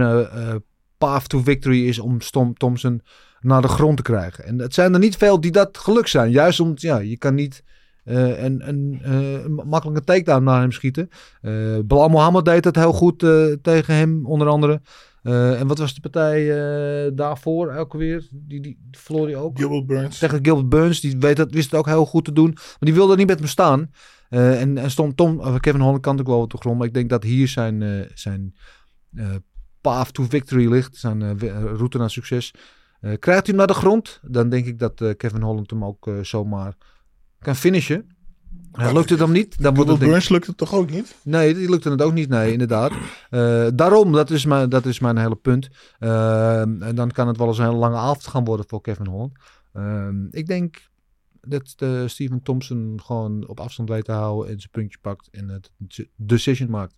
path 0.98 1.28
to 1.28 1.42
victory 1.42 1.86
is 1.88 1.98
om 1.98 2.20
Stom 2.20 2.54
Thompson 2.54 3.02
naar 3.40 3.62
de 3.62 3.68
grond 3.68 3.96
te 3.96 4.02
krijgen. 4.02 4.44
En 4.44 4.58
het 4.58 4.74
zijn 4.74 4.92
er 4.92 4.98
niet 4.98 5.16
veel 5.16 5.40
die 5.40 5.50
dat 5.50 5.78
geluk 5.78 6.06
zijn. 6.06 6.30
Juist 6.30 6.60
omdat 6.60 6.80
ja, 6.80 6.98
je 6.98 7.18
kan 7.18 7.34
niet... 7.34 7.62
Uh, 8.04 8.42
een 8.42 9.62
makkelijke 9.64 10.04
takedown 10.04 10.44
naar 10.44 10.60
hem 10.60 10.72
schieten. 10.72 11.08
Uh, 11.42 11.78
Bilal 11.84 12.08
Mohammed 12.08 12.44
deed 12.44 12.62
dat 12.62 12.74
heel 12.74 12.92
goed 12.92 13.18
tegen 13.62 13.94
hem, 13.94 14.26
onder 14.26 14.48
andere. 14.48 14.80
En 15.32 15.66
wat 15.66 15.78
was 15.78 15.94
de 15.94 16.00
partij 16.00 16.46
daarvoor 17.14 17.70
elke 17.70 17.96
weer? 17.96 18.28
Die, 18.32 18.60
die 18.60 18.88
verloor 18.90 19.26
hij 19.26 19.36
ook. 19.36 19.58
Gilbert 19.58 19.86
Burns. 19.86 20.18
Tegen 20.18 20.38
Gilbert 20.44 20.68
Burns. 20.68 21.00
Die 21.00 21.16
weet 21.18 21.36
dat, 21.36 21.50
wist 21.50 21.70
het 21.70 21.80
ook 21.80 21.86
heel 21.86 22.06
goed 22.06 22.24
te 22.24 22.32
doen. 22.32 22.50
Maar 22.52 22.76
die 22.80 22.94
wilde 22.94 23.16
niet 23.16 23.26
met 23.26 23.38
hem 23.38 23.48
staan. 23.48 23.90
en, 24.28 24.78
en 24.78 24.90
stond 24.90 25.16
Tom, 25.16 25.60
Kevin 25.60 25.80
Holland 25.80 26.00
kan 26.00 26.20
ook 26.20 26.26
wel 26.26 26.40
op 26.40 26.50
de 26.50 26.58
grond. 26.58 26.78
Maar 26.78 26.86
ik 26.86 26.94
denk 26.94 27.10
dat 27.10 27.22
hier 27.22 27.48
zijn, 27.48 28.08
zijn 28.14 28.54
path 29.80 30.14
to 30.14 30.24
victory 30.28 30.70
ligt. 30.70 30.96
Zijn 30.96 31.38
route 31.76 31.98
naar 31.98 32.10
succes. 32.10 32.54
krijgt 33.00 33.26
hij 33.26 33.40
hem 33.44 33.56
naar 33.56 33.66
de 33.66 33.74
grond? 33.74 34.20
Dan 34.22 34.48
denk 34.48 34.66
ik 34.66 34.78
dat 34.78 35.14
Kevin 35.16 35.42
Holland 35.42 35.70
hem 35.70 35.84
ook 35.84 36.10
zomaar 36.22 36.74
kan 37.38 37.56
finishen. 37.56 38.13
Lukt 38.76 39.10
het 39.10 39.18
hem 39.18 39.32
niet, 39.32 39.62
dan 39.62 39.74
wordt 39.74 39.90
het... 39.90 39.98
Burns 39.98 40.28
lukt 40.28 40.46
het 40.46 40.56
toch 40.56 40.74
ook 40.74 40.90
niet? 40.90 41.16
Nee, 41.22 41.54
die 41.54 41.70
lukte 41.70 41.90
het 41.90 42.02
ook 42.02 42.12
niet, 42.12 42.28
nee, 42.28 42.52
inderdaad. 42.52 42.92
Uh, 43.30 43.66
daarom, 43.74 44.12
dat 44.12 44.30
is, 44.30 44.44
mijn, 44.44 44.68
dat 44.68 44.86
is 44.86 44.98
mijn 44.98 45.18
hele 45.18 45.36
punt. 45.36 45.68
Uh, 46.00 46.60
en 46.60 46.94
dan 46.94 47.10
kan 47.10 47.28
het 47.28 47.36
wel 47.36 47.46
eens 47.46 47.58
een 47.58 47.64
hele 47.64 47.76
lange 47.76 47.96
avond 47.96 48.26
gaan 48.26 48.44
worden 48.44 48.66
voor 48.68 48.80
Kevin 48.80 49.06
Holland. 49.06 49.32
ik 50.30 50.46
denk 50.46 50.90
dat 51.40 51.74
Steven 52.06 52.42
Thompson 52.42 53.00
gewoon 53.02 53.48
op 53.48 53.60
afstand 53.60 53.88
weet 53.88 54.04
te 54.04 54.12
houden 54.12 54.52
en 54.52 54.58
zijn 54.58 54.70
puntje 54.70 54.98
pakt 55.00 55.28
en 55.30 55.48
het 55.48 55.70
decision 56.16 56.70
maakt. 56.70 56.94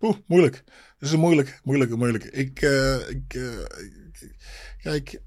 Oeh, 0.00 0.16
moeilijk. 0.26 0.64
Dat 0.98 1.08
is 1.08 1.16
moeilijk, 1.16 1.60
moeilijk, 1.64 1.96
moeilijk. 1.96 2.24
Ik, 2.24 2.60
ik 3.08 3.24
kijk... 4.82 5.20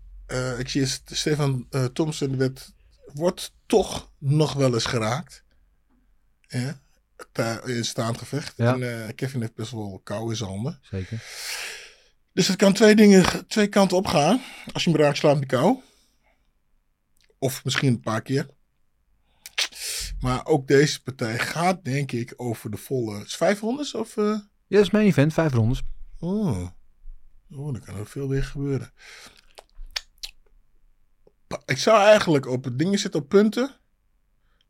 Ik 0.58 0.70
zie 0.70 0.86
Stefan 1.06 1.68
Thompson 1.94 2.38
werd, 2.38 2.74
wordt 3.14 3.54
toch 3.66 4.12
nog 4.18 4.54
wel 4.54 4.74
eens 4.74 4.86
geraakt. 4.86 5.44
Ja, 6.48 6.82
in 7.66 7.86
staand 7.86 8.18
gevecht. 8.18 8.54
Ja. 8.58 8.74
En 8.74 8.82
uh, 8.82 9.08
Kevin 9.16 9.42
heeft 9.42 9.56
best 9.56 9.72
wel 9.72 10.02
kou 10.04 10.30
in 10.30 10.36
zijn 10.36 10.50
handen. 10.50 10.80
Zeker. 10.82 11.24
Dus 12.34 12.48
het 12.48 12.58
kan 12.58 12.74
twee, 12.74 12.96
dingen, 12.96 13.48
twee 13.48 13.68
kanten 13.68 13.98
op 13.98 14.08
gaan. 14.08 14.42
Als 14.74 14.84
je 14.84 14.90
hem 14.90 15.00
raakt, 15.00 15.18
slaat 15.18 15.38
die 15.38 15.46
kou. 15.46 15.82
Of 17.38 17.64
misschien 17.64 17.90
een 17.90 18.00
paar 18.00 18.22
keer. 18.22 18.48
Maar 20.20 20.46
ook 20.46 20.68
deze 20.68 21.04
partij 21.04 21.40
gaat 21.40 21.84
denk 21.84 22.12
ik 22.12 22.34
over 22.38 22.72
de 22.72 22.78
volle... 22.78 23.24
Is 23.24 23.36
vijf 23.36 23.60
rondes? 23.60 23.94
Of, 23.94 24.16
Ja, 24.16 24.50
dat 24.68 24.82
is 24.82 24.90
mijn 24.90 25.06
event. 25.06 25.34
Vijf 25.34 25.54
rondes. 25.54 25.82
Oh. 26.20 26.68
oh, 27.52 27.74
dan 27.74 27.80
kan 27.80 27.96
er 27.96 28.08
veel 28.08 28.30
weer 28.30 28.44
gebeuren. 28.44 28.92
Ik 31.66 31.78
zou 31.78 32.02
eigenlijk 32.02 32.48
op 32.48 32.64
het 32.64 32.80
dingen 32.80 33.00
zitten 33.00 33.22
op 33.22 33.30
punten. 33.30 33.76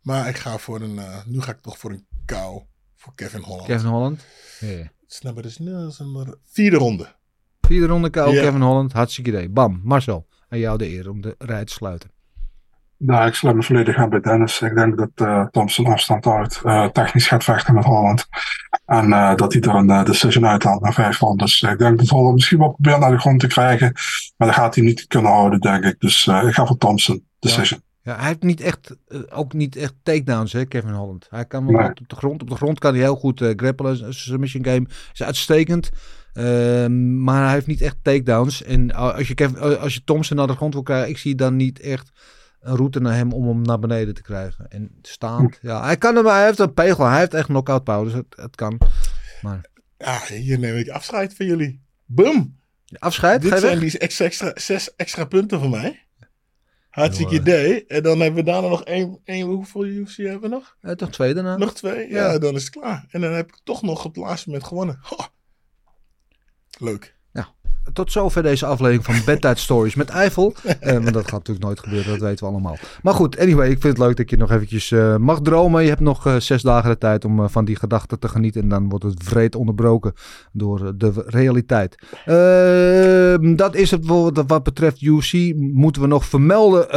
Maar 0.02 0.28
ik 0.30 0.38
ga 0.38 0.58
voor 0.58 0.82
een. 0.82 0.96
Uh, 0.96 1.26
nu 1.26 1.42
ga 1.42 1.52
ik 1.52 1.62
toch 1.62 1.78
voor 1.78 1.92
een 1.92 2.08
kou. 2.26 2.64
Voor 2.96 3.16
Kevin 3.16 3.42
Holland. 3.42 3.68
Kevin 3.68 3.90
Holland. 3.90 4.26
Yeah. 4.60 4.88
Snap 5.08 5.44
dus 5.44 5.58
nummer 5.58 6.38
vierde 6.46 6.78
ronde. 6.78 7.16
Vierde 7.62 7.88
ronde 7.88 8.10
kou. 8.10 8.36
Kevin 8.36 8.62
Holland. 8.62 8.92
Hartstikke 8.92 9.30
idee. 9.30 9.50
Bam, 9.50 9.82
Marcel. 9.84 10.28
Aan 10.50 10.60
jou 10.60 10.78
de 10.78 10.90
eer 10.90 11.10
om 11.10 11.22
de 11.22 11.36
rij 11.38 11.66
te 11.66 11.74
sluiten. 11.74 12.12
Nou, 13.06 13.28
ik 13.28 13.34
sluit 13.34 13.56
me 13.56 13.64
volledig 13.64 13.97
aan 13.97 14.10
bij 14.10 14.20
Dennis. 14.20 14.62
Ik 14.62 14.76
denk 14.76 14.97
dat 14.97 15.10
uh, 15.16 15.45
Thompson 15.45 15.86
afstand 15.86 16.26
uit 16.26 16.62
uh, 16.66 16.86
technisch 16.86 17.28
gaat 17.28 17.43
vechten 17.43 17.74
met 17.74 17.84
Holland. 17.84 18.28
En 18.86 19.10
uh, 19.10 19.36
dat 19.36 19.54
hij 19.54 19.62
er 19.62 19.76
een 19.76 20.04
decision 20.04 20.45
uithaalt 20.45 20.82
naar 20.82 20.93
vijf 20.93 21.20
rondes. 21.20 21.62
Ik 21.62 21.78
denk 21.78 21.97
dat 21.99 22.08
Holland 22.08 22.34
misschien 22.34 22.58
wel 22.58 22.72
probeert 22.72 22.99
naar 22.99 23.12
de 23.12 23.20
grond 23.20 23.39
te 23.39 23.47
krijgen. 23.47 23.91
Maar 24.38 24.47
dan 24.47 24.58
gaat 24.58 24.76
hij 24.76 24.84
niet 24.84 25.08
kunnen 25.08 25.32
houden, 25.32 25.60
denk 25.60 25.84
ik. 25.84 25.99
Dus 25.99 26.28
ik 26.28 26.54
ga 26.54 26.66
voor 26.66 26.78
Thompson. 26.78 27.26
Decision. 27.39 27.82
Ja. 28.01 28.12
ja 28.12 28.20
hij 28.20 28.28
heeft 28.28 28.43
niet 28.43 28.62
echt, 28.62 28.95
ook 29.30 29.54
niet 29.54 29.76
echt 29.76 29.93
takedowns, 30.04 30.54
hè, 30.54 30.66
Kevin 30.66 30.93
Holland. 30.93 31.28
Hij 31.30 31.45
kan 31.45 31.66
wel 31.66 31.82
nee. 31.82 31.89
op 31.89 32.10
de 32.10 32.16
grond. 32.16 32.41
Op 32.41 32.49
de 32.49 32.56
grond 32.56 32.80
kan 32.80 32.93
hij 32.93 33.01
heel 33.01 33.16
goed 33.16 33.54
grappelen. 33.56 33.97
Zijn 33.97 34.14
submission 34.14 34.66
game 34.66 34.88
is 35.14 35.24
uitstekend. 35.24 35.89
Uh, 36.34 36.88
maar 37.18 37.43
hij 37.43 37.54
heeft 37.54 37.68
niet 37.68 37.82
echt 37.82 37.97
takedowns. 38.01 38.64
En 38.64 38.93
als 38.93 39.28
je, 39.28 39.34
Kevin, 39.34 39.80
als 39.80 39.93
je 39.93 40.04
Thompson 40.04 40.38
naar 40.38 40.47
de 40.47 40.56
grond 40.56 40.74
wil 40.74 40.84
krijgen, 40.84 41.10
ik 41.10 41.18
zie 41.18 41.36
dan 41.36 41.56
niet 41.56 41.80
echt 41.80 42.12
een 42.64 42.76
route 42.76 42.99
naar 42.99 43.14
hem 43.16 43.32
om 43.34 43.47
hem 43.47 43.61
naar 43.61 43.80
beneden 43.80 44.14
te 44.14 44.22
krijgen. 44.22 44.68
En 44.70 44.97
staand, 45.01 45.59
ja, 45.61 45.84
hij 45.84 45.97
kan 45.97 46.16
hem, 46.16 46.26
hij 46.26 46.45
heeft 46.45 46.59
een 46.59 46.74
pegel, 46.74 47.05
hij 47.05 47.20
heeft 47.20 47.34
echt 47.34 47.45
knockout 47.47 47.84
power, 47.84 48.03
dus 48.03 48.14
het, 48.14 48.26
het 48.36 48.55
kan. 48.55 48.80
Maar... 49.41 49.66
Ja, 49.97 50.20
hier 50.28 50.59
neem 50.59 50.76
ik 50.76 50.89
afscheid 50.89 51.34
van 51.36 51.45
jullie. 51.45 51.82
Boom! 52.05 52.59
Afscheid, 52.99 53.41
Dit 53.41 53.59
zijn 53.59 53.80
weg? 53.80 53.89
die 53.91 53.99
extra, 53.99 54.26
extra, 54.26 54.51
zes 54.55 54.95
extra 54.95 55.26
punten 55.26 55.59
voor 55.59 55.70
mij. 55.70 56.05
Hartstikke 56.89 57.36
idee. 57.36 57.86
En 57.86 58.03
dan 58.03 58.20
hebben 58.20 58.43
we 58.45 58.51
daarna 58.51 58.68
nog 58.68 58.84
één, 58.84 59.20
één 59.24 59.45
hoeveel 59.47 59.86
UFC 59.86 60.16
hebben 60.18 60.41
we 60.41 60.47
nog? 60.47 60.78
Eh, 60.82 60.91
toch 60.91 61.09
twee 61.11 61.34
daarna? 61.34 61.57
Nog 61.57 61.74
twee? 61.74 62.09
Ja, 62.09 62.32
Ja. 62.32 62.38
dan 62.38 62.55
is 62.55 62.61
het 62.64 62.72
klaar. 62.72 63.05
En 63.09 63.22
dan 63.22 63.32
heb 63.34 63.47
ik 63.47 63.59
toch 63.64 63.82
nog 63.82 64.05
op 64.05 64.16
het 64.16 64.24
laatste 64.24 64.49
moment 64.49 64.68
gewonnen. 64.68 64.99
Ho. 65.01 65.18
Leuk. 66.80 67.16
Tot 67.94 68.12
zover 68.12 68.44
deze 68.44 68.66
aflevering 68.66 69.06
van 69.06 69.16
Bedtime 69.26 69.58
Stories 69.58 69.96
met 69.96 70.10
Eiffel. 70.10 70.54
Eh, 70.80 71.00
maar 71.00 71.12
dat 71.12 71.24
gaat 71.24 71.32
natuurlijk 71.32 71.66
nooit 71.66 71.80
gebeuren, 71.80 72.12
dat 72.12 72.20
weten 72.20 72.46
we 72.46 72.52
allemaal. 72.52 72.78
Maar 73.02 73.14
goed, 73.14 73.40
anyway, 73.40 73.70
ik 73.70 73.82
vind 73.82 73.98
het 73.98 74.06
leuk 74.08 74.16
dat 74.16 74.30
je 74.30 74.38
nog 74.38 74.52
eventjes 74.52 74.92
eh, 74.92 75.18
mag 75.18 75.42
dromen. 75.42 75.84
Je 75.84 75.90
hebt 75.90 76.02
nog 76.02 76.28
eh, 76.28 76.36
zes 76.36 76.62
dagen 76.62 76.90
de 76.90 76.98
tijd 76.98 77.26
om 77.26 77.40
eh, 77.40 77.46
van 77.50 77.66
die 77.66 77.76
gedachten 77.76 78.20
te 78.20 78.28
genieten. 78.28 78.62
En 78.62 78.68
dan 78.68 78.90
wordt 78.90 79.06
het 79.06 79.24
vreed 79.24 79.56
onderbroken 79.56 80.14
door 80.52 80.94
de 80.98 81.12
realiteit. 81.28 81.96
Ehm, 82.26 83.56
dat 83.56 83.76
is 83.76 83.92
het 83.92 84.06
voor 84.06 84.44
wat 84.48 84.64
betreft 84.64 85.02
UC. 85.02 85.54
Moeten 85.56 86.02
we 86.02 86.08
nog 86.08 86.26
vermelden, 86.26 86.88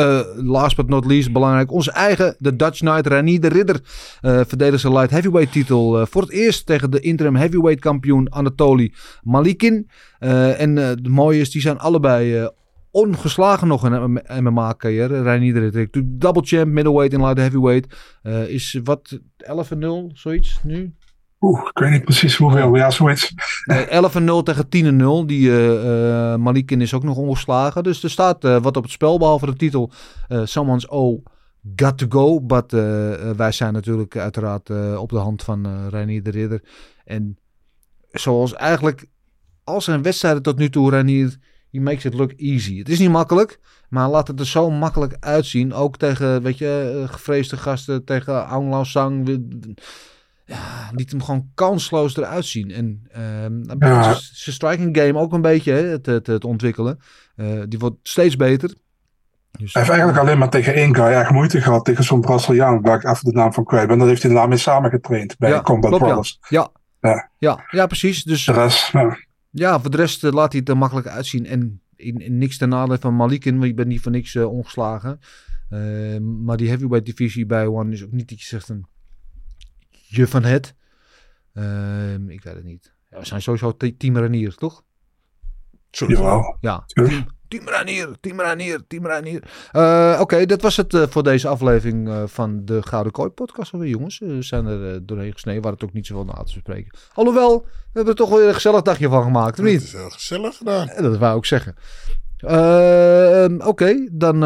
last 0.45 0.77
but 0.77 0.89
not 0.89 1.07
least, 1.07 1.33
belangrijk. 1.33 1.73
Onze 1.73 1.91
eigen, 1.91 2.37
de 2.39 2.57
Dutch 2.57 2.79
Knight, 2.79 3.07
Rani 3.07 3.39
de 3.39 3.49
Ridder. 3.49 3.81
verdedigt 4.21 4.81
zijn 4.81 4.93
light 4.93 5.11
heavyweight 5.11 5.53
titel 5.53 6.07
voor 6.07 6.23
het 6.23 6.31
eerst 6.31 6.67
tegen 6.67 6.91
de 6.91 7.01
interim 7.01 7.37
heavyweight 7.37 7.81
kampioen 7.81 8.33
Anatoly 8.33 8.93
Malikin. 9.23 9.89
Eh, 10.19 10.61
en 10.77 10.83
eh, 10.83 10.89
het 10.89 11.09
mooie 11.09 11.41
is, 11.41 11.51
die 11.51 11.61
zijn 11.61 11.79
allebei 11.79 12.37
eh, 12.37 12.49
ongeslagen 12.91 13.69
nog 13.69 13.87
in 13.87 14.23
MMA-carrière. 14.43 15.23
Reinier 15.23 15.55
de 15.55 15.61
Ridder, 15.61 15.81
natuurlijk 15.81 16.21
double 16.21 16.43
champ, 16.45 16.67
middleweight 16.67 17.13
en 17.13 17.21
light 17.21 17.39
heavyweight. 17.39 17.97
Eh, 18.23 18.49
is 18.49 18.81
wat 18.85 19.19
11-0, 19.37 20.11
zoiets 20.13 20.61
nu? 20.63 20.95
Oeh, 21.41 21.61
ik 21.61 21.79
weet 21.79 21.91
niet 21.91 22.05
precies 22.05 22.37
hoeveel. 22.37 22.75
Ja, 22.75 22.91
zoiets. 22.91 23.33
Nee, 23.65 23.87
11-0 23.87 24.43
tegen 24.43 24.69
10-0. 25.23 25.27
Die 25.27 25.51
eh, 25.51 26.37
Malikin 26.37 26.81
is 26.81 26.95
ook 26.95 27.03
nog 27.03 27.17
ongeslagen. 27.17 27.83
Dus 27.83 28.03
er 28.03 28.11
staat 28.11 28.43
wat 28.43 28.77
op 28.77 28.83
het 28.83 28.93
spel, 28.93 29.19
behalve 29.19 29.47
de 29.47 29.57
titel 29.57 29.91
eh 30.29 30.41
Someone's 30.45 30.89
Oh 30.89 31.25
Got 31.77 31.99
To 31.99 32.07
Go. 32.09 32.41
But 32.41 32.73
wij 33.37 33.53
zijn 33.53 33.73
natuurlijk 33.73 34.17
uiteraard 34.17 34.71
op 34.99 35.09
de 35.09 35.19
hand 35.19 35.43
van 35.43 35.89
Reinier 35.89 36.23
de 36.23 36.31
Ridder. 36.31 36.63
En 37.05 37.39
zoals 38.11 38.55
eigenlijk 38.55 39.07
al 39.67 39.81
zijn 39.81 40.03
wedstrijden 40.03 40.43
tot 40.43 40.59
nu 40.59 40.71
toe, 40.71 40.91
Reinier, 40.91 41.37
he 41.71 41.81
makes 41.81 42.05
it 42.05 42.15
look 42.15 42.33
easy. 42.37 42.79
Het 42.79 42.89
is 42.89 42.99
niet 42.99 43.11
makkelijk, 43.11 43.59
maar 43.89 44.09
laat 44.09 44.29
het 44.29 44.41
er 44.41 44.47
zo 44.47 44.71
makkelijk 44.71 45.17
uitzien. 45.21 45.73
Ook 45.75 45.97
tegen, 45.97 46.43
weet 46.43 46.59
je, 46.59 47.01
eh, 47.03 47.13
gevreesde 47.13 47.57
gasten, 47.57 48.05
tegen 48.05 48.45
Aung 48.45 48.71
Lao 48.71 48.85
Sang. 48.85 49.41
Ja, 50.45 50.91
liet 50.95 51.11
hem 51.11 51.23
gewoon 51.23 51.51
kansloos 51.55 52.17
eruit 52.17 52.45
zien. 52.45 52.71
En 52.71 53.03
Ja. 53.79 54.03
zijn 54.15 54.55
striking 54.55 54.97
game 54.97 55.19
ook 55.19 55.33
een 55.33 55.41
beetje 55.43 55.73
hè, 55.73 55.83
het, 55.87 56.07
het, 56.07 56.27
het 56.27 56.45
ontwikkelen. 56.45 56.99
Eh, 57.37 57.47
die 57.69 57.79
wordt 57.79 57.97
steeds 58.03 58.37
beter. 58.37 58.69
Dus, 59.59 59.73
Hij 59.73 59.83
heeft 59.83 59.95
eigenlijk 59.95 60.19
alleen 60.27 60.39
maar 60.39 60.51
tegen 60.51 60.75
één 60.75 60.95
guy 60.95 61.05
echt 61.07 61.31
moeite 61.31 61.61
gehad. 61.61 61.85
Tegen 61.85 62.05
zo'n 62.05 62.21
Braziliaan, 62.21 62.81
waar 62.83 62.97
ik 62.97 63.05
even 63.05 63.25
de 63.25 63.33
naam 63.33 63.53
van 63.53 63.65
kwijt 63.65 63.89
ben. 63.89 63.99
Dat 63.99 64.09
heeft 64.09 64.23
hij 64.23 64.33
daarmee 64.33 64.59
samen 64.59 64.91
getraind 64.91 65.39
bij 65.39 65.51
Ja, 65.51 65.61
Combat. 65.61 65.99
Brothers. 65.99 66.39
ja. 66.49 66.69
Ja. 67.01 67.29
Ja, 67.39 67.65
ja, 67.71 67.87
precies. 67.87 68.23
Dus 68.23 68.45
De 68.45 68.53
rest, 68.53 68.93
ja. 68.93 69.17
Ja, 69.59 69.81
voor 69.81 69.91
de 69.91 69.97
rest 69.97 70.25
eh, 70.25 70.33
laat 70.33 70.51
hij 70.53 70.61
het 70.61 70.69
er 70.69 70.77
makkelijk 70.77 71.07
uitzien. 71.07 71.47
En 71.47 71.81
in, 71.97 72.19
in 72.19 72.39
niks 72.39 72.59
ten 72.59 72.69
nadele 72.69 72.99
van 72.99 73.15
Malikin, 73.15 73.55
want 73.55 73.67
je 73.67 73.75
bent 73.75 73.89
niet 73.89 74.01
voor 74.01 74.13
niks 74.13 74.35
eh, 74.35 74.53
ongeslagen. 74.53 75.21
Eh, 75.69 76.19
maar 76.19 76.57
die 76.57 76.69
heavyweight 76.69 77.07
divisie 77.07 77.47
bij 77.47 77.67
One 77.67 77.93
is 77.93 78.05
ook 78.05 78.13
niet 78.13 78.29
dat 78.29 78.41
je 78.41 78.47
zegt 78.47 78.69
een 78.69 78.87
je 80.09 80.27
van 80.27 80.45
het. 80.45 80.75
Ik 82.29 82.43
weet 82.43 82.55
het 82.55 82.65
niet. 82.65 82.95
Ja, 83.11 83.19
we 83.19 83.25
zijn 83.27 83.43
sowieso 83.43 83.77
te- 83.77 83.97
team 83.97 84.17
Ranier, 84.17 84.55
toch? 84.55 84.85
Jawel. 85.91 86.57
Ja, 86.61 86.85
team, 86.87 87.27
team 87.49 87.69
Ranier, 87.69 88.09
team 88.21 88.41
Ranier, 88.41 88.81
team 88.89 89.07
Ranier. 89.07 89.43
Eh, 89.73 90.19
Oké, 90.21 90.47
dat 90.47 90.63
was 90.63 90.77
het 90.77 90.95
eh, 90.95 91.03
voor 91.09 91.23
deze 91.23 91.49
aflevering 91.49 92.09
eh, 92.09 92.23
van 92.27 92.65
de 92.65 92.83
Gouden 92.83 93.13
Kooi 93.13 93.29
podcast 93.31 93.73
alweer, 93.73 93.89
jongens. 93.89 94.19
We 94.19 94.43
zijn 94.43 94.67
er 94.67 95.07
doorheen 95.07 95.33
gesneden, 95.33 95.63
waar 95.63 95.73
het 95.73 95.85
ook 95.85 95.93
niet 95.93 96.07
zoveel 96.07 96.25
na 96.25 96.33
te 96.33 96.53
bespreken. 96.55 96.99
Alhoewel, 97.15 97.61
we 97.65 97.69
hebben 97.93 98.13
er 98.13 98.19
toch 98.19 98.29
wel 98.29 98.39
weer 98.39 98.49
een 98.49 98.55
gezellig 98.55 98.83
dagje 98.83 99.09
van 99.09 99.23
gemaakt, 99.23 99.59
of 99.59 99.65
Het 99.65 99.75
niet? 99.75 99.83
is 99.83 99.93
heel 99.93 100.11
gezellig 100.11 100.57
gedaan. 100.57 100.87
Dat 101.01 101.17
wou 101.19 101.31
ik 101.31 101.37
ook 101.37 101.47
zeggen. 101.47 101.75
Ehm, 102.37 103.61
Oké, 103.61 104.09
dan 104.13 104.41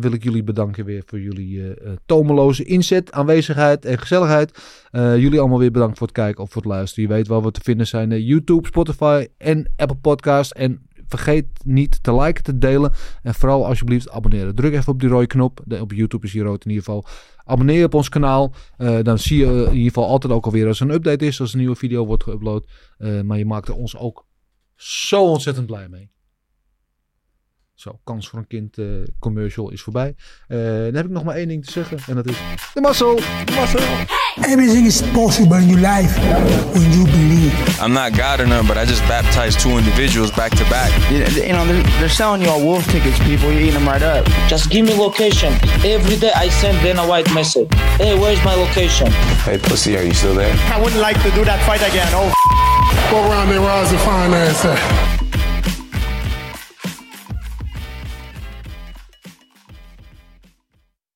wil 0.00 0.12
ik 0.12 0.22
jullie 0.22 0.44
bedanken 0.44 0.84
weer 0.84 1.02
voor 1.06 1.20
jullie 1.20 1.74
tomeloze 2.06 2.64
inzet, 2.64 3.12
aanwezigheid 3.12 3.84
en 3.84 3.98
gezelligheid. 3.98 4.58
Jullie 4.92 5.40
allemaal 5.40 5.58
weer 5.58 5.70
bedankt 5.70 5.98
voor 5.98 6.06
het 6.06 6.16
kijken 6.16 6.42
of 6.42 6.50
voor 6.50 6.62
het 6.62 6.70
luisteren. 6.70 7.08
Je 7.08 7.14
weet 7.14 7.26
waar 7.28 7.42
we 7.42 7.50
te 7.50 7.60
vinden 7.62 7.86
zijn. 7.86 8.22
YouTube, 8.24 8.66
Spotify 8.66 9.26
en 9.38 9.72
Apple 9.76 9.96
Podcast. 9.96 10.50
En 10.52 10.86
vergeet 11.08 11.46
niet 11.64 12.02
te 12.02 12.14
liken, 12.14 12.42
te 12.42 12.58
delen. 12.58 12.92
En 13.22 13.34
vooral 13.34 13.66
alsjeblieft 13.66 14.10
abonneren. 14.10 14.54
Druk 14.54 14.72
even 14.72 14.92
op 14.92 15.00
die 15.00 15.08
rode 15.08 15.26
knop. 15.26 15.60
De, 15.64 15.80
op 15.80 15.92
YouTube 15.92 16.26
is 16.26 16.32
die 16.32 16.42
rood 16.42 16.64
in 16.64 16.70
ieder 16.70 16.84
geval. 16.84 17.04
Abonneer 17.44 17.78
je 17.78 17.84
op 17.84 17.94
ons 17.94 18.08
kanaal. 18.08 18.54
Eh, 18.76 18.98
dan 19.02 19.18
zie 19.18 19.38
je 19.38 19.46
in 19.46 19.72
ieder 19.72 19.92
geval 19.92 20.06
altijd 20.06 20.32
ook 20.32 20.44
alweer 20.44 20.66
als 20.66 20.80
er 20.80 20.86
een 20.86 20.94
update 20.94 21.26
is. 21.26 21.40
Als 21.40 21.52
een 21.52 21.58
nieuwe 21.58 21.76
video 21.76 22.06
wordt 22.06 22.24
geüpload. 22.24 22.70
Eh, 22.98 23.20
maar 23.20 23.38
je 23.38 23.46
maakt 23.46 23.68
er 23.68 23.74
ons 23.74 23.96
ook 23.96 24.26
zo 24.74 25.24
ontzettend 25.24 25.66
blij 25.66 25.88
mee. 25.88 26.13
Zo, 27.74 27.98
kans 28.04 28.28
voor 28.28 28.38
een 28.38 28.46
kind 28.46 28.78
eh, 28.78 28.86
commercial 29.18 29.70
is 29.70 29.82
voorbij. 29.82 30.14
Eh, 30.48 30.58
dan 30.58 30.94
heb 30.94 31.04
ik 31.04 31.10
nog 31.10 31.24
maar 31.24 31.34
één 31.34 31.48
ding 31.48 31.64
te 31.64 31.72
zeggen. 31.72 31.98
En 32.06 32.14
dat 32.14 32.26
is 32.26 32.36
de 32.74 32.80
mazzel. 32.80 33.16
De 33.44 33.52
mazzel. 33.54 33.80
Everything 34.36 34.86
is 34.86 35.02
possible 35.12 35.58
in 35.58 35.68
your 35.68 35.80
life 35.80 36.20
when 36.72 36.90
you 36.92 37.04
believe. 37.04 37.84
I'm 37.84 37.92
not 37.92 38.12
God 38.16 38.40
or 38.40 38.48
none, 38.48 38.66
but 38.66 38.76
I 38.76 38.84
just 38.84 39.06
baptized 39.06 39.60
two 39.60 39.78
individuals 39.78 40.30
back 40.30 40.50
to 40.54 40.64
back. 40.68 40.90
You, 41.10 41.18
know, 41.52 41.66
they're, 41.66 41.82
they're 41.98 42.08
selling 42.08 42.42
you 42.42 42.50
all 42.50 42.62
wolf 42.62 42.84
tickets, 42.90 43.18
people. 43.18 43.50
You're 43.52 43.60
eating 43.60 43.84
them 43.84 43.88
right 43.88 44.02
up. 44.02 44.26
Just 44.48 44.70
give 44.70 44.84
me 44.86 44.94
location. 44.94 45.52
Every 45.84 46.16
day 46.16 46.32
I 46.34 46.50
send 46.50 46.80
Dana 46.82 47.02
White 47.06 47.32
message. 47.32 47.68
Hey, 47.98 48.14
where's 48.18 48.42
my 48.44 48.54
location? 48.54 49.10
Hey, 49.44 49.58
pussy, 49.58 49.96
are 49.96 50.04
you 50.04 50.14
still 50.14 50.34
there? 50.34 50.54
I 50.72 50.80
wouldn't 50.80 51.00
like 51.00 51.22
to 51.22 51.30
do 51.30 51.44
that 51.44 51.60
fight 51.66 51.82
again. 51.82 52.10
Oh, 52.12 52.32
Go 53.10 53.18
around 53.28 53.48
there, 53.48 53.60
rise 53.60 53.92
and 53.92 54.00
finance. 54.00 55.13